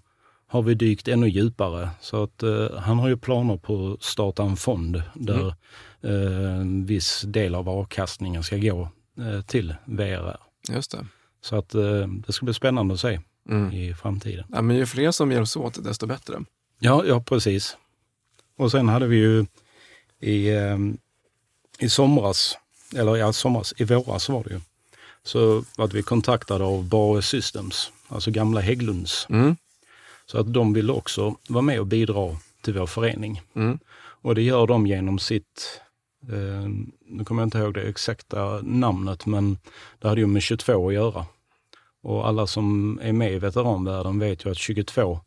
har 0.53 0.61
vi 0.61 0.73
dykt 0.73 1.07
ännu 1.07 1.27
djupare. 1.27 1.89
Så 2.01 2.23
att 2.23 2.43
eh, 2.43 2.77
han 2.77 2.99
har 2.99 3.07
ju 3.07 3.17
planer 3.17 3.57
på 3.57 3.93
att 3.93 4.03
starta 4.03 4.43
en 4.43 4.55
fond 4.55 5.03
där 5.13 5.53
mm. 6.01 6.61
en 6.61 6.85
viss 6.85 7.21
del 7.21 7.55
av 7.55 7.69
avkastningen 7.69 8.43
ska 8.43 8.57
gå 8.57 8.89
eh, 9.19 9.41
till 9.41 9.75
VRR. 9.85 10.37
Just 10.69 10.91
det. 10.91 11.05
Så 11.41 11.55
att 11.55 11.75
eh, 11.75 12.07
det 12.27 12.33
ska 12.33 12.45
bli 12.45 12.53
spännande 12.53 12.93
att 12.93 12.99
se 12.99 13.19
mm. 13.49 13.71
i 13.71 13.93
framtiden. 13.93 14.45
Ja, 14.49 14.61
men 14.61 14.75
ju 14.75 14.85
fler 14.85 15.11
som 15.11 15.31
hjälps 15.31 15.55
åt, 15.55 15.83
desto 15.83 16.07
bättre. 16.07 16.39
Ja, 16.79 17.05
ja 17.05 17.23
precis. 17.23 17.77
Och 18.57 18.71
sen 18.71 18.89
hade 18.89 19.07
vi 19.07 19.15
ju 19.15 19.45
i 20.19 20.51
i 21.79 21.89
somras, 21.89 22.57
eller 22.95 23.15
ja, 23.15 23.33
somras, 23.33 23.73
i 23.77 23.83
våras 23.83 24.29
var 24.29 24.43
det 24.43 24.49
ju, 24.49 24.59
så 25.23 25.63
var 25.77 25.87
vi 25.87 26.03
kontaktade 26.03 26.63
av 26.63 26.83
Bauer 26.83 27.21
Systems, 27.21 27.91
alltså 28.07 28.31
gamla 28.31 28.61
Hägglunds. 28.61 29.27
Mm. 29.29 29.55
Så 30.25 30.39
att 30.39 30.53
de 30.53 30.73
ville 30.73 30.93
också 30.93 31.35
vara 31.49 31.61
med 31.61 31.79
och 31.79 31.87
bidra 31.87 32.37
till 32.61 32.73
vår 32.73 32.85
förening. 32.85 33.41
Mm. 33.55 33.79
Och 33.95 34.35
det 34.35 34.41
gör 34.41 34.67
de 34.67 34.87
genom 34.87 35.19
sitt, 35.19 35.81
eh, 36.21 36.69
nu 37.05 37.25
kommer 37.25 37.41
jag 37.41 37.47
inte 37.47 37.57
ihåg 37.57 37.73
det 37.73 37.81
exakta 37.81 38.61
namnet, 38.61 39.25
men 39.25 39.57
det 39.99 40.07
hade 40.07 40.21
ju 40.21 40.27
med 40.27 40.41
22 40.41 40.87
att 40.87 40.93
göra. 40.93 41.25
Och 42.01 42.27
alla 42.27 42.47
som 42.47 42.99
är 43.03 43.13
med 43.13 43.33
i 43.33 43.39
veteranvärlden 43.39 44.19
vet 44.19 44.45
ju 44.45 44.51
att 44.51 44.57
22, 44.57 45.19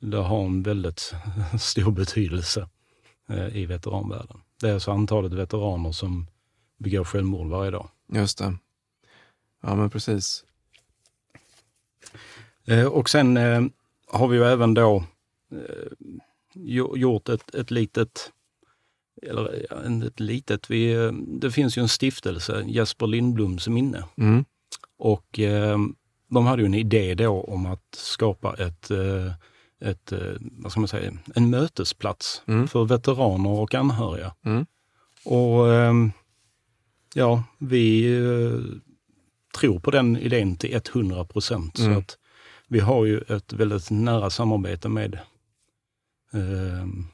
det 0.00 0.16
har 0.16 0.44
en 0.44 0.62
väldigt 0.62 1.14
stor 1.60 1.90
betydelse 1.90 2.68
eh, 3.28 3.56
i 3.56 3.66
veteranvärlden. 3.66 4.40
Det 4.60 4.68
är 4.68 4.74
alltså 4.74 4.90
antalet 4.90 5.32
veteraner 5.32 5.92
som 5.92 6.26
begår 6.78 7.04
självmord 7.04 7.46
varje 7.46 7.70
dag. 7.70 7.88
Just 8.12 8.38
det. 8.38 8.54
Ja, 9.62 9.74
men 9.74 9.90
precis. 9.90 10.44
Eh, 12.66 12.84
och 12.84 13.10
sen 13.10 13.36
eh, 13.36 13.62
har 14.14 14.28
vi 14.28 14.36
ju 14.36 14.44
även 14.44 14.74
då 14.74 15.04
eh, 15.52 16.10
gjort 16.94 17.28
ett, 17.28 17.54
ett 17.54 17.70
litet, 17.70 18.32
eller 19.22 20.06
ett 20.06 20.20
litet, 20.20 20.70
vi, 20.70 20.92
eh, 20.92 21.12
det 21.12 21.50
finns 21.50 21.78
ju 21.78 21.82
en 21.82 21.88
stiftelse, 21.88 22.64
Jesper 22.66 23.06
Lindbloms 23.06 23.68
minne. 23.68 24.04
Mm. 24.16 24.44
Och 24.98 25.38
eh, 25.38 25.78
de 26.28 26.46
hade 26.46 26.62
ju 26.62 26.66
en 26.66 26.74
idé 26.74 27.14
då 27.14 27.42
om 27.42 27.66
att 27.66 27.94
skapa 27.94 28.54
ett 28.54 28.90
eh, 28.90 29.32
ett, 29.84 30.12
eh, 30.12 30.34
vad 30.40 30.72
ska 30.72 30.80
man 30.80 30.88
säga, 30.88 31.12
en 31.34 31.50
mötesplats 31.50 32.42
mm. 32.46 32.68
för 32.68 32.84
veteraner 32.84 33.50
och 33.50 33.74
anhöriga. 33.74 34.34
Mm. 34.44 34.66
Och 35.24 35.74
ehm, 35.74 36.12
ja, 37.14 37.42
vi 37.58 38.16
eh, 38.16 38.60
tror 39.58 39.78
på 39.78 39.90
den 39.90 40.16
idén 40.16 40.56
till 40.56 40.80
100 40.94 41.24
procent. 41.24 41.78
Mm. 41.78 41.94
Så 41.94 41.98
att 42.00 42.18
vi 42.68 42.80
har 42.80 43.04
ju 43.04 43.18
ett 43.18 43.52
väldigt 43.52 43.90
nära 43.90 44.30
samarbete 44.30 44.88
med, 44.88 45.18
ehm, 46.32 47.06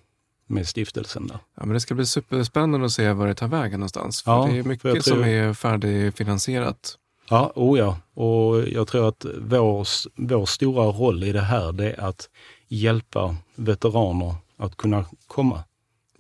med 0.47 0.69
stiftelsen. 0.69 1.27
Där. 1.27 1.39
Ja, 1.55 1.65
men 1.65 1.75
det 1.75 1.81
ska 1.81 1.95
bli 1.95 2.07
superspännande 2.07 2.87
att 2.87 2.93
se 2.93 3.13
var 3.13 3.27
det 3.27 3.35
tar 3.35 3.49
vägen 3.49 3.81
någonstans. 3.81 4.23
För 4.23 4.33
ja, 4.33 4.49
det 4.53 4.59
är 4.59 4.63
mycket 4.63 5.05
som 5.05 5.25
är 5.25 5.55
färdigfinansierat. 5.55 6.97
Ja, 7.31 7.53
oh 7.55 7.79
ja. 7.79 7.99
Och 8.15 8.69
jag 8.69 8.89
tror 8.89 9.09
att 9.09 9.27
vår, 9.39 9.87
vår 10.15 10.47
stora 10.47 10.85
roll 10.85 11.25
i 11.25 11.33
det 11.33 11.41
här 11.41 11.73
det 11.73 11.93
är 11.93 12.05
att 12.05 12.29
hjälpa 12.69 13.37
veteraner 13.55 14.35
att 14.57 14.77
kunna 14.77 15.05
komma 15.27 15.65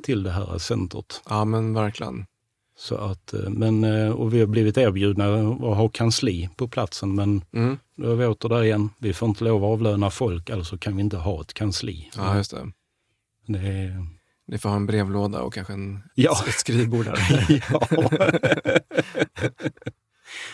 till 0.02 0.22
det 0.22 0.30
här 0.30 0.58
centret. 0.58 1.22
Ja, 1.28 1.44
men 1.44 1.74
verkligen. 1.74 2.26
Så 2.80 2.96
att, 2.96 3.34
eh, 3.34 3.50
men, 3.50 3.84
eh, 3.84 4.10
och 4.10 4.34
vi 4.34 4.40
har 4.40 4.46
blivit 4.46 4.78
erbjudna 4.78 5.24
att 5.50 5.76
ha 5.76 5.88
kansli 5.88 6.48
på 6.56 6.68
platsen, 6.68 7.14
men 7.14 7.44
mm. 7.52 7.78
Då 8.00 8.12
är 8.12 8.16
vi 8.16 8.26
åter 8.26 8.48
där 8.48 8.62
igen. 8.62 8.90
Vi 8.98 9.12
får 9.12 9.28
inte 9.28 9.44
lov 9.44 9.64
att 9.64 9.70
avlöna 9.70 10.10
folk, 10.10 10.50
alltså 10.50 10.78
kan 10.78 10.96
vi 10.96 11.02
inte 11.02 11.16
ha 11.16 11.40
ett 11.40 11.54
kansli. 11.54 12.10
Ja, 12.16 12.36
just 12.36 12.50
det. 12.50 12.72
det 13.46 13.58
är... 13.58 14.06
Ni 14.46 14.58
får 14.58 14.68
ha 14.68 14.76
en 14.76 14.86
brevlåda 14.86 15.40
och 15.40 15.54
kanske 15.54 15.72
en, 15.72 16.02
ja. 16.14 16.44
ett 16.48 16.54
skrivbord 16.54 17.04
där. 17.04 17.62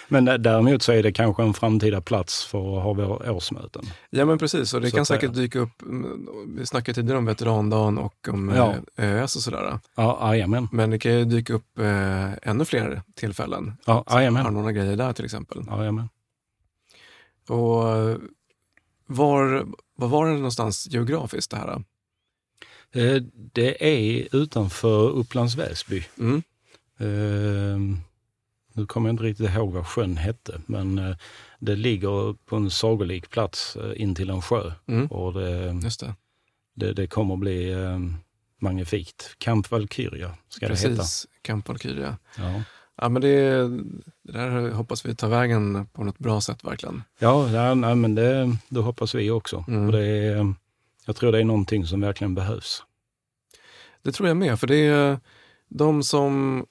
Men 0.09 0.25
däremot 0.25 0.83
så 0.83 0.93
är 0.93 1.03
det 1.03 1.13
kanske 1.13 1.43
en 1.43 1.55
framtida 1.55 2.01
plats 2.01 2.45
för 2.45 2.77
att 2.77 2.83
ha 2.83 2.93
våra 2.93 3.33
årsmöten. 3.33 3.83
Ja 4.11 4.25
men 4.25 4.39
precis, 4.39 4.75
och 4.75 4.81
det 4.81 4.91
så 4.91 4.97
kan 4.97 5.07
säkert 5.07 5.35
dyka 5.35 5.59
upp, 5.59 5.83
mm, 5.83 6.29
vi 6.57 6.67
snackade 6.67 6.95
tidigare 6.95 7.19
om 7.19 7.25
veterandagen 7.25 7.99
och 7.99 8.29
om 8.29 8.53
ja. 8.57 8.75
Eh, 8.97 9.23
ÖS 9.23 9.37
och 9.37 9.43
sådär. 9.43 9.79
Ja, 9.97 10.19
jajamän. 10.35 10.69
Men 10.73 10.91
det 10.91 10.99
kan 10.99 11.13
ju 11.13 11.25
dyka 11.25 11.53
upp 11.53 11.79
eh, 11.79 12.51
ännu 12.51 12.65
fler 12.65 13.03
tillfällen. 13.15 13.77
Ja, 13.87 14.05
jajamän. 14.11 14.45
Har 14.45 14.53
några 14.53 14.73
grejer 14.73 14.97
där 14.97 15.13
till 15.13 15.25
exempel. 15.25 15.65
Ja, 15.67 15.79
jajamän. 15.79 16.09
Och 17.49 17.83
var, 19.07 19.67
var 19.95 20.09
var 20.09 20.27
det 20.27 20.33
någonstans 20.33 20.89
geografiskt 20.91 21.51
det 21.51 21.57
här? 21.57 21.83
Eh, 22.93 23.23
det 23.53 23.85
är 23.85 24.29
utanför 24.37 25.11
Upplands 25.11 25.57
Väsby. 25.57 26.05
Mm. 26.19 26.43
Eh, 26.99 27.99
nu 28.73 28.87
kommer 28.87 29.09
jag 29.09 29.13
inte 29.13 29.25
riktigt 29.25 29.51
ihåg 29.51 29.73
vad 29.73 29.87
sjön 29.87 30.17
hette, 30.17 30.61
men 30.67 30.99
eh, 30.99 31.17
det 31.59 31.77
ligger 31.77 32.33
på 32.33 32.57
en 32.57 32.71
sagolik 32.71 33.31
plats 33.31 33.77
eh, 33.77 34.03
in 34.03 34.15
till 34.15 34.31
en 34.31 34.43
sjö. 34.43 34.73
Mm. 34.87 35.07
Och 35.07 35.33
det, 35.33 35.73
det. 35.73 36.15
Det, 36.75 36.93
det 36.93 37.07
kommer 37.07 37.35
att 37.35 37.41
bli 37.41 37.75
magnifikt. 38.61 39.35
Camp 39.39 39.71
Valkyria 39.71 40.35
ska 40.49 40.67
Precis, 40.67 40.83
det 40.83 40.91
heta. 40.91 41.03
Precis, 41.03 41.27
Camp 41.43 41.69
Valkyria. 41.69 42.19
Ja. 42.39 42.63
Ja, 42.97 43.09
men 43.09 43.23
det, 43.23 43.69
det 44.23 44.33
där 44.33 44.71
hoppas 44.71 45.07
vi 45.07 45.15
tar 45.15 45.29
vägen 45.29 45.87
på 45.93 46.05
något 46.05 46.19
bra 46.19 46.41
sätt 46.41 46.65
verkligen. 46.65 47.03
Ja, 47.19 47.51
ja 47.51 47.75
nej, 47.75 47.95
men 47.95 48.15
det, 48.15 48.57
det 48.69 48.81
hoppas 48.81 49.15
vi 49.15 49.31
också. 49.31 49.65
Mm. 49.69 49.87
Och 49.87 49.93
det 49.93 50.07
är, 50.07 50.55
jag 51.07 51.17
tror 51.17 51.33
det 51.33 51.39
är 51.39 51.45
någonting 51.45 51.87
som 51.87 52.01
verkligen 52.01 52.35
behövs. 52.35 52.83
Det 54.03 54.13
tror 54.13 54.29
jag 54.29 54.37
med, 54.37 54.61
för 54.61 54.67
det 54.67 54.87
är 54.87 55.19
de 55.69 56.03
som 56.03 56.65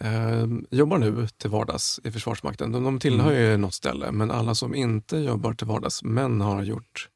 eh, 0.00 0.46
jobbar 0.70 0.98
nu 0.98 1.28
till 1.36 1.50
vardags 1.50 2.00
i 2.04 2.10
Försvarsmakten, 2.10 2.72
de, 2.72 2.84
de 2.84 3.00
tillhör 3.00 3.32
mm. 3.32 3.42
ju 3.42 3.56
något 3.56 3.74
ställe, 3.74 4.12
men 4.12 4.30
alla 4.30 4.54
som 4.54 4.74
inte 4.74 5.16
jobbar 5.16 5.54
till 5.54 5.66
vardags 5.66 6.02
men 6.02 6.40
har 6.40 6.62
gjort 6.62 7.08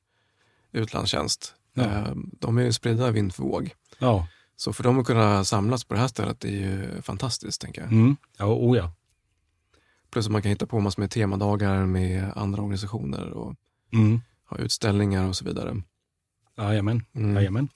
utlandstjänst, 0.73 1.55
ja. 1.75 1.83
eh, 1.83 2.13
de 2.15 2.59
är 2.59 2.63
ju 2.63 2.73
spridda 2.73 3.11
vind 3.11 3.35
för 3.35 3.43
våg. 3.43 3.75
Ja. 3.99 4.27
Så 4.61 4.73
för 4.73 4.83
dem 4.83 4.99
att 4.99 5.07
kunna 5.07 5.45
samlas 5.45 5.85
på 5.85 5.95
det 5.95 6.01
här 6.01 6.09
stället 6.09 6.45
är 6.45 6.49
ju 6.49 7.03
fantastiskt, 7.03 7.61
tänker 7.61 7.81
jag. 7.81 7.93
Mm. 7.93 8.17
Ja, 8.39 8.45
oh 8.47 8.77
ja. 8.77 8.93
Plus 10.11 10.27
att 10.27 10.33
man 10.33 10.43
kan 10.43 10.51
hitta 10.51 10.67
på 10.67 10.81
massor 10.81 11.03
med 11.03 11.11
temadagar 11.11 11.87
med 11.87 12.33
andra 12.37 12.63
organisationer 12.63 13.31
och 13.31 13.55
mm. 13.93 14.21
ha 14.45 14.59
utställningar 14.59 15.29
och 15.29 15.37
så 15.37 15.45
vidare. 15.45 15.83
Jajamän. 16.59 17.03
Mm. 17.15 17.37
Jajamän. 17.37 17.69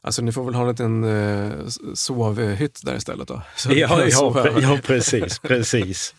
Alltså 0.00 0.22
ni 0.22 0.32
får 0.32 0.44
väl 0.44 0.54
ha 0.54 0.62
en 0.62 0.68
liten 0.68 1.04
eh, 1.04 1.66
sovhytt 1.94 2.80
där 2.84 2.96
istället 2.96 3.28
då? 3.28 3.42
Så 3.56 3.72
ja, 3.72 4.04
ja, 4.08 4.60
ja, 4.60 4.78
precis. 4.84 5.38
precis. 5.38 6.14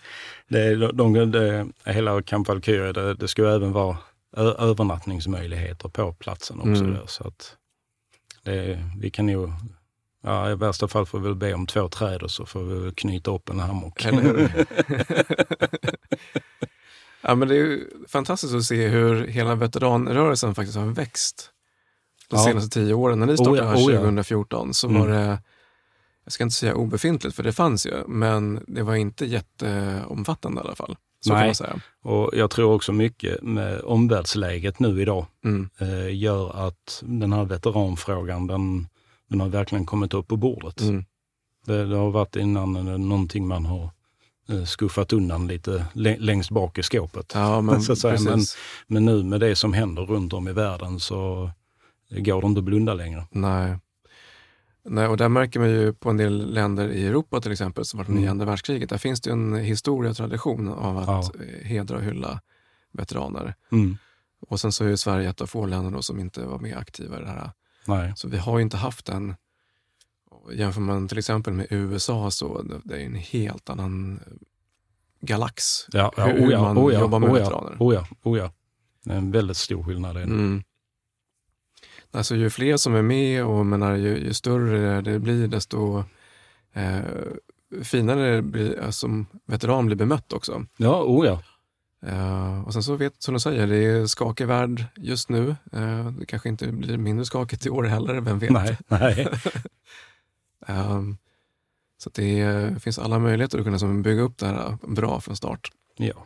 Det, 0.48 0.76
de, 0.76 1.14
de, 1.14 1.32
det, 1.32 1.68
hela 1.86 2.22
Camp 2.22 2.48
Valkyrie, 2.48 2.92
det, 2.92 3.14
det 3.14 3.28
ska 3.28 3.56
även 3.56 3.72
vara 3.72 3.98
övernattningsmöjligheter 4.38 5.90
på 5.90 6.14
platsen 6.14 6.60
också. 6.60 6.84
Mm. 6.84 6.94
Där, 6.94 7.06
så 7.08 7.28
att 7.28 7.56
det, 8.44 8.84
vi 8.98 9.10
kan 9.10 9.26
nog, 9.26 9.54
ja, 10.24 10.52
i 10.52 10.56
värsta 10.56 10.88
fall 10.88 11.06
får 11.06 11.20
vi 11.20 11.24
väl 11.28 11.36
be 11.36 11.54
om 11.54 11.68
två 11.68 11.90
träd 11.90 12.24
och 12.24 12.32
så 12.32 12.46
får 12.46 12.64
vi 12.64 12.92
knyta 12.92 13.32
upp 13.32 13.50
en 13.50 13.60
hammock. 13.60 14.06
ja, 17.22 17.36
men 17.36 17.48
det 17.48 17.58
är 17.58 17.80
fantastiskt 18.08 18.54
att 18.54 18.64
se 18.64 18.88
hur 18.88 19.28
hela 19.28 19.56
veteranrörelsen 19.56 20.56
faktiskt 20.56 20.78
har 20.78 20.86
växt 20.86 21.52
de 22.30 22.36
ja. 22.36 22.44
senaste 22.46 22.70
tio 22.70 22.94
åren. 22.94 23.20
När 23.20 23.26
ni 23.26 23.38
startade 23.38 23.62
oh 23.62 23.94
ja, 23.94 24.00
oh 24.00 24.02
2014 24.02 24.74
så 24.74 24.88
mm. 24.88 25.02
var 25.02 25.08
det, 25.08 25.42
jag 26.24 26.34
ska 26.34 26.44
inte 26.44 26.56
säga 26.56 26.76
obefintligt 26.76 27.36
för 27.36 27.44
det 27.44 27.54
fanns 27.54 27.86
ju, 27.86 28.08
men 28.08 28.64
det 28.68 28.84
var 28.84 28.96
inte 28.96 29.26
jätteomfattande 29.26 30.62
i 30.62 30.64
alla 30.64 30.76
fall. 30.76 30.98
Så 31.22 31.34
Nej, 31.34 31.54
och 32.02 32.30
jag 32.34 32.50
tror 32.50 32.74
också 32.74 32.92
mycket 32.92 33.44
med 33.44 33.82
omvärldsläget 33.82 34.80
nu 34.80 35.02
idag 35.02 35.26
mm. 35.46 35.70
eh, 35.78 36.16
gör 36.16 36.68
att 36.68 37.04
den 37.06 37.34
här 37.34 37.46
veteranfrågan, 37.46 38.48
den, 38.48 38.89
den 39.30 39.40
har 39.40 39.50
verkligen 39.50 39.86
kommit 39.86 40.14
upp 40.14 40.28
på 40.28 40.38
bordet. 40.38 40.82
Mm. 40.82 41.06
Det, 41.66 41.86
det, 41.86 41.96
har 41.96 42.12
varit 42.12 42.36
innan 42.36 42.74
någonting 43.10 43.48
man 43.48 43.66
har 43.66 43.90
eh, 44.50 44.64
skuffat 44.64 45.14
undan 45.14 45.48
lite 45.48 45.86
längst 45.94 46.52
bak 46.52 46.78
i 46.78 46.84
skåpet. 46.84 47.32
Ja, 47.36 47.62
men, 47.62 47.82
men, 48.04 48.40
men, 48.88 49.06
nu 49.06 49.24
med 49.24 49.40
det 49.40 49.56
som 49.56 49.74
händer 49.74 50.06
runt 50.06 50.34
om 50.34 50.48
i 50.48 50.54
världen 50.54 51.00
så 51.00 51.52
det 52.10 52.22
går 52.22 52.46
inte 52.46 52.60
att 52.60 52.66
blunda 52.66 52.94
längre. 52.94 53.28
Nej. 53.32 53.78
Nej, 54.84 55.08
och 55.08 55.18
där 55.18 55.30
märker 55.30 55.60
man 55.60 55.70
ju 55.70 55.94
på 55.94 56.10
en 56.10 56.18
del 56.18 56.54
länder 56.54 56.90
i 56.90 57.08
Europa 57.08 57.42
till 57.42 57.52
exempel 57.52 57.86
som 57.86 57.98
varit 57.98 58.08
med 58.08 58.18
mm. 58.18 58.26
i 58.26 58.28
andra 58.28 58.46
världskriget. 58.46 58.90
Där 58.90 58.98
finns 58.98 59.22
det 59.22 59.32
en 59.32 59.56
historia 59.56 60.12
och 60.12 60.18
tradition 60.18 60.68
av 60.68 60.98
att 60.98 61.08
ja. 61.08 61.46
hedra 61.64 61.98
och 61.98 62.04
hylla 62.04 62.42
veteraner. 62.92 63.56
Mm. 63.72 63.98
Och 64.42 64.60
sen 64.60 64.72
så 64.72 64.86
är 64.86 64.96
Sverige 64.96 65.30
ett 65.30 65.42
av 65.42 65.46
få 65.46 65.66
länder 65.66 66.02
som 66.02 66.20
inte 66.20 66.46
var 66.46 66.60
med 66.60 66.78
aktiva 66.78 67.18
i 67.18 67.22
det 67.22 67.28
här. 67.28 67.52
Nej. 67.86 68.14
Så 68.16 68.28
vi 68.28 68.38
har 68.38 68.58
ju 68.58 68.64
inte 68.64 68.78
haft 68.78 69.06
den. 69.06 69.36
Jämför 70.54 70.82
man 70.82 71.08
till 71.08 71.18
exempel 71.18 71.54
med 71.54 71.68
USA 71.70 72.32
så 72.32 72.62
det 72.84 72.96
är 72.96 73.06
en 73.06 73.16
helt 73.16 73.70
annan 73.70 74.20
galax. 75.22 75.64
Ja, 75.92 76.14
ja, 76.18 76.26
hur 76.26 76.48
oja, 76.48 76.62
man 76.62 76.78
oja, 76.78 77.00
jobbar 77.00 77.20
med 77.20 77.30
oja, 77.30 77.44
veteraner. 77.44 77.78
Oja, 77.80 78.08
oja. 78.24 78.52
Det 79.04 79.14
är 79.14 79.18
en 79.18 79.32
väldigt 79.32 79.58
stor 79.58 79.84
skillnad. 79.84 80.18
Mm. 80.18 80.64
Alltså 82.12 82.36
ju 82.36 82.50
fler 82.50 82.78
som 82.78 82.96
är 82.96 83.02
med 83.02 83.46
och 83.46 83.66
menar, 83.66 83.96
ju, 83.96 84.18
ju 84.18 84.34
större 84.34 85.02
det 85.02 85.20
blir 85.20 85.48
desto 85.48 86.04
eh, 86.74 87.02
finare 87.84 88.42
blir, 88.42 88.80
alltså, 88.80 89.00
som 89.00 89.26
veteran 89.46 89.86
blir 89.86 89.96
bemött 89.96 90.34
också. 90.34 90.66
Ja, 90.78 91.04
oh 91.04 91.26
ja. 91.26 91.44
Uh, 92.08 92.62
och 92.62 92.74
sen 92.74 92.84
så 92.84 92.96
vet, 92.96 93.24
som 93.24 93.34
du 93.34 93.40
säger, 93.40 93.68
det 93.68 93.78
är 93.78 94.06
skakig 94.06 94.48
värld 94.48 94.86
just 94.96 95.30
nu. 95.30 95.56
Uh, 95.74 96.12
det 96.12 96.26
kanske 96.26 96.50
inte 96.50 96.68
blir 96.68 96.98
mindre 96.98 97.26
skakigt 97.26 97.66
i 97.66 97.70
år 97.70 97.84
heller, 97.84 98.22
vem 98.22 98.40
vet? 98.40 98.50
Nej, 98.50 98.78
nej. 98.88 99.28
um, 100.68 101.18
så 101.98 102.10
det 102.14 102.40
är, 102.40 102.80
finns 102.80 103.00
alla 103.00 103.20
möjligheter 103.20 103.58
att 103.58 103.66
kunna 103.66 103.80
som, 103.80 104.02
bygga 104.02 104.22
upp 104.22 104.38
det 104.38 104.46
här 104.46 104.78
bra 104.88 105.22
från 105.22 105.36
start. 105.36 105.72
Ja. 105.98 106.26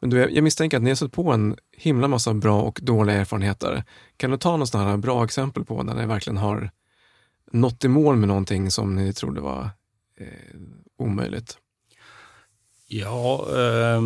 Men 0.00 0.10
du, 0.10 0.30
jag 0.30 0.44
misstänker 0.44 0.76
att 0.76 0.82
ni 0.82 0.90
har 0.90 0.94
sett 0.94 1.12
på 1.12 1.32
en 1.32 1.56
himla 1.72 2.08
massa 2.08 2.34
bra 2.34 2.62
och 2.62 2.80
dåliga 2.82 3.16
erfarenheter. 3.16 3.84
Kan 4.16 4.30
du 4.30 4.36
ta 4.36 4.50
några 4.50 4.66
sådana 4.66 4.90
här 4.90 4.96
bra 4.96 5.24
exempel 5.24 5.64
på 5.64 5.82
när 5.82 5.94
ni 5.94 6.06
verkligen 6.06 6.36
har 6.36 6.70
nått 7.52 7.84
i 7.84 7.88
mål 7.88 8.16
med 8.16 8.28
någonting 8.28 8.70
som 8.70 8.94
ni 8.94 9.12
trodde 9.12 9.40
var 9.40 9.70
eh, 10.16 10.26
omöjligt? 10.98 11.58
Ja, 13.00 13.46
eh, 13.58 14.02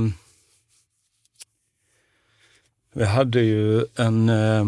vi 2.93 3.05
hade 3.05 3.41
ju 3.41 3.87
en... 3.97 4.29
Eh, 4.29 4.67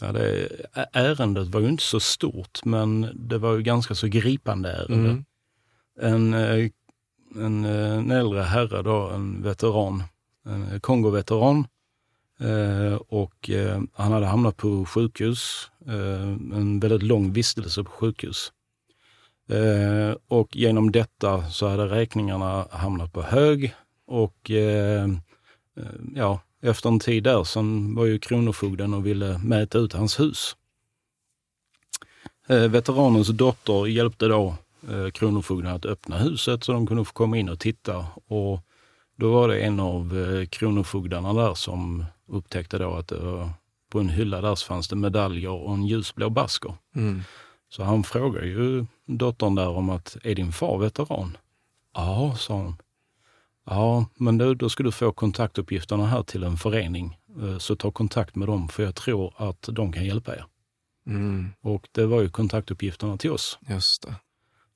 ja, 0.00 0.12
det, 0.12 0.48
ärendet 0.92 1.48
var 1.48 1.60
ju 1.60 1.68
inte 1.68 1.82
så 1.82 2.00
stort, 2.00 2.64
men 2.64 3.10
det 3.14 3.38
var 3.38 3.54
ju 3.54 3.62
ganska 3.62 3.94
så 3.94 4.06
gripande 4.06 4.72
ärende. 4.72 5.10
Mm. 5.10 5.24
En 6.00 6.34
eh, 6.34 6.70
en, 7.36 7.64
eh, 7.64 7.94
en 7.98 8.10
äldre 8.10 8.42
herre, 8.42 8.82
då, 8.82 9.08
en 9.08 9.42
veteran, 9.42 10.02
en 10.44 10.80
Kongo-veteran. 10.80 11.66
Eh, 12.40 12.94
och 12.94 13.50
eh, 13.50 13.80
han 13.92 14.12
hade 14.12 14.26
hamnat 14.26 14.56
på 14.56 14.84
sjukhus, 14.84 15.70
eh, 15.86 16.28
en 16.58 16.80
väldigt 16.80 17.02
lång 17.02 17.32
vistelse 17.32 17.84
på 17.84 17.90
sjukhus. 17.90 18.52
Eh, 19.48 20.16
och 20.28 20.56
genom 20.56 20.92
detta 20.92 21.50
så 21.50 21.68
hade 21.68 21.86
räkningarna 21.86 22.66
hamnat 22.70 23.12
på 23.12 23.22
hög 23.22 23.74
och 24.06 24.50
eh, 24.50 25.04
eh 25.04 25.84
ja, 26.14 26.40
efter 26.62 26.88
en 26.88 27.00
tid 27.00 27.22
där 27.22 27.44
så 27.44 27.60
var 27.96 28.06
ju 28.06 28.18
Kronofogden 28.18 28.94
och 28.94 29.06
ville 29.06 29.38
mäta 29.38 29.78
ut 29.78 29.92
hans 29.92 30.20
hus. 30.20 30.56
Eh, 32.48 32.68
veteranens 32.68 33.28
dotter 33.28 33.86
hjälpte 33.86 34.26
då 34.26 34.54
eh, 34.90 35.10
Kronofogden 35.10 35.74
att 35.74 35.86
öppna 35.86 36.18
huset 36.18 36.64
så 36.64 36.72
de 36.72 36.86
kunde 36.86 37.04
få 37.04 37.12
komma 37.12 37.36
in 37.36 37.48
och 37.48 37.58
titta. 37.58 38.06
Och 38.26 38.60
då 39.16 39.32
var 39.32 39.48
det 39.48 39.60
en 39.60 39.80
av 39.80 40.18
eh, 40.18 40.46
Kronofogdarna 40.46 41.32
där 41.32 41.54
som 41.54 42.04
upptäckte 42.28 42.78
då 42.78 42.94
att 42.94 43.08
det 43.08 43.50
på 43.90 44.00
en 44.00 44.08
hylla 44.08 44.40
där 44.40 44.54
så 44.54 44.66
fanns 44.66 44.88
det 44.88 44.96
medaljer 44.96 45.50
och 45.50 45.74
en 45.74 45.86
ljusblå 45.86 46.30
basker. 46.30 46.74
Mm. 46.96 47.22
Så 47.68 47.82
han 47.82 48.04
frågade 48.04 48.46
ju 48.46 48.86
dottern 49.06 49.54
där 49.54 49.68
om 49.68 49.90
att, 49.90 50.16
är 50.24 50.34
din 50.34 50.52
far 50.52 50.78
veteran? 50.78 51.36
Ja, 51.94 52.34
sa 52.38 52.54
hon. 52.54 52.76
Ja, 53.66 54.06
men 54.14 54.38
då, 54.38 54.54
då 54.54 54.68
ska 54.68 54.82
du 54.82 54.92
få 54.92 55.12
kontaktuppgifterna 55.12 56.06
här 56.06 56.22
till 56.22 56.42
en 56.44 56.56
förening. 56.56 57.18
Eh, 57.42 57.58
så 57.58 57.76
ta 57.76 57.90
kontakt 57.90 58.36
med 58.36 58.48
dem 58.48 58.68
för 58.68 58.82
jag 58.82 58.94
tror 58.94 59.34
att 59.36 59.68
de 59.72 59.92
kan 59.92 60.04
hjälpa 60.04 60.36
er. 60.36 60.44
Mm, 61.06 61.52
Och 61.60 61.88
det 61.92 62.06
var 62.06 62.20
ju 62.20 62.28
kontaktuppgifterna 62.30 63.16
till 63.16 63.30
oss. 63.30 63.58
just 63.68 64.02
det. 64.02 64.14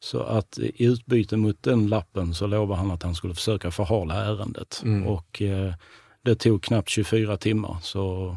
Så 0.01 0.20
att 0.22 0.59
i 0.59 0.84
utbyte 0.84 1.36
mot 1.36 1.62
den 1.62 1.88
lappen 1.88 2.34
så 2.34 2.47
lovade 2.47 2.80
han 2.80 2.90
att 2.90 3.03
han 3.03 3.14
skulle 3.14 3.34
försöka 3.34 3.70
förhala 3.70 4.14
ärendet. 4.14 4.82
Mm. 4.84 5.07
Och 5.07 5.43
eh, 5.43 5.74
det 6.22 6.34
tog 6.34 6.62
knappt 6.62 6.88
24 6.88 7.36
timmar 7.36 7.76
så 7.82 8.36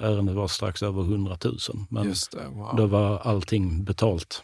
ärendet 0.00 0.36
var 0.36 0.48
strax 0.48 0.82
över 0.82 1.02
100 1.02 1.38
000. 1.44 1.56
Men 1.90 2.08
det. 2.08 2.48
Wow. 2.48 2.76
då 2.76 2.86
var 2.86 3.18
allting 3.18 3.84
betalt. 3.84 4.42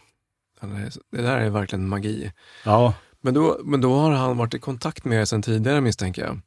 Det 1.11 1.21
där 1.21 1.37
är 1.37 1.49
verkligen 1.49 1.87
magi. 1.89 2.31
Ja, 2.65 2.93
Men 3.21 3.33
då, 3.33 3.59
men 3.63 3.81
då 3.81 3.95
har 3.95 4.11
han 4.11 4.37
varit 4.37 4.53
i 4.53 4.59
kontakt 4.59 5.05
med 5.05 5.21
er 5.21 5.25
sedan 5.25 5.41
tidigare 5.41 5.81
misstänker 5.81 6.21
jag. 6.21 6.39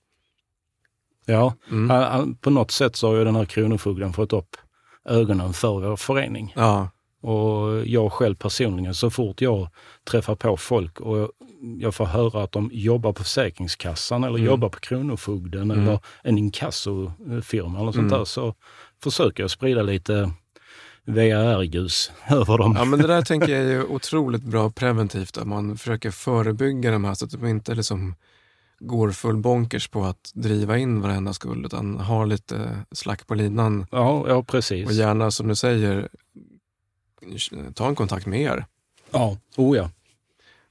ja. 1.26 1.54
Mm. 1.70 1.90
Han, 1.90 2.02
han, 2.02 2.36
på 2.36 2.50
något 2.50 2.70
sätt 2.70 2.96
så 2.96 3.08
har 3.08 3.14
ju 3.14 3.24
den 3.24 3.36
här 3.36 3.44
kronofogden 3.44 4.12
fått 4.12 4.32
upp 4.32 4.56
ögonen 5.04 5.52
för 5.52 5.80
vår 5.80 5.96
förening. 5.96 6.52
Ja, 6.56 6.90
Och 7.20 7.86
jag 7.86 8.12
själv 8.12 8.34
personligen, 8.34 8.94
så 8.94 9.10
fort 9.10 9.40
jag 9.40 9.68
träffar 10.10 10.34
på 10.34 10.56
folk 10.56 11.00
och 11.00 11.30
jag 11.78 11.94
får 11.94 12.04
höra 12.04 12.42
att 12.42 12.52
de 12.52 12.70
jobbar 12.72 13.12
på 13.12 13.22
Försäkringskassan 13.24 14.24
eller 14.24 14.38
Mm. 14.38 14.46
jobbar 14.46 14.68
på 14.68 14.78
Kronofogden 14.80 15.70
Mm. 15.70 15.82
eller 15.82 15.98
en 16.22 16.38
inkassofirma 16.38 17.80
eller 17.80 17.92
sånt 17.92 17.96
Mm. 18.06 18.18
där, 18.18 18.24
så 18.24 18.54
försöker 19.02 19.42
jag 19.42 19.50
sprida 19.50 19.82
lite 19.82 20.30
VAR-ljus 21.04 22.12
över 22.30 22.58
dem. 22.58 22.74
ja 22.78 22.84
men 22.84 22.98
det 22.98 23.06
där 23.06 23.22
tänker 23.22 23.48
jag 23.48 23.64
är 23.72 23.86
otroligt 23.92 24.42
bra 24.42 24.70
preventivt. 24.70 25.38
Att 25.38 25.46
man 25.46 25.76
försöker 25.76 26.10
förebygga 26.10 26.90
de 26.90 27.04
här 27.04 27.14
så 27.14 27.24
att 27.24 27.30
de 27.30 27.46
inte 27.46 27.74
liksom 27.74 28.14
går 28.80 29.10
full 29.10 29.36
bonkers 29.36 29.88
på 29.88 30.04
att 30.04 30.30
driva 30.34 30.78
in 30.78 31.00
varenda 31.00 31.32
skuld 31.32 31.66
utan 31.66 31.96
har 31.96 32.26
lite 32.26 32.84
slack 32.92 33.26
på 33.26 33.34
linan 33.34 33.86
Ja, 33.90 34.24
ja 34.28 34.42
precis. 34.42 34.86
och 34.86 34.92
gärna 34.92 35.30
som 35.30 35.48
du 35.48 35.54
säger 35.54 36.08
ta 37.74 37.88
en 37.88 37.94
kontakt 37.94 38.26
med 38.26 38.40
er. 38.40 38.66
Ja, 39.10 39.36
oh 39.56 39.76
ja. 39.76 39.90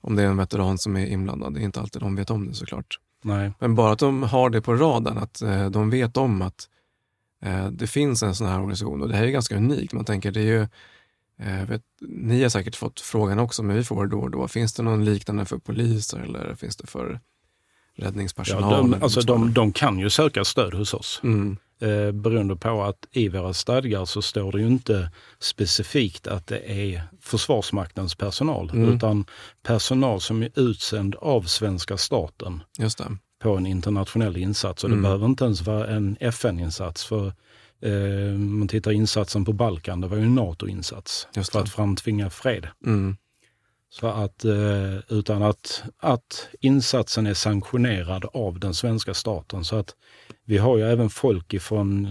Om 0.01 0.15
det 0.15 0.23
är 0.23 0.27
en 0.27 0.37
veteran 0.37 0.77
som 0.77 0.97
är 0.97 1.05
inblandad. 1.05 1.53
Det 1.53 1.59
är 1.59 1.63
inte 1.63 1.79
alltid 1.79 2.01
de 2.01 2.15
vet 2.15 2.29
om 2.29 2.47
det 2.47 2.53
såklart. 2.53 2.99
Nej. 3.23 3.51
Men 3.59 3.75
bara 3.75 3.91
att 3.91 3.99
de 3.99 4.23
har 4.23 4.49
det 4.49 4.61
på 4.61 4.73
radarn, 4.75 5.17
att 5.17 5.41
eh, 5.41 5.69
de 5.69 5.89
vet 5.89 6.17
om 6.17 6.41
att 6.41 6.69
eh, 7.43 7.67
det 7.67 7.87
finns 7.87 8.23
en 8.23 8.35
sån 8.35 8.47
här 8.47 8.57
organisation. 8.57 9.01
Och 9.01 9.09
det 9.09 9.15
här 9.15 9.23
är 9.23 9.29
ganska 9.29 9.57
unikt. 9.57 9.93
Man 9.93 10.05
tänker, 10.05 10.31
det 10.31 10.39
är 10.39 10.43
ju, 10.43 10.61
eh, 11.39 11.65
vet, 11.69 11.81
ni 12.01 12.41
har 12.41 12.49
säkert 12.49 12.75
fått 12.75 12.99
frågan 12.99 13.39
också, 13.39 13.63
men 13.63 13.75
vi 13.75 13.83
får 13.83 14.05
det 14.05 14.11
då 14.11 14.19
och 14.19 14.31
då. 14.31 14.47
Finns 14.47 14.73
det 14.73 14.83
någon 14.83 15.05
liknande 15.05 15.45
för 15.45 15.57
poliser 15.57 16.19
eller 16.19 16.55
finns 16.55 16.77
det 16.77 16.87
för 16.87 17.19
Ja, 17.99 18.07
räddningspersonal? 18.07 18.71
de, 18.71 18.93
eller 18.93 19.03
alltså 19.03 19.21
de, 19.21 19.53
de 19.53 19.71
kan 19.71 19.99
ju 19.99 20.09
söka 20.09 20.45
stöd 20.45 20.73
hos 20.73 20.93
oss. 20.93 21.19
Mm, 21.23 21.57
Eh, 21.79 22.11
beroende 22.11 22.55
på 22.55 22.83
att 22.83 23.07
i 23.11 23.29
våra 23.29 23.53
stadgar 23.53 24.05
så 24.05 24.21
står 24.21 24.51
det 24.51 24.59
ju 24.61 24.67
inte 24.67 25.11
specifikt 25.39 26.27
att 26.27 26.47
det 26.47 26.71
är 26.91 27.01
Försvarsmaktens 27.21 28.15
personal, 28.15 28.69
Mm. 28.73 28.95
utan 28.95 29.25
personal 29.63 30.21
som 30.21 30.43
är 30.43 30.49
utsänd 30.59 31.15
av 31.15 31.41
svenska 31.41 31.97
staten 31.97 32.63
på 33.41 33.57
en 33.57 33.65
internationell 33.65 34.37
insats. 34.37 34.83
Och 34.83 34.89
det 34.89 34.93
Mm. 34.95 35.03
behöver 35.03 35.25
inte 35.25 35.43
ens 35.45 35.61
vara 35.61 35.87
en 35.87 36.17
FN-insats. 36.19 37.05
För 37.05 37.33
eh, 37.81 38.37
man 38.37 38.67
tittar 38.67 38.91
insatsen 38.91 39.45
på 39.45 39.53
Balkan, 39.53 40.01
det 40.01 40.07
var 40.07 40.17
ju 40.17 40.23
en 40.23 40.35
NATO-insats 40.35 41.27
för 41.33 41.59
att 41.59 41.69
framtvinga 41.69 42.29
fred. 42.29 42.67
Mm, 42.85 43.17
Så 43.89 44.07
att, 44.07 44.45
eh, 44.45 44.97
utan 45.09 45.43
att, 45.43 45.83
att 45.97 46.49
insatsen 46.59 47.27
är 47.27 47.33
sanktionerad 47.33 48.25
av 48.33 48.59
den 48.59 48.73
svenska 48.73 49.13
staten. 49.13 49.63
Så 49.63 49.75
att 49.75 49.95
vi 50.45 50.57
har 50.57 50.77
ju 50.77 50.83
även 50.83 51.09
folk 51.09 51.53
ifrån 51.53 52.05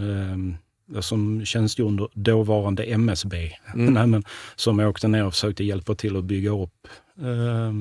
eh, 0.95 1.01
som 1.01 1.45
tjänstgjorde 1.45 1.91
under 1.91 2.09
dåvarande 2.15 2.85
MSB, 2.85 3.53
Mm. 3.75 3.87
Nej, 3.95 4.07
men, 4.07 4.25
som 4.57 4.81
åkte 4.81 5.09
ner 5.09 5.25
och 5.25 5.33
försökte 5.33 5.65
hjälpa 5.65 5.95
till 5.95 6.17
att 6.17 6.25
bygga 6.25 6.51
upp 6.51 6.89
eh, 7.19 7.73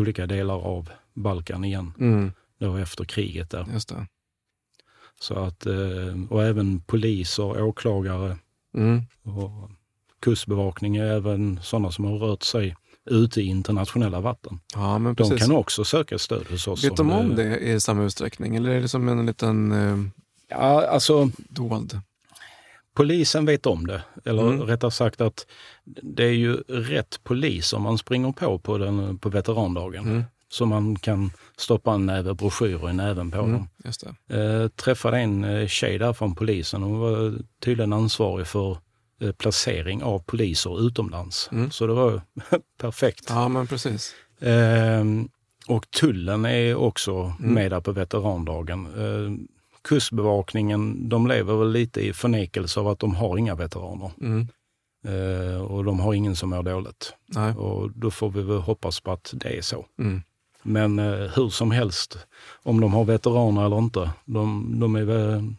olika 0.00 0.26
delar 0.26 0.54
av 0.54 0.90
Balkan 1.14 1.64
igen, 1.64 1.92
mm, 1.98 2.32
då 2.58 2.76
efter 2.76 3.04
kriget. 3.04 3.50
Där. 3.50 3.66
Så 5.20 5.34
att, 5.34 5.66
eh, 5.66 6.30
och 6.30 6.44
även 6.44 6.80
poliser, 6.80 7.62
åklagare 7.62 8.36
Mm, 8.74 9.02
och 9.22 9.70
kustbevakning 10.20 10.96
är 10.96 11.04
även 11.04 11.60
sådana 11.62 11.90
som 11.90 12.04
har 12.04 12.18
rört 12.18 12.42
sig 12.42 12.76
ute 13.10 13.40
i 13.40 13.44
internationella 13.46 14.20
vatten. 14.20 14.60
ja, 14.74 14.98
men 14.98 15.14
De 15.14 15.36
kan 15.38 15.52
också 15.52 15.84
söka 15.84 16.18
stöd 16.18 16.46
hos 16.50 16.68
oss. 16.68 16.84
Vet 16.84 16.96
de 16.96 17.10
om 17.10 17.34
det 17.36 17.58
i 17.58 17.80
samma 17.80 18.02
utsträckning 18.04 18.56
eller 18.56 18.70
är 18.70 18.80
det 18.80 18.88
som 18.88 19.08
en 19.08 19.26
liten 19.26 19.72
eh, 19.72 19.96
Ja, 20.50 20.86
alltså 20.86 21.30
dold? 21.48 22.00
polisen 22.94 23.46
vet 23.46 23.66
om 23.66 23.86
det. 23.86 24.02
Eller 24.24 24.42
Mm. 24.42 24.62
rättare 24.62 24.90
sagt 24.90 25.20
att 25.20 25.46
det 26.02 26.24
är 26.24 26.32
ju 26.32 26.54
rätt 26.68 27.20
polis 27.24 27.72
om 27.72 27.82
man 27.82 27.98
springer 27.98 28.32
på 28.32 28.58
på, 28.58 28.78
den, 28.78 29.18
på 29.18 29.28
veterandagen. 29.28 30.04
Mm, 30.08 30.22
Så 30.50 30.66
man 30.66 30.96
kan 30.96 31.30
stoppa 31.56 31.92
en 31.94 32.06
näve 32.06 32.34
broschyrer 32.34 32.90
i 32.90 32.92
näven 32.92 33.30
på 33.30 33.38
mm, 33.38 33.52
dem. 33.52 33.68
just 33.84 34.04
det. 34.28 34.36
Eh, 34.40 34.68
träffade 34.68 35.18
en 35.18 35.44
eh, 35.44 35.66
tjej 35.66 35.98
där 35.98 36.12
från 36.12 36.34
polisen. 36.34 36.82
Hon 36.82 36.98
var 36.98 37.34
tydligen 37.64 37.92
ansvarig 37.92 38.46
för 38.46 38.78
placering 39.38 40.02
av 40.02 40.18
poliser 40.18 40.86
utomlands. 40.86 41.48
Mm. 41.52 41.70
Så 41.70 41.86
det 41.86 41.92
var 41.94 42.22
perfekt. 42.80 43.24
Ja, 43.28 43.48
men 43.48 43.66
precis. 43.66 44.14
Ehm, 44.40 45.28
och 45.66 45.90
tullen 45.90 46.44
är 46.44 46.74
också 46.74 47.12
Mm. 47.40 47.54
med 47.54 47.70
där 47.70 47.80
på 47.80 47.92
veterandagen. 47.92 48.86
Ehm, 48.86 49.48
kustbevakningen, 49.82 51.08
de 51.08 51.26
lever 51.26 51.56
väl 51.56 51.70
lite 51.72 52.00
i 52.06 52.12
förnekelse 52.12 52.80
av 52.80 52.88
att 52.88 52.98
de 52.98 53.14
har 53.14 53.38
inga 53.38 53.54
veteraner. 53.54 54.10
Mm, 54.20 54.48
Ehm, 55.08 55.60
och 55.62 55.84
de 55.84 56.00
har 56.00 56.14
ingen 56.14 56.36
som 56.36 56.50
mår 56.50 56.62
dåligt. 56.62 57.14
nej. 57.26 57.52
Och 57.54 57.90
då 57.94 58.10
får 58.10 58.30
vi 58.30 58.42
väl 58.42 58.58
hoppas 58.58 59.00
på 59.00 59.12
att 59.12 59.30
det 59.36 59.58
är 59.58 59.62
så. 59.62 59.86
Mm, 59.98 60.22
Men 60.62 60.98
eh, 60.98 61.30
hur 61.36 61.48
som 61.48 61.70
helst, 61.70 62.18
om 62.62 62.80
de 62.80 62.92
har 62.94 63.04
veteraner 63.04 63.66
eller 63.66 63.78
inte, 63.78 64.10
de, 64.24 64.74
de, 64.80 64.94
är 64.96 65.04
väl, 65.04 65.54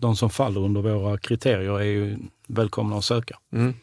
de 0.00 0.16
som 0.16 0.30
faller 0.30 0.60
under 0.60 0.80
våra 0.82 1.18
kriterier 1.18 1.80
är 1.80 1.84
ju 1.84 2.18
välkomna 2.46 2.96
att 2.96 3.04
söka. 3.04 3.38
mm. 3.52 3.74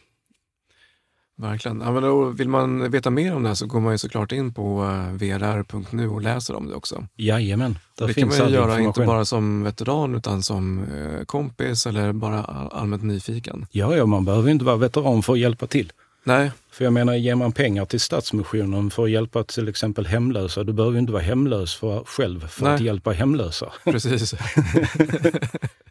Verkligen. 1.36 1.80
Ja, 1.80 1.92
men 1.92 2.02
då 2.02 2.24
vill 2.24 2.48
man 2.48 2.90
veta 2.90 3.10
mer 3.10 3.34
om 3.34 3.42
det 3.42 3.48
här 3.48 3.54
så 3.54 3.66
går 3.66 3.80
man 3.80 3.92
ju 3.92 3.98
såklart 3.98 4.32
in 4.32 4.54
på 4.54 4.84
eh, 4.84 5.12
vrr.nu 5.12 6.08
och 6.08 6.22
läser 6.22 6.54
om 6.54 6.68
det 6.68 6.74
också. 6.74 7.06
Jajamän, 7.16 7.78
där 7.98 8.06
det 8.06 8.14
kan 8.14 8.22
finns 8.22 8.38
man 8.38 8.46
all 8.46 8.52
ju 8.52 8.58
göra 8.58 8.80
inte 8.80 9.00
bara 9.06 9.24
som 9.24 9.62
veteran 9.62 10.14
utan 10.14 10.42
som 10.42 10.82
eh, 10.84 11.24
kompis 11.24 11.86
eller 11.86 12.12
bara 12.12 12.44
all- 12.44 12.68
allmänt 12.72 13.02
nyfiken. 13.02 13.66
Ja, 13.70 13.96
ja, 13.96 14.06
man 14.06 14.24
behöver 14.24 14.50
inte 14.50 14.64
vara 14.64 14.76
veteran 14.76 15.22
för 15.22 15.32
att 15.32 15.38
hjälpa 15.38 15.66
till. 15.66 15.92
Nej, 16.24 16.50
För 16.70 16.84
jag 16.84 16.92
menar, 16.92 17.14
ger 17.14 17.34
man 17.34 17.52
pengar 17.52 17.84
till 17.84 18.00
Stadsmissionen 18.00 18.90
för 18.90 19.04
att 19.04 19.10
hjälpa 19.10 19.44
till 19.44 19.68
exempel 19.68 20.06
hemlösa, 20.06 20.64
du 20.64 20.72
behöver 20.72 20.94
ju 20.94 21.00
inte 21.00 21.12
vara 21.12 21.22
hemlös 21.22 21.74
för, 21.74 22.04
själv 22.04 22.46
för 22.48 22.64
Nej. 22.64 22.74
att 22.74 22.80
hjälpa 22.80 23.12
hemlösa. 23.12 23.72
precis. 23.84 24.34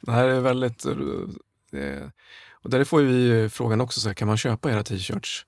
det 0.00 0.12
här 0.12 0.24
är 0.28 0.40
väldigt... 0.40 0.84
eh, 0.86 2.08
och 2.62 2.70
där 2.70 2.84
får 2.84 3.00
vi 3.02 3.12
ju 3.12 3.48
frågan 3.48 3.80
också, 3.80 4.00
så 4.00 4.08
här, 4.08 4.14
kan 4.14 4.28
man 4.28 4.36
köpa 4.36 4.70
era 4.70 4.82
t-shirts 4.82 5.44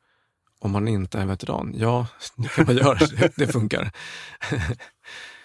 om 0.60 0.70
man 0.70 0.88
inte 0.88 1.18
är 1.18 1.26
veteran? 1.26 1.74
Ja, 1.76 2.06
det 2.36 2.48
kan 2.48 2.66
man 2.66 2.76
göra. 2.76 2.98
Det- 2.98 3.32
det 3.36 3.46
funkar. 3.46 3.90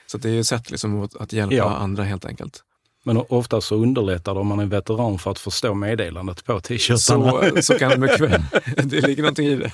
så 0.08 0.18
det 0.18 0.30
är 0.30 0.34
ju 0.34 0.40
ett 0.40 0.48
sätt 0.48 0.72
liksom 0.72 1.02
att, 1.04 1.16
att 1.16 1.34
hjälpa 1.34 1.56
Ja. 1.56 1.76
andra 1.76 2.04
helt 2.04 2.26
enkelt. 2.26 2.64
Men 3.04 3.18
ofta 3.18 3.62
så 3.62 3.76
underlättar 3.76 4.34
det 4.34 4.40
om 4.40 4.48
man 4.48 4.60
är 4.60 4.66
veteran 4.66 5.20
för 5.20 5.32
att 5.32 5.40
förstå 5.40 5.74
meddelandet 5.74 6.46
på 6.46 6.60
t-shirtarna. 6.60 7.32
Så, 7.56 7.62
så 7.62 7.78
kan 7.80 7.90
det 7.92 7.98
mycket 7.98 8.20
väl. 8.20 8.42
Det 8.88 9.02
ligger 9.08 9.24
någonting 9.24 9.48
i 9.48 9.56
det. 9.56 9.72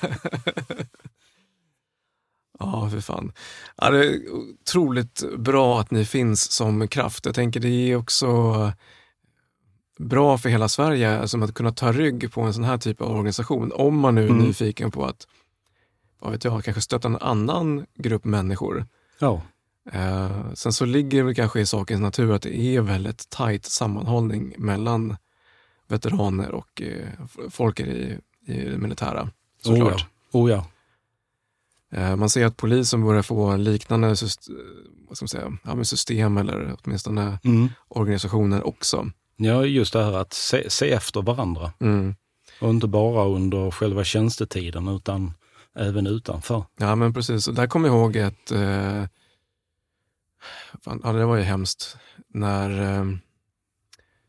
Ja, 2.58 2.90
för 2.90 3.00
fan. 3.00 3.32
Ja, 3.76 3.90
det 3.90 4.06
är 4.06 4.30
otroligt 4.32 5.22
bra 5.38 5.80
att 5.80 5.90
ni 5.90 6.04
finns 6.04 6.52
som 6.52 6.88
kraft. 6.88 7.26
Jag 7.26 7.34
tänker 7.34 7.60
det 7.60 7.68
är 7.92 7.96
också 7.96 8.72
bra 9.98 10.38
för 10.38 10.48
hela 10.48 10.68
Sverige 10.68 11.28
som 11.28 11.42
att 11.42 11.54
kunna 11.54 11.72
ta 11.72 11.92
rygg 11.92 12.32
på 12.32 12.40
en 12.40 12.54
sån 12.54 12.64
här 12.64 12.78
typ 12.78 13.00
av 13.00 13.10
organisation. 13.10 13.72
Om 13.74 13.98
man 13.98 14.14
nu 14.14 14.24
är 14.24 14.28
Mm. 14.30 14.44
nyfiken 14.44 14.90
på 14.90 15.04
att, 15.06 15.26
vad 16.18 16.32
vet 16.32 16.44
jag, 16.44 16.64
kanske 16.64 16.80
stötta 16.80 17.08
en 17.08 17.16
annan 17.16 17.86
grupp 17.94 18.24
människor. 18.24 18.86
Ja, 19.18 19.42
Eh, 19.92 20.52
sen 20.54 20.72
så 20.72 20.84
ligger 20.84 21.18
det 21.18 21.24
väl 21.24 21.34
kanske 21.34 21.60
i 21.60 21.66
sakens 21.66 22.00
natur 22.00 22.32
att 22.32 22.42
det 22.42 22.58
är 22.58 22.80
väldigt 22.80 23.30
tajt 23.30 23.64
sammanhållning 23.64 24.54
mellan 24.58 25.16
veteraner 25.88 26.50
och 26.52 26.82
eh, 26.82 27.08
folk 27.50 27.80
i, 27.80 28.18
i 28.46 28.60
det 28.64 28.78
militära. 28.78 29.30
Såklart. 29.62 30.06
Oh 30.32 30.50
ja. 30.50 30.60
Oh 30.60 30.66
ja. 31.92 32.00
Eh, 32.00 32.16
man 32.16 32.30
ser 32.30 32.46
att 32.46 32.56
polisen 32.56 33.04
börjar 33.04 33.22
få 33.22 33.56
liknande 33.56 34.08
syst- 34.16 34.50
eh, 35.20 35.26
säga, 35.26 35.52
ja, 35.62 35.84
system 35.84 36.36
eller 36.36 36.76
åtminstone 36.84 37.38
Mm. 37.44 37.68
organisationer 37.88 38.66
också. 38.66 39.10
Ja, 39.36 39.64
just 39.64 39.92
det 39.92 40.04
här 40.04 40.12
att 40.12 40.32
se, 40.32 40.70
se 40.70 40.92
efter 40.92 41.22
varandra. 41.22 41.72
Mm. 41.80 42.14
Och 42.60 42.70
inte 42.70 42.86
bara 42.86 43.24
under 43.24 43.70
själva 43.70 44.04
tjänstetiden 44.04 44.88
utan 44.88 45.32
även 45.74 46.06
utanför. 46.06 46.64
Ja 46.76 46.94
men 46.94 47.14
precis, 47.14 47.48
och 47.48 47.54
där 47.54 47.66
kommer 47.66 47.88
jag 47.88 47.96
ihåg 47.96 48.16
ett, 48.16 48.50
eh, 48.50 49.04
fan, 50.82 51.00
ja, 51.04 51.12
det 51.12 51.24
var 51.24 51.36
ju 51.36 51.42
hemskt 51.42 51.96
när 52.28 52.70
eh, 52.70 53.04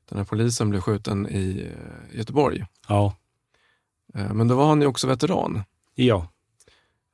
den 0.10 0.18
här 0.18 0.24
polisen 0.24 0.70
blev 0.70 0.82
skjuten 0.82 1.28
i 1.30 1.72
eh, 1.72 2.18
Göteborg. 2.18 2.66
Ja. 2.88 3.16
Eh, 4.14 4.34
men 4.34 4.48
då 4.48 4.56
var 4.56 4.68
han 4.68 4.82
ju 4.82 4.88
också 4.88 5.08
veteran. 5.08 5.64
Ja. 5.96 6.28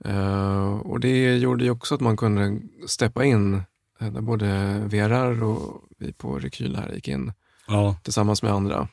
Eh, 0.06 0.74
och 0.74 1.00
det 1.00 1.38
gjorde 1.38 1.64
ju 1.64 1.72
också 1.72 1.96
att 1.96 2.02
man 2.02 2.18
kunde 2.18 2.62
steppa 2.88 3.26
in, 3.26 3.54
eh, 4.00 4.12
där 4.12 4.22
både 4.22 4.80
VRR 4.86 5.44
och 5.44 5.84
vi 5.98 6.14
på 6.14 6.40
Rekyl 6.40 6.76
här 6.76 6.94
gick 6.94 7.08
in 7.08 7.34
Ja. 7.72 7.96
tillsammans 8.04 8.44
med 8.44 8.52
andra 8.52 8.88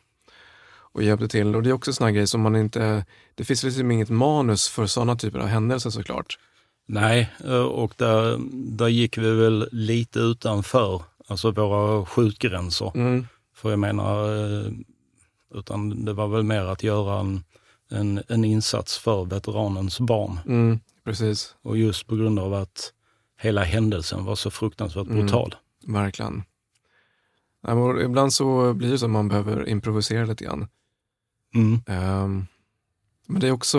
och 0.93 1.03
hjälpte 1.03 1.29
till. 1.29 1.57
Och 1.57 1.63
det 1.63 1.71
är 1.71 1.75
också 1.75 1.91
en 1.91 1.95
sån 1.95 2.05
här 2.05 2.13
grej 2.15 2.27
som 2.27 2.41
man 2.41 2.57
inte, 2.57 3.05
det 3.35 3.45
finns 3.45 3.63
liksom 3.65 3.91
inget 3.91 4.11
manus 4.11 4.69
för 4.69 4.87
sådana 4.87 5.17
typer 5.17 5.39
av 5.39 5.47
händelser 5.47 5.91
såklart. 5.91 6.39
Nej, 6.87 7.31
och 7.71 7.93
där, 7.97 8.39
där 8.53 8.89
gick 8.89 9.19
vi 9.19 9.31
väl 9.35 9.69
lite 9.73 10.19
utanför, 10.19 11.03
alltså 11.29 11.51
våra 11.51 12.07
skjutgränser. 12.07 12.93
Mm. 12.95 13.27
För 13.55 13.71
jag 13.71 13.79
menar, 13.79 14.37
eh, 14.37 14.73
utan 15.55 16.05
det 16.05 16.13
var 16.13 16.29
väl 16.29 16.43
mer 16.43 16.63
att 16.65 16.83
göra 16.83 17.21
en, 17.21 17.45
en, 17.91 18.23
en 18.29 18.45
insats 18.45 18.99
för 18.99 19.25
veteranens 19.25 20.01
barn. 20.01 20.41
Mm, 20.47 20.81
precis, 21.05 21.55
Och 21.63 21.79
just 21.79 22.07
på 22.07 22.17
grund 22.17 22.39
av 22.39 22.55
att 22.55 22.93
hela 23.41 23.63
händelsen 23.65 24.25
var 24.25 24.35
så 24.37 24.51
fruktansvärt 24.51 25.07
Mm. 25.07 25.19
brutal. 25.21 25.55
verkligen. 25.87 26.43
Ja, 27.69 28.01
ibland 28.03 28.33
så 28.33 28.75
blir 28.75 28.91
det 28.91 28.99
så 28.99 29.05
att 29.05 29.11
man 29.11 29.29
behöver 29.29 29.69
improvisera 29.69 30.25
lite 30.25 30.45
grann. 30.45 30.69
Mm. 31.55 31.81
Ehm, 31.87 32.47
men 33.27 33.41
det 33.41 33.49
är 33.49 33.53
också 33.53 33.79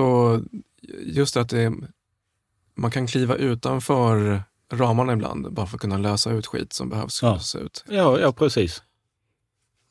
just 1.05 1.33
det 1.33 1.41
att 1.41 1.49
det, 1.49 1.73
man 2.75 2.91
kan 2.91 3.07
kliva 3.07 3.35
utanför 3.35 4.43
ramarna 4.71 5.13
ibland 5.13 5.53
bara 5.53 5.65
för 5.67 5.77
att 5.77 5.81
kunna 5.81 5.97
lösa 5.97 6.31
ut 6.31 6.47
skit 6.47 6.73
som 6.73 6.89
behövs 6.89 7.21
Ja. 7.21 7.33
lösas 7.33 7.55
ut. 7.55 7.85
Ja, 7.89 8.19
ja, 8.19 8.31
precis. 8.33 8.83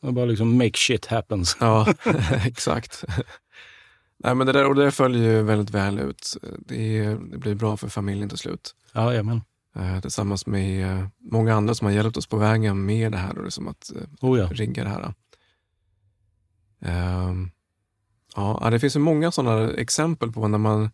Det 0.02 0.12
bara 0.12 0.24
liksom 0.24 0.58
make 0.58 0.72
shit 0.78 1.06
happens. 1.06 1.56
Ja, 1.60 1.86
exakt. 2.44 3.04
Nej, 4.24 4.34
men 4.34 4.46
det 4.46 4.52
där, 4.52 4.66
och 4.66 4.74
det 4.74 4.82
där 4.84 4.90
följer 4.90 5.22
ju 5.32 5.42
väldigt 5.42 5.70
väl 5.70 5.98
ut. 5.98 6.36
Det, 6.58 6.98
är- 6.98 7.16
det 7.30 7.38
blir 7.38 7.54
bra 7.54 7.76
för 7.76 7.88
familjen 7.88 8.28
till 8.28 8.38
slut. 8.38 8.74
Ja, 8.92 9.22
men. 9.22 9.40
Eh, 9.76 10.00
tillsammans 10.00 10.46
med 10.46 10.90
eh, 10.98 11.06
många 11.18 11.54
andra 11.54 11.74
som 11.74 11.84
har 11.84 11.92
hjälpt 11.92 12.16
oss 12.16 12.26
på 12.26 12.36
vägen 12.36 12.86
med 12.86 13.12
det 13.12 13.18
här. 13.18 13.34
Då, 13.34 13.42
liksom 13.42 13.68
att 13.68 13.92
eh, 13.96 14.02
Oh 14.28 14.38
ja. 14.38 14.46
rigga 14.52 14.84
det 14.84 14.90
här. 14.90 15.14
Ehm, 16.80 17.50
ja, 18.36 18.68
det 18.70 18.80
finns 18.80 18.96
ju 18.96 19.00
många 19.00 19.30
sådana 19.30 19.70
exempel 19.72 20.32
på 20.32 20.48
när 20.48 20.58
man 20.58 20.90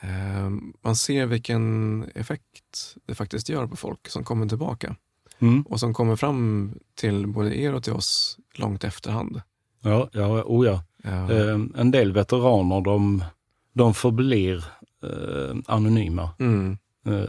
ehm, 0.00 0.72
man 0.84 0.96
ser 0.96 1.26
vilken 1.26 2.04
effekt 2.14 2.96
det 3.06 3.14
faktiskt 3.14 3.48
gör 3.48 3.66
på 3.66 3.76
folk 3.76 4.08
som 4.08 4.24
kommer 4.24 4.46
tillbaka 4.48 4.96
Mm. 5.38 5.62
och 5.62 5.80
som 5.80 5.94
kommer 5.94 6.16
fram 6.16 6.72
till 6.94 7.26
både 7.26 7.58
er 7.60 7.74
och 7.74 7.82
till 7.84 7.92
oss 7.92 8.38
långt 8.54 8.84
efterhand. 8.84 9.40
Ja, 9.80 10.08
ja, 10.12 10.42
oh 10.46 10.66
ja. 10.66 10.82
Ehm, 11.04 11.30
Eh, 11.30 11.80
en 11.80 11.90
del 11.90 12.12
veteraner 12.12 12.80
de, 12.80 13.24
de 13.72 13.94
förblir 13.94 14.64
eh, 15.02 15.56
anonyma. 15.66 16.30
mm, 16.38 16.78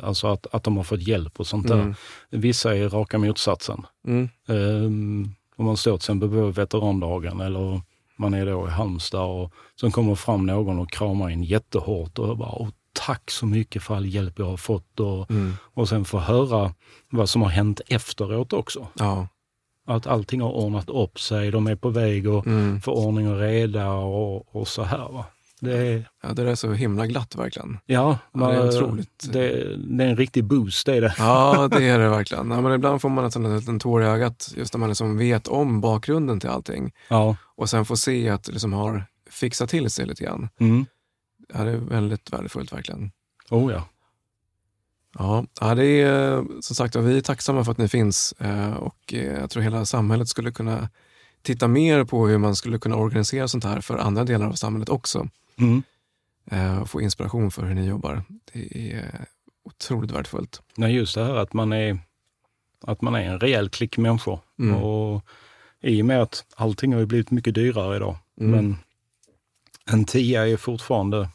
alltså 0.04 0.28
att, 0.28 0.48
att 0.52 0.64
de 0.64 0.78
har 0.78 0.84
fått 0.84 1.08
hjälp 1.08 1.40
och 1.40 1.48
sånt 1.48 1.68
där. 1.68 1.76
mm, 1.82 1.96
Vissa 2.30 2.76
är 2.78 2.90
raka 2.90 3.18
motsatsen. 3.18 3.86
mm, 4.08 4.30
Eh, 4.48 4.86
om 5.58 5.66
man 5.66 5.78
står 5.78 5.92
till 5.92 5.96
exempel 6.04 6.30
på 6.30 6.48
veterandagen 6.52 7.42
eller 7.42 7.82
man 8.18 8.34
är 8.34 8.46
då 8.46 8.68
i 8.68 8.72
Halmstad 8.72 9.26
och 9.30 9.52
sen 9.82 9.92
kommer 9.92 10.16
fram 10.16 10.46
någon 10.46 10.80
och 10.80 10.92
kramar 10.92 11.30
in 11.30 11.44
jättehårt 11.44 12.20
och 12.20 12.38
bara 12.38 12.52
Åh, 12.52 12.70
tack 12.94 13.32
så 13.32 13.46
mycket 13.46 13.84
för 13.84 13.96
all 13.96 14.06
hjälp 14.06 14.40
jag 14.40 14.46
har 14.46 14.58
fått 14.58 15.00
och, 15.00 15.32
mm, 15.32 15.54
och 15.74 15.90
sen 15.90 16.06
få 16.06 16.20
höra 16.20 16.74
vad 17.10 17.30
som 17.30 17.42
har 17.42 17.50
hänt 17.50 17.82
efteråt 17.88 18.54
också. 18.54 18.88
ja, 19.00 19.28
Att 19.88 20.08
allting 20.08 20.42
har 20.42 20.52
ordnat 20.52 20.90
upp 20.90 21.20
sig, 21.20 21.52
de 21.52 21.68
är 21.68 21.76
på 21.76 21.90
väg 21.90 22.28
och 22.30 22.48
mm. 22.48 22.82
få 22.82 22.92
ordning 22.92 23.30
och 23.32 23.40
reda 23.40 23.92
och, 23.92 24.56
och 24.56 24.68
så 24.68 24.84
här. 24.84 24.98
Va? 25.12 25.26
Det 25.66 26.06
ja, 26.24 26.34
det 26.34 26.50
är 26.52 26.56
så 26.56 26.72
himla 26.74 27.08
glatt 27.08 27.36
verkligen. 27.36 27.78
ja, 27.86 28.18
Ja, 28.34 28.40
det 28.40 28.54
är 28.56 28.60
man- 28.60 28.68
otroligt. 28.70 29.26
Det, 29.34 29.78
det 29.78 30.04
är 30.04 30.08
en 30.10 30.18
riktig 30.18 30.44
boost, 30.44 30.86
det 30.86 30.96
är 30.96 31.02
det. 31.02 31.16
Ja, 31.18 31.68
det 31.72 31.84
är 31.88 32.00
det 32.00 32.10
verkligen. 32.10 32.52
Ja, 32.52 32.62
men 32.62 32.74
ibland 32.74 33.02
får 33.02 33.10
man 33.10 33.26
en 33.36 33.58
liten 33.58 33.80
tår 33.80 34.04
i 34.04 34.06
ögat 34.06 34.54
just 34.58 34.74
när 34.74 34.80
man 34.80 34.90
liksom 34.90 35.18
vet 35.18 35.48
om 35.48 35.82
bakgrunden 35.82 36.40
till 36.40 36.50
allting 36.50 36.94
Ja. 37.10 37.36
och 37.56 37.70
sen 37.70 37.86
får 37.86 37.96
se 37.96 38.30
att 38.30 38.44
det 38.44 38.52
liksom 38.52 38.74
har 38.74 39.04
fixat 39.30 39.70
till 39.70 39.90
sig 39.90 40.06
lite 40.06 40.24
grann. 40.24 40.50
Mm. 40.60 40.86
Ja, 41.54 41.64
det 41.64 41.72
är 41.72 41.78
väldigt 41.78 42.34
värdefullt 42.34 42.74
verkligen. 42.74 43.12
Oh 43.50 43.72
ja. 43.74 43.84
Ja, 45.18 45.46
ja 45.62 45.76
det 45.76 45.86
är 46.02 46.44
som 46.62 46.76
sagt 46.76 46.96
vi 46.96 47.18
är 47.18 47.22
tacksamma 47.22 47.64
för 47.64 47.72
att 47.72 47.78
ni 47.78 47.88
finns 47.88 48.32
eh, 48.40 48.74
och 48.74 49.14
eh, 49.14 49.40
jag 49.40 49.50
tror 49.50 49.64
hela 49.64 49.86
samhället 49.86 50.28
skulle 50.28 50.52
kunna 50.52 50.90
titta 51.42 51.68
mer 51.68 52.04
på 52.04 52.28
hur 52.28 52.38
man 52.38 52.56
skulle 52.56 52.78
kunna 52.80 52.96
organisera 52.96 53.48
sånt 53.48 53.64
här 53.64 53.82
för 53.82 53.98
andra 53.98 54.24
delar 54.24 54.48
av 54.48 54.54
samhället 54.54 54.90
också. 54.90 55.28
Mm. 55.60 55.84
Eh, 56.52 56.82
och 56.82 56.90
få 56.90 57.02
inspiration 57.02 57.52
för 57.52 57.66
hur 57.66 57.76
ni 57.76 57.88
jobbar. 57.88 58.24
Det 58.54 58.92
är 58.94 59.26
otroligt 59.64 60.12
värdefullt. 60.12 60.62
Nej, 60.76 60.96
just 60.96 61.16
det 61.16 61.26
här 61.26 61.36
att 61.36 61.54
man 61.54 61.74
är, 61.74 62.00
att 62.82 63.02
man 63.02 63.16
är 63.16 63.22
en 63.22 63.40
rejäl 63.40 63.70
klick 63.70 63.98
människor. 63.98 64.40
Mm. 64.60 64.76
Och 64.76 65.26
I 65.82 66.02
och 66.02 66.06
med 66.06 66.22
att 66.22 66.46
allting 66.56 66.94
har 66.94 67.06
blivit 67.06 67.32
mycket 67.32 67.56
dyrare 67.56 67.96
idag. 67.96 68.18
Mm. 68.40 68.52
Men 68.52 68.78
en 69.86 70.06
tia 70.06 70.48
är 70.48 70.58
fortfarande 70.58 71.30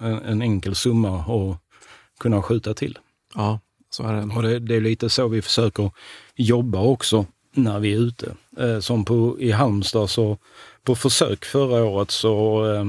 en, 0.00 0.18
en 0.18 0.42
enkel 0.42 0.74
summa 0.74 1.18
att 1.18 1.58
kunna 2.20 2.42
skjuta 2.42 2.74
till. 2.74 2.98
Ja, 3.34 3.60
så 3.90 4.02
är 4.02 4.12
det. 4.12 4.34
Och 4.34 4.42
det, 4.42 4.58
det 4.58 4.74
är 4.74 4.80
lite 4.80 5.10
så 5.10 5.28
vi 5.28 5.42
försöker 5.42 5.90
jobba 6.34 6.80
också 6.80 7.26
när 7.54 7.80
vi 7.80 7.92
är 7.92 7.98
ute. 7.98 8.34
Eh, 8.58 8.80
som 8.80 9.04
på, 9.04 9.40
i 9.40 9.50
Halmstad 9.50 10.10
så 10.10 10.38
på 10.82 10.94
försök 10.94 11.44
förra 11.44 11.84
året 11.84 12.10
så 12.10 12.66
eh, 12.74 12.84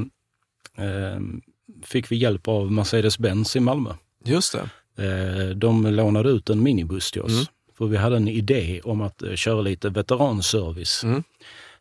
fick 1.84 2.12
vi 2.12 2.16
hjälp 2.16 2.48
av 2.48 2.72
Mercedes-Benz 2.72 3.56
i 3.56 3.60
Malmö. 3.60 3.94
Just 4.26 4.54
det. 4.54 4.70
Eh, 4.98 5.50
de 5.50 5.88
lånade 5.88 6.30
ut 6.30 6.50
en 6.50 6.64
minibuss 6.64 7.12
till 7.12 7.22
oss. 7.22 7.32
Mm. 7.32 7.46
För 7.78 7.86
vi 7.86 7.98
hade 7.98 8.16
en 8.16 8.28
idé 8.28 8.82
om 8.84 9.02
att 9.02 9.24
eh, 9.24 9.36
köra 9.36 9.62
lite 9.62 9.90
veteranservice. 9.90 11.04
Mm. 11.04 11.24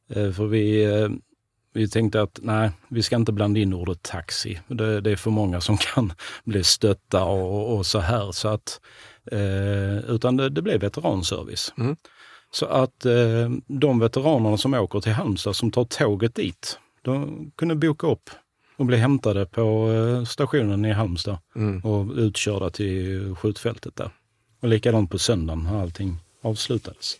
Eh, 0.08 0.32
för 0.32 0.46
vi, 0.46 0.84
eh, 0.84 1.08
vi 1.72 1.88
tänkte 1.88 2.22
att 2.22 2.38
nej, 2.42 2.70
vi 2.88 3.02
ska 3.02 3.16
inte 3.16 3.32
blanda 3.32 3.60
in 3.60 3.74
ordet 3.74 4.02
taxi. 4.02 4.60
Det, 4.68 5.00
det 5.00 5.10
är 5.10 5.16
för 5.16 5.30
många 5.30 5.60
som 5.60 5.76
kan 5.94 6.12
bli 6.44 6.64
stötta 6.64 7.24
och, 7.24 7.76
och 7.76 7.86
så 7.86 7.98
här. 7.98 8.32
Så 8.32 8.48
att, 8.48 8.80
eh, 9.32 10.10
utan 10.10 10.36
det, 10.36 10.48
det 10.48 10.62
blev 10.62 10.80
veteranservice. 10.80 11.74
Mm. 11.78 11.96
Så 12.54 12.66
att 12.66 13.06
de 13.66 13.98
veteranerna 13.98 14.56
som 14.56 14.74
åker 14.74 15.00
till 15.00 15.12
Halmstad, 15.12 15.56
som 15.56 15.70
tar 15.70 15.84
tåget 15.84 16.34
dit, 16.34 16.78
de 17.02 17.50
kunde 17.56 17.74
boka 17.74 18.06
upp 18.06 18.30
och 18.82 18.86
bli 18.86 18.96
hämtade 18.96 19.46
på 19.46 19.90
eh, 19.92 20.24
stationen 20.24 20.84
i 20.84 20.92
Halmstad 20.92 21.38
Mm. 21.56 21.80
och 21.80 22.12
utkörda 22.16 22.70
till 22.70 23.34
skjutfältet 23.34 23.96
där. 23.96 24.10
Och 24.60 24.68
likadant 24.68 25.10
på 25.10 25.18
söndagen 25.18 25.62
när 25.64 25.80
allting 25.82 26.16
avslutades. 26.42 27.14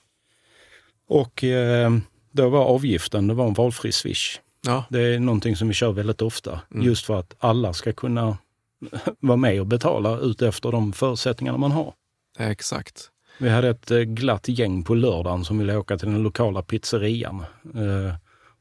Och 1.09 1.45
eh, 1.45 1.91
då 2.33 2.49
var 2.49 2.65
avgiften, 2.65 3.27
det 3.27 3.35
var 3.35 3.47
en 3.47 3.55
valfri 3.55 3.93
swish. 3.93 4.39
Ja, 4.67 4.85
Det 4.91 5.01
är 5.01 5.19
någonting 5.19 5.57
som 5.57 5.69
vi 5.69 5.75
kör 5.75 5.93
väldigt 5.93 6.23
ofta, 6.23 6.61
Mm. 6.75 6.87
just 6.87 7.07
för 7.07 7.19
att 7.19 7.35
alla 7.39 7.73
ska 7.73 7.93
kunna 7.93 8.39
vara 9.21 9.37
med 9.37 9.61
och 9.61 9.67
betala 9.67 10.19
ut 10.19 10.43
efter 10.43 10.73
de 10.73 10.93
förutsättningarna 10.93 11.59
man 11.59 11.73
har. 11.73 11.95
exakt. 12.39 13.09
Vi 13.39 13.49
hade 13.49 13.69
ett 13.69 13.91
eh, 13.91 13.99
glatt 14.01 14.49
gäng 14.49 14.83
på 14.85 14.95
lördagen 14.95 15.45
som 15.45 15.59
ville 15.59 15.77
åka 15.77 15.99
till 15.99 16.09
den 16.13 16.23
lokala 16.23 16.63
pizzerian 16.63 17.41
eh, 17.75 18.15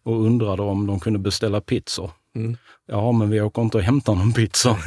och 0.03 0.21
undrade 0.25 0.61
om 0.61 0.87
de 0.87 0.99
kunde 0.99 1.19
beställa 1.19 1.61
pizzor. 1.61 2.11
Mm. 2.35 2.57
Ja, 2.87 3.11
men 3.11 3.29
vi 3.29 3.41
åker 3.41 3.61
inte 3.61 3.77
och 3.77 3.83
hämtar 3.83 4.15
någon 4.15 4.33
pizza. 4.33 4.77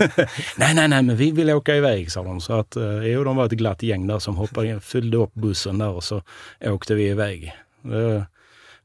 nej, 0.56 0.74
nej, 0.74 0.88
nej, 0.88 1.02
men 1.02 1.16
vi 1.16 1.30
vill 1.30 1.50
åka 1.50 1.76
iväg, 1.76 2.12
sa 2.12 2.22
de. 2.22 2.40
Så 2.40 2.52
att, 2.52 2.76
eh, 2.76 3.02
jo, 3.06 3.24
de 3.24 3.36
var 3.36 3.46
ett 3.46 3.52
glatt 3.52 3.82
gäng 3.82 4.06
där 4.06 4.18
som 4.18 4.36
hoppade 4.36 4.68
in, 4.68 4.80
fyllde 4.80 5.16
upp 5.16 5.34
bussen 5.34 5.78
där 5.78 5.88
och 5.88 6.04
så 6.04 6.22
åkte 6.64 6.94
vi 6.94 7.08
iväg. 7.08 7.52
Det, 7.82 8.26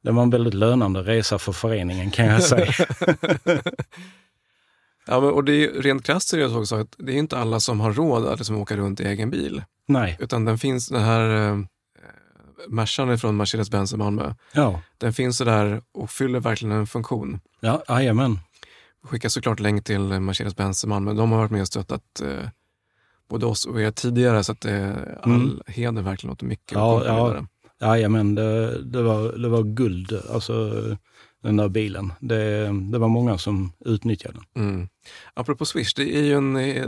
det 0.02 0.12
var 0.12 0.24
en 0.24 0.30
väldigt 0.30 0.54
lönande 0.54 1.02
resa 1.02 1.40
för 1.40 1.52
föreningen 1.52 2.12
kan 2.12 2.26
jag 2.26 2.44
säga. 2.44 2.74
Ja, 5.08 5.20
men, 5.20 5.30
och 5.30 5.44
det 5.44 5.64
är 5.64 5.82
rent 5.82 6.06
krasst 6.06 6.28
seriöst 6.30 6.56
också 6.56 6.76
att 6.76 6.96
det 6.98 7.12
är 7.12 7.18
inte 7.18 7.38
alla 7.38 7.60
som 7.60 7.80
har 7.80 7.94
råd 7.94 8.28
att 8.28 8.40
liksom 8.40 8.58
åka 8.58 8.78
runt 8.78 9.00
i 9.00 9.04
egen 9.04 9.30
bil. 9.30 9.64
nej, 9.88 10.18
Utan 10.20 10.46
den 10.46 10.58
finns, 10.58 10.88
den 10.90 11.04
här 11.04 11.50
eh, 11.50 11.58
Mercan 12.68 13.20
från 13.20 13.42
Mercedes-Benz 13.42 13.94
i 13.94 13.98
Malmö, 13.98 14.34
ja, 14.54 14.82
den 14.98 15.14
finns 15.14 15.38
så 15.38 15.44
där 15.44 15.82
och 15.94 16.10
fyller 16.10 16.40
verkligen 16.40 16.76
en 16.76 16.88
funktion. 16.88 17.40
ja, 17.60 17.84
jajamän. 17.90 18.40
Skickar 19.04 19.30
såklart 19.30 19.60
länk 19.60 19.84
till 19.84 20.00
Mercedes-Benz 20.20 20.84
i 20.84 20.88
Malmö. 20.88 21.14
De 21.14 21.32
har 21.32 21.38
varit 21.40 21.52
med 21.52 21.62
och 21.62 21.68
stöttat 21.68 22.22
eh, 22.24 22.50
både 23.30 23.46
oss 23.46 23.66
och 23.66 23.82
er 23.82 23.92
tidigare 23.92 24.44
så 24.44 24.52
att 24.52 24.66
eh, 24.66 24.90
all 25.22 25.32
Mm. 25.32 25.60
heder 25.68 26.02
verkligen 26.02 26.34
åt 26.34 26.42
mycket. 26.42 26.72
Ja, 26.72 27.06
ja. 27.06 27.46
Jajamän, 27.82 28.36
det, 28.36 28.82
det, 28.84 29.02
var, 29.04 29.38
det 29.38 29.50
var 29.50 29.64
guld, 29.64 30.20
alltså 30.34 30.72
den 31.44 31.58
där 31.58 31.70
bilen. 31.70 32.14
Det, 32.20 32.72
det 32.92 32.98
var 32.98 33.08
många 33.08 33.38
som 33.38 33.72
utnyttjade 33.86 34.40
den. 34.54 34.64
Mm. 34.70 34.88
Apropå 35.34 35.66
Swish, 35.66 35.94
det, 35.96 36.16
är 36.18 36.36
en, 36.36 36.56
eh, 36.56 36.88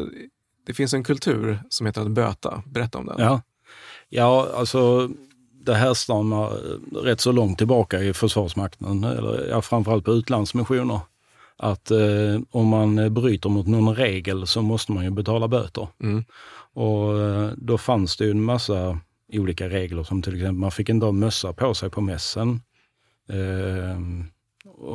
det 0.66 0.74
finns 0.74 0.94
en 0.94 1.04
kultur 1.04 1.60
som 1.70 1.86
heter 1.86 2.02
att 2.02 2.12
böta. 2.12 2.64
Berätta 2.66 2.98
om 2.98 3.06
den. 3.06 3.16
Ja, 3.20 3.42
Ja, 4.10 4.50
alltså 4.56 5.10
det 5.66 5.74
härstammar 5.74 6.50
rätt 7.04 7.22
så 7.22 7.32
långt 7.32 7.58
tillbaka 7.58 8.00
i 8.00 8.14
Försvarsmakten, 8.14 9.04
eller 9.04 9.48
ja, 9.50 9.62
framförallt 9.62 10.06
på 10.06 10.12
utlandsmissioner. 10.12 11.00
Att 11.64 11.92
eh, 11.92 12.42
om 12.52 12.68
man 12.68 13.14
bryter 13.14 13.50
mot 13.50 13.68
någon 13.68 13.96
regel 13.96 14.48
så 14.48 14.62
måste 14.62 14.92
man 14.92 15.04
ju 15.04 15.10
betala 15.10 15.48
böter. 15.48 15.88
Mm. 16.04 16.24
Och 16.74 17.20
eh, 17.20 17.52
då 17.58 17.78
fanns 17.78 18.18
det 18.18 18.26
ju 18.26 18.32
en 18.32 18.44
massa 18.44 19.00
olika 19.34 19.70
regler 19.70 20.04
som 20.04 20.22
till 20.22 20.34
exempel 20.34 20.54
man 20.54 20.72
fick 20.72 20.90
inte 20.90 21.06
ha 21.06 21.12
mössa 21.12 21.54
på 21.54 21.74
sig 21.74 21.90
på 21.90 22.02
mässen 22.02 22.62
eh, 23.30 24.00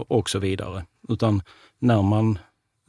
och 0.08 0.30
så 0.30 0.38
vidare. 0.38 0.84
Utan 1.08 1.42
när 1.78 2.02
man 2.02 2.38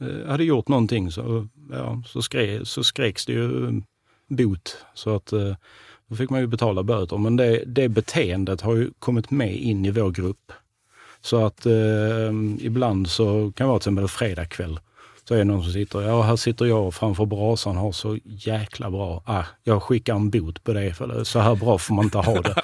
eh, 0.00 0.30
hade 0.30 0.44
gjort 0.44 0.68
någonting 0.68 1.10
så, 1.10 1.48
ja, 1.70 2.02
så, 2.06 2.22
skre, 2.22 2.64
så 2.64 2.82
skreks 2.82 3.26
det 3.26 3.32
ju 3.32 3.82
bot. 4.28 4.76
Så 4.94 5.16
att 5.16 5.32
eh, 5.32 5.56
då 6.08 6.16
fick 6.16 6.30
man 6.30 6.40
ju 6.40 6.46
betala 6.46 6.82
böter. 6.82 7.18
Men 7.18 7.36
det, 7.36 7.64
det 7.66 7.88
beteendet 7.88 8.60
har 8.60 8.76
ju 8.76 8.90
kommit 8.98 9.30
med 9.30 9.56
in 9.56 9.84
i 9.84 9.90
vår 9.90 10.10
grupp. 10.10 10.52
Så 11.28 11.44
att 11.46 11.66
eh, 11.66 11.72
ibland 12.58 13.08
så 13.08 13.52
kan 13.56 13.66
det 13.66 13.68
vara 13.68 13.78
till 13.78 13.82
exempel 13.82 14.08
fredag 14.08 14.44
kväll. 14.44 14.80
Så 15.24 15.34
är 15.34 15.38
det 15.38 15.44
någon 15.44 15.62
som 15.62 15.72
sitter, 15.72 16.02
ja 16.02 16.22
här 16.22 16.36
sitter 16.36 16.64
jag 16.64 16.94
framför 16.94 17.26
brasan 17.26 17.76
och 17.76 17.82
har 17.82 17.92
så 17.92 18.18
jäkla 18.24 18.90
bra, 18.90 19.22
ah, 19.26 19.42
jag 19.64 19.82
skickar 19.82 20.14
en 20.14 20.30
bot 20.30 20.64
på 20.64 20.72
det, 20.72 20.94
för 20.94 21.24
så 21.24 21.38
här 21.38 21.54
bra 21.54 21.78
får 21.78 21.94
man 21.94 22.04
inte 22.04 22.18
ha 22.18 22.42
det. 22.42 22.54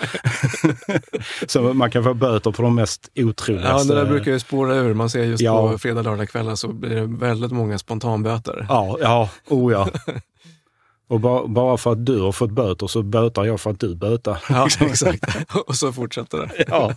så 1.46 1.60
man 1.62 1.90
kan 1.90 2.04
få 2.04 2.14
böter 2.14 2.50
på 2.50 2.62
de 2.62 2.74
mest 2.74 3.10
otroliga. 3.16 3.68
Ja, 3.68 3.84
det 3.84 3.94
där 3.94 4.04
brukar 4.04 4.32
ju 4.32 4.38
spåra 4.38 4.74
ur. 4.74 4.94
Man 4.94 5.10
ser 5.10 5.24
just 5.24 5.42
ja. 5.42 5.70
på 5.70 5.78
fredag, 5.78 6.02
lördag 6.02 6.28
kvällar 6.28 6.54
så 6.54 6.68
blir 6.68 6.94
det 6.94 7.06
väldigt 7.06 7.52
många 7.52 7.78
spontanböter. 7.78 8.66
Ja, 8.68 8.96
ja, 9.00 9.30
oh 9.48 9.72
ja. 9.72 9.88
Och 11.08 11.20
bara, 11.20 11.46
bara 11.46 11.76
för 11.76 11.92
att 11.92 12.06
du 12.06 12.20
har 12.20 12.32
fått 12.32 12.50
böter 12.50 12.86
så 12.86 13.02
bötar 13.02 13.44
jag 13.44 13.60
för 13.60 13.70
att 13.70 13.80
du 13.80 13.94
bötar. 13.94 14.44
Ja, 14.48 14.68
exakt. 14.80 15.24
Och 15.66 15.76
så 15.76 15.92
fortsätter 15.92 16.38
det. 16.38 16.64
Ja. 16.68 16.94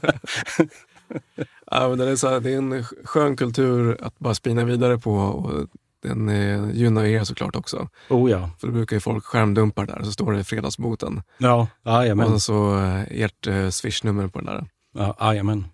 ja, 1.72 1.89
men 1.89 1.97
det, 1.97 2.10
är 2.10 2.16
så 2.16 2.30
här, 2.30 2.39
det 2.39 2.53
är 2.53 2.58
en 2.58 2.84
skön 2.84 3.36
kultur 3.36 3.97
att 4.01 4.20
bara 4.20 4.34
spina 4.34 4.66
vidare 4.66 4.97
på 4.97 5.14
och 5.14 5.68
den 6.01 6.30
eh, 6.30 6.72
gynnar 6.72 7.05
er 7.05 7.24
såklart 7.24 7.55
också. 7.55 7.89
Oh 8.10 8.32
ja. 8.32 8.49
För 8.60 8.68
då 8.68 8.74
brukar 8.74 8.95
ju 8.95 8.99
folk 8.99 9.24
skärmdumpa 9.24 9.86
där, 9.86 10.03
så 10.03 10.12
står 10.12 10.32
det 10.32 10.43
fredagsboten. 10.43 11.22
Ja, 11.38 11.68
jajamän. 11.86 12.34
Och 12.34 12.41
så 12.41 12.80
eh, 12.80 13.22
ert 13.24 13.47
eh, 13.47 13.70
swishnummer 13.70 14.28
på 14.28 14.39
den 14.39 14.45
där. 14.45 14.66
Ja, 14.93 15.18
jajamän. 15.20 15.66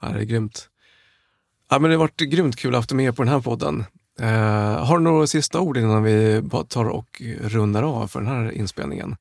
Ja, 0.00 0.08
det 0.08 0.20
är 0.20 0.24
grymt. 0.24 0.68
Ja, 1.70 1.78
men 1.78 1.90
det 1.90 1.96
har 1.96 2.00
varit 2.00 2.20
grymt 2.20 2.56
kul 2.56 2.70
att 2.70 2.74
ha 2.74 2.78
haft 2.78 2.92
med 2.92 3.16
på 3.16 3.22
den 3.22 3.32
här 3.32 3.40
podden. 3.40 3.84
Eh, 4.20 4.84
har 4.86 4.98
du 4.98 5.04
några 5.04 5.26
sista 5.26 5.60
ord 5.60 5.76
innan 5.76 6.02
vi 6.02 6.42
tar 6.68 6.84
och 6.84 7.22
rundar 7.40 7.82
av 7.82 8.06
för 8.06 8.20
den 8.20 8.28
här 8.28 8.50
inspelningen? 8.52 9.16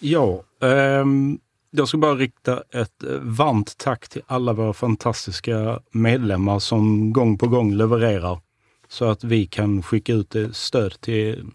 Ja, 0.00 0.42
ehm, 0.62 1.38
jag 1.70 1.88
ska 1.88 1.98
bara 1.98 2.14
rikta 2.14 2.62
ett 2.70 3.02
eh, 3.02 3.18
varmt 3.20 3.78
tack 3.78 4.08
till 4.08 4.22
alla 4.26 4.52
våra 4.52 4.72
fantastiska 4.72 5.80
medlemmar 5.90 6.58
som 6.58 7.12
gång 7.12 7.38
på 7.38 7.48
gång 7.48 7.72
levererar 7.72 8.40
så 8.88 9.04
att 9.04 9.24
vi 9.24 9.46
kan 9.46 9.82
skicka 9.82 10.12
ut 10.12 10.36
stöd 10.52 11.00
till, 11.00 11.46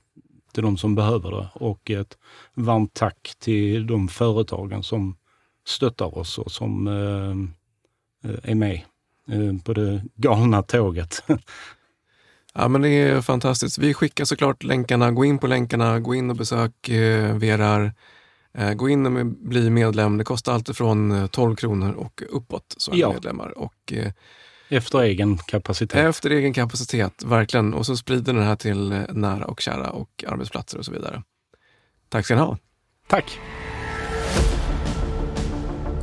till 0.53 0.63
de 0.63 0.77
som 0.77 0.95
behöver 0.95 1.31
det. 1.31 1.49
Och 1.53 1.91
ett 1.91 2.17
varmt 2.53 2.93
tack 2.93 3.33
till 3.39 3.87
de 3.87 4.07
företagen 4.07 4.83
som 4.83 5.17
stöttar 5.67 6.17
oss 6.17 6.37
och 6.37 6.51
som 6.51 6.87
eh, 6.87 8.31
eh 8.31 8.51
är 8.51 8.55
med 8.55 8.81
eh, 9.29 9.63
på 9.63 9.73
det 9.73 10.03
galna 10.15 10.63
tåget. 10.63 11.23
Ja, 12.57 12.67
men 12.67 12.81
det 12.81 12.89
är 12.89 13.21
fantastiskt. 13.21 13.77
Vi 13.77 13.93
skickar 13.93 14.25
såklart 14.25 14.63
länkarna. 14.63 15.11
Gå 15.11 15.25
in 15.25 15.37
på 15.37 15.47
länkarna, 15.47 15.99
gå 15.99 16.15
in 16.15 16.29
och 16.29 16.35
besök 16.35 16.89
eh, 16.89 17.35
VRR. 17.35 17.91
Eh, 18.57 18.73
gå 18.73 18.89
in 18.89 19.05
och 19.05 19.25
bli 19.25 19.69
medlem. 19.69 20.17
Det 20.17 20.23
kostar 20.23 20.53
alltid 20.53 20.77
från 20.77 21.29
12 21.29 21.51
eh, 21.51 21.55
kronor 21.55 21.93
och 21.93 22.23
uppåt 22.29 22.75
som 22.77 22.97
ja. 22.97 23.13
medlemmar. 23.13 23.57
Och, 23.57 23.93
eh, 23.93 24.11
efter 24.69 24.99
egen 25.01 25.37
kapacitet. 25.37 26.05
Efter 26.05 26.29
egen 26.29 26.53
kapacitet, 26.53 27.23
verkligen. 27.23 27.73
Och 27.73 27.85
så 27.85 27.97
sprider 27.97 28.33
den 28.33 28.43
här 28.43 28.55
till 28.55 28.89
nära 29.09 29.45
och 29.45 29.61
kära 29.61 29.89
och 29.89 30.23
arbetsplatser 30.27 30.77
och 30.77 30.85
så 30.85 30.91
vidare. 30.91 31.23
Tack 32.09 32.25
ska 32.25 32.35
ni 32.35 32.41
ha. 32.41 32.57
Tack. 33.07 33.39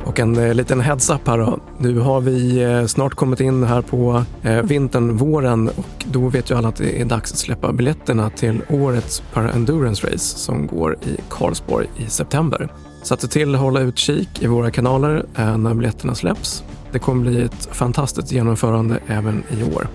Och 0.05 0.19
en 0.19 0.37
eh, 0.37 0.53
liten 0.53 0.81
heads-up 0.81 1.27
här 1.27 1.37
då. 1.37 1.59
Nu 1.77 1.99
har 1.99 2.21
vi 2.21 2.63
eh, 2.63 2.85
snart 2.85 3.13
kommit 3.13 3.39
in 3.39 3.63
här 3.63 3.81
på 3.81 4.23
eh, 4.43 4.61
vintern, 4.61 5.17
våren 5.17 5.69
och 5.69 6.05
då 6.05 6.29
vet 6.29 6.51
ju 6.51 6.57
alla 6.57 6.67
att 6.67 6.75
det 6.75 7.01
är 7.01 7.05
dags 7.05 7.31
att 7.31 7.37
släppa 7.37 7.73
biljetterna 7.73 8.29
till 8.29 8.61
årets 8.69 9.23
Para-Endurance 9.33 10.07
Race 10.07 10.37
som 10.37 10.67
går 10.67 10.93
i 10.93 11.17
Karlsborg 11.29 11.87
i 11.97 12.05
september. 12.05 12.69
Så 13.03 13.13
att 13.13 13.21
se 13.21 13.27
till 13.27 13.55
att 13.55 13.61
hålla 13.61 13.79
utkik 13.79 14.29
i 14.41 14.47
våra 14.47 14.71
kanaler 14.71 15.25
eh, 15.35 15.57
när 15.57 15.73
biljetterna 15.73 16.15
släpps. 16.15 16.63
Det 16.91 16.99
kommer 16.99 17.21
bli 17.21 17.41
ett 17.41 17.69
fantastiskt 17.71 18.31
genomförande 18.31 18.99
även 19.07 19.43
i 19.49 19.63
år. 19.75 19.87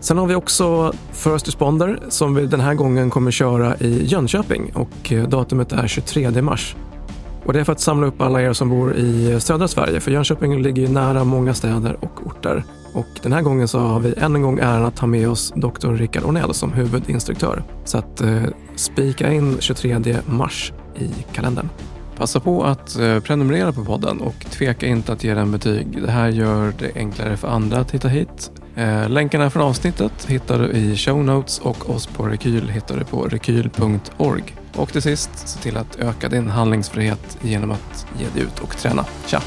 Sen 0.00 0.18
har 0.18 0.26
vi 0.26 0.34
också 0.34 0.92
First 1.12 1.48
Responder 1.48 1.98
som 2.08 2.34
vi 2.34 2.46
den 2.46 2.60
här 2.60 2.74
gången 2.74 3.10
kommer 3.10 3.30
köra 3.30 3.76
i 3.76 4.06
Jönköping 4.06 4.72
och 4.74 5.12
eh, 5.12 5.28
datumet 5.28 5.72
är 5.72 5.86
23 5.86 6.42
mars. 6.42 6.76
Och 7.44 7.52
det 7.52 7.60
är 7.60 7.64
för 7.64 7.72
att 7.72 7.80
samla 7.80 8.06
upp 8.06 8.20
alla 8.20 8.42
er 8.42 8.52
som 8.52 8.68
bor 8.70 8.94
i 8.94 9.40
södra 9.40 9.68
Sverige, 9.68 10.00
för 10.00 10.10
Jönköping 10.10 10.62
ligger 10.62 10.82
ju 10.82 10.88
nära 10.88 11.24
många 11.24 11.54
städer 11.54 11.96
och 12.00 12.26
orter. 12.26 12.64
Och 12.92 13.06
den 13.22 13.32
här 13.32 13.42
gången 13.42 13.68
så 13.68 13.78
har 13.78 14.00
vi 14.00 14.14
än 14.16 14.34
en 14.34 14.42
gång 14.42 14.58
äran 14.58 14.84
att 14.84 14.98
ha 14.98 15.06
med 15.06 15.28
oss 15.28 15.52
Dr. 15.56 15.88
Rickard 15.88 16.24
Ornell 16.24 16.54
som 16.54 16.72
huvudinstruktör. 16.72 17.62
Så 17.84 17.98
att 17.98 18.20
eh, 18.20 18.42
spika 18.76 19.32
in 19.32 19.56
23 19.60 20.16
mars 20.26 20.72
i 20.98 21.08
kalendern. 21.32 21.68
Passa 22.20 22.40
på 22.40 22.64
att 22.64 22.98
eh, 22.98 23.20
prenumerera 23.20 23.72
på 23.72 23.84
podden 23.84 24.20
och 24.20 24.46
tveka 24.50 24.86
inte 24.86 25.12
att 25.12 25.24
ge 25.24 25.34
den 25.34 25.52
betyg. 25.52 26.02
Det 26.02 26.10
här 26.10 26.28
gör 26.28 26.72
det 26.78 26.92
enklare 26.94 27.36
för 27.36 27.48
andra 27.48 27.78
att 27.78 27.90
hitta 27.90 28.08
hit. 28.08 28.50
Eh, 28.76 29.08
länkarna 29.08 29.50
från 29.50 29.62
avsnittet 29.62 30.24
hittar 30.28 30.58
du 30.58 30.70
i 30.70 30.96
show 30.96 31.24
notes 31.24 31.58
och 31.58 31.90
oss 31.90 32.06
på 32.06 32.26
Rekyl 32.26 32.68
hittar 32.68 32.96
du 32.96 33.04
på 33.04 33.22
rekyl.org. 33.22 34.56
Och 34.76 34.92
till 34.92 35.02
sist, 35.02 35.30
se 35.34 35.58
till 35.58 35.76
att 35.76 35.96
öka 35.96 36.28
din 36.28 36.48
handlingsfrihet 36.48 37.38
genom 37.42 37.70
att 37.70 38.06
ge 38.18 38.26
dig 38.34 38.42
ut 38.42 38.58
och 38.58 38.76
träna. 38.76 39.04
Tja! 39.26 39.42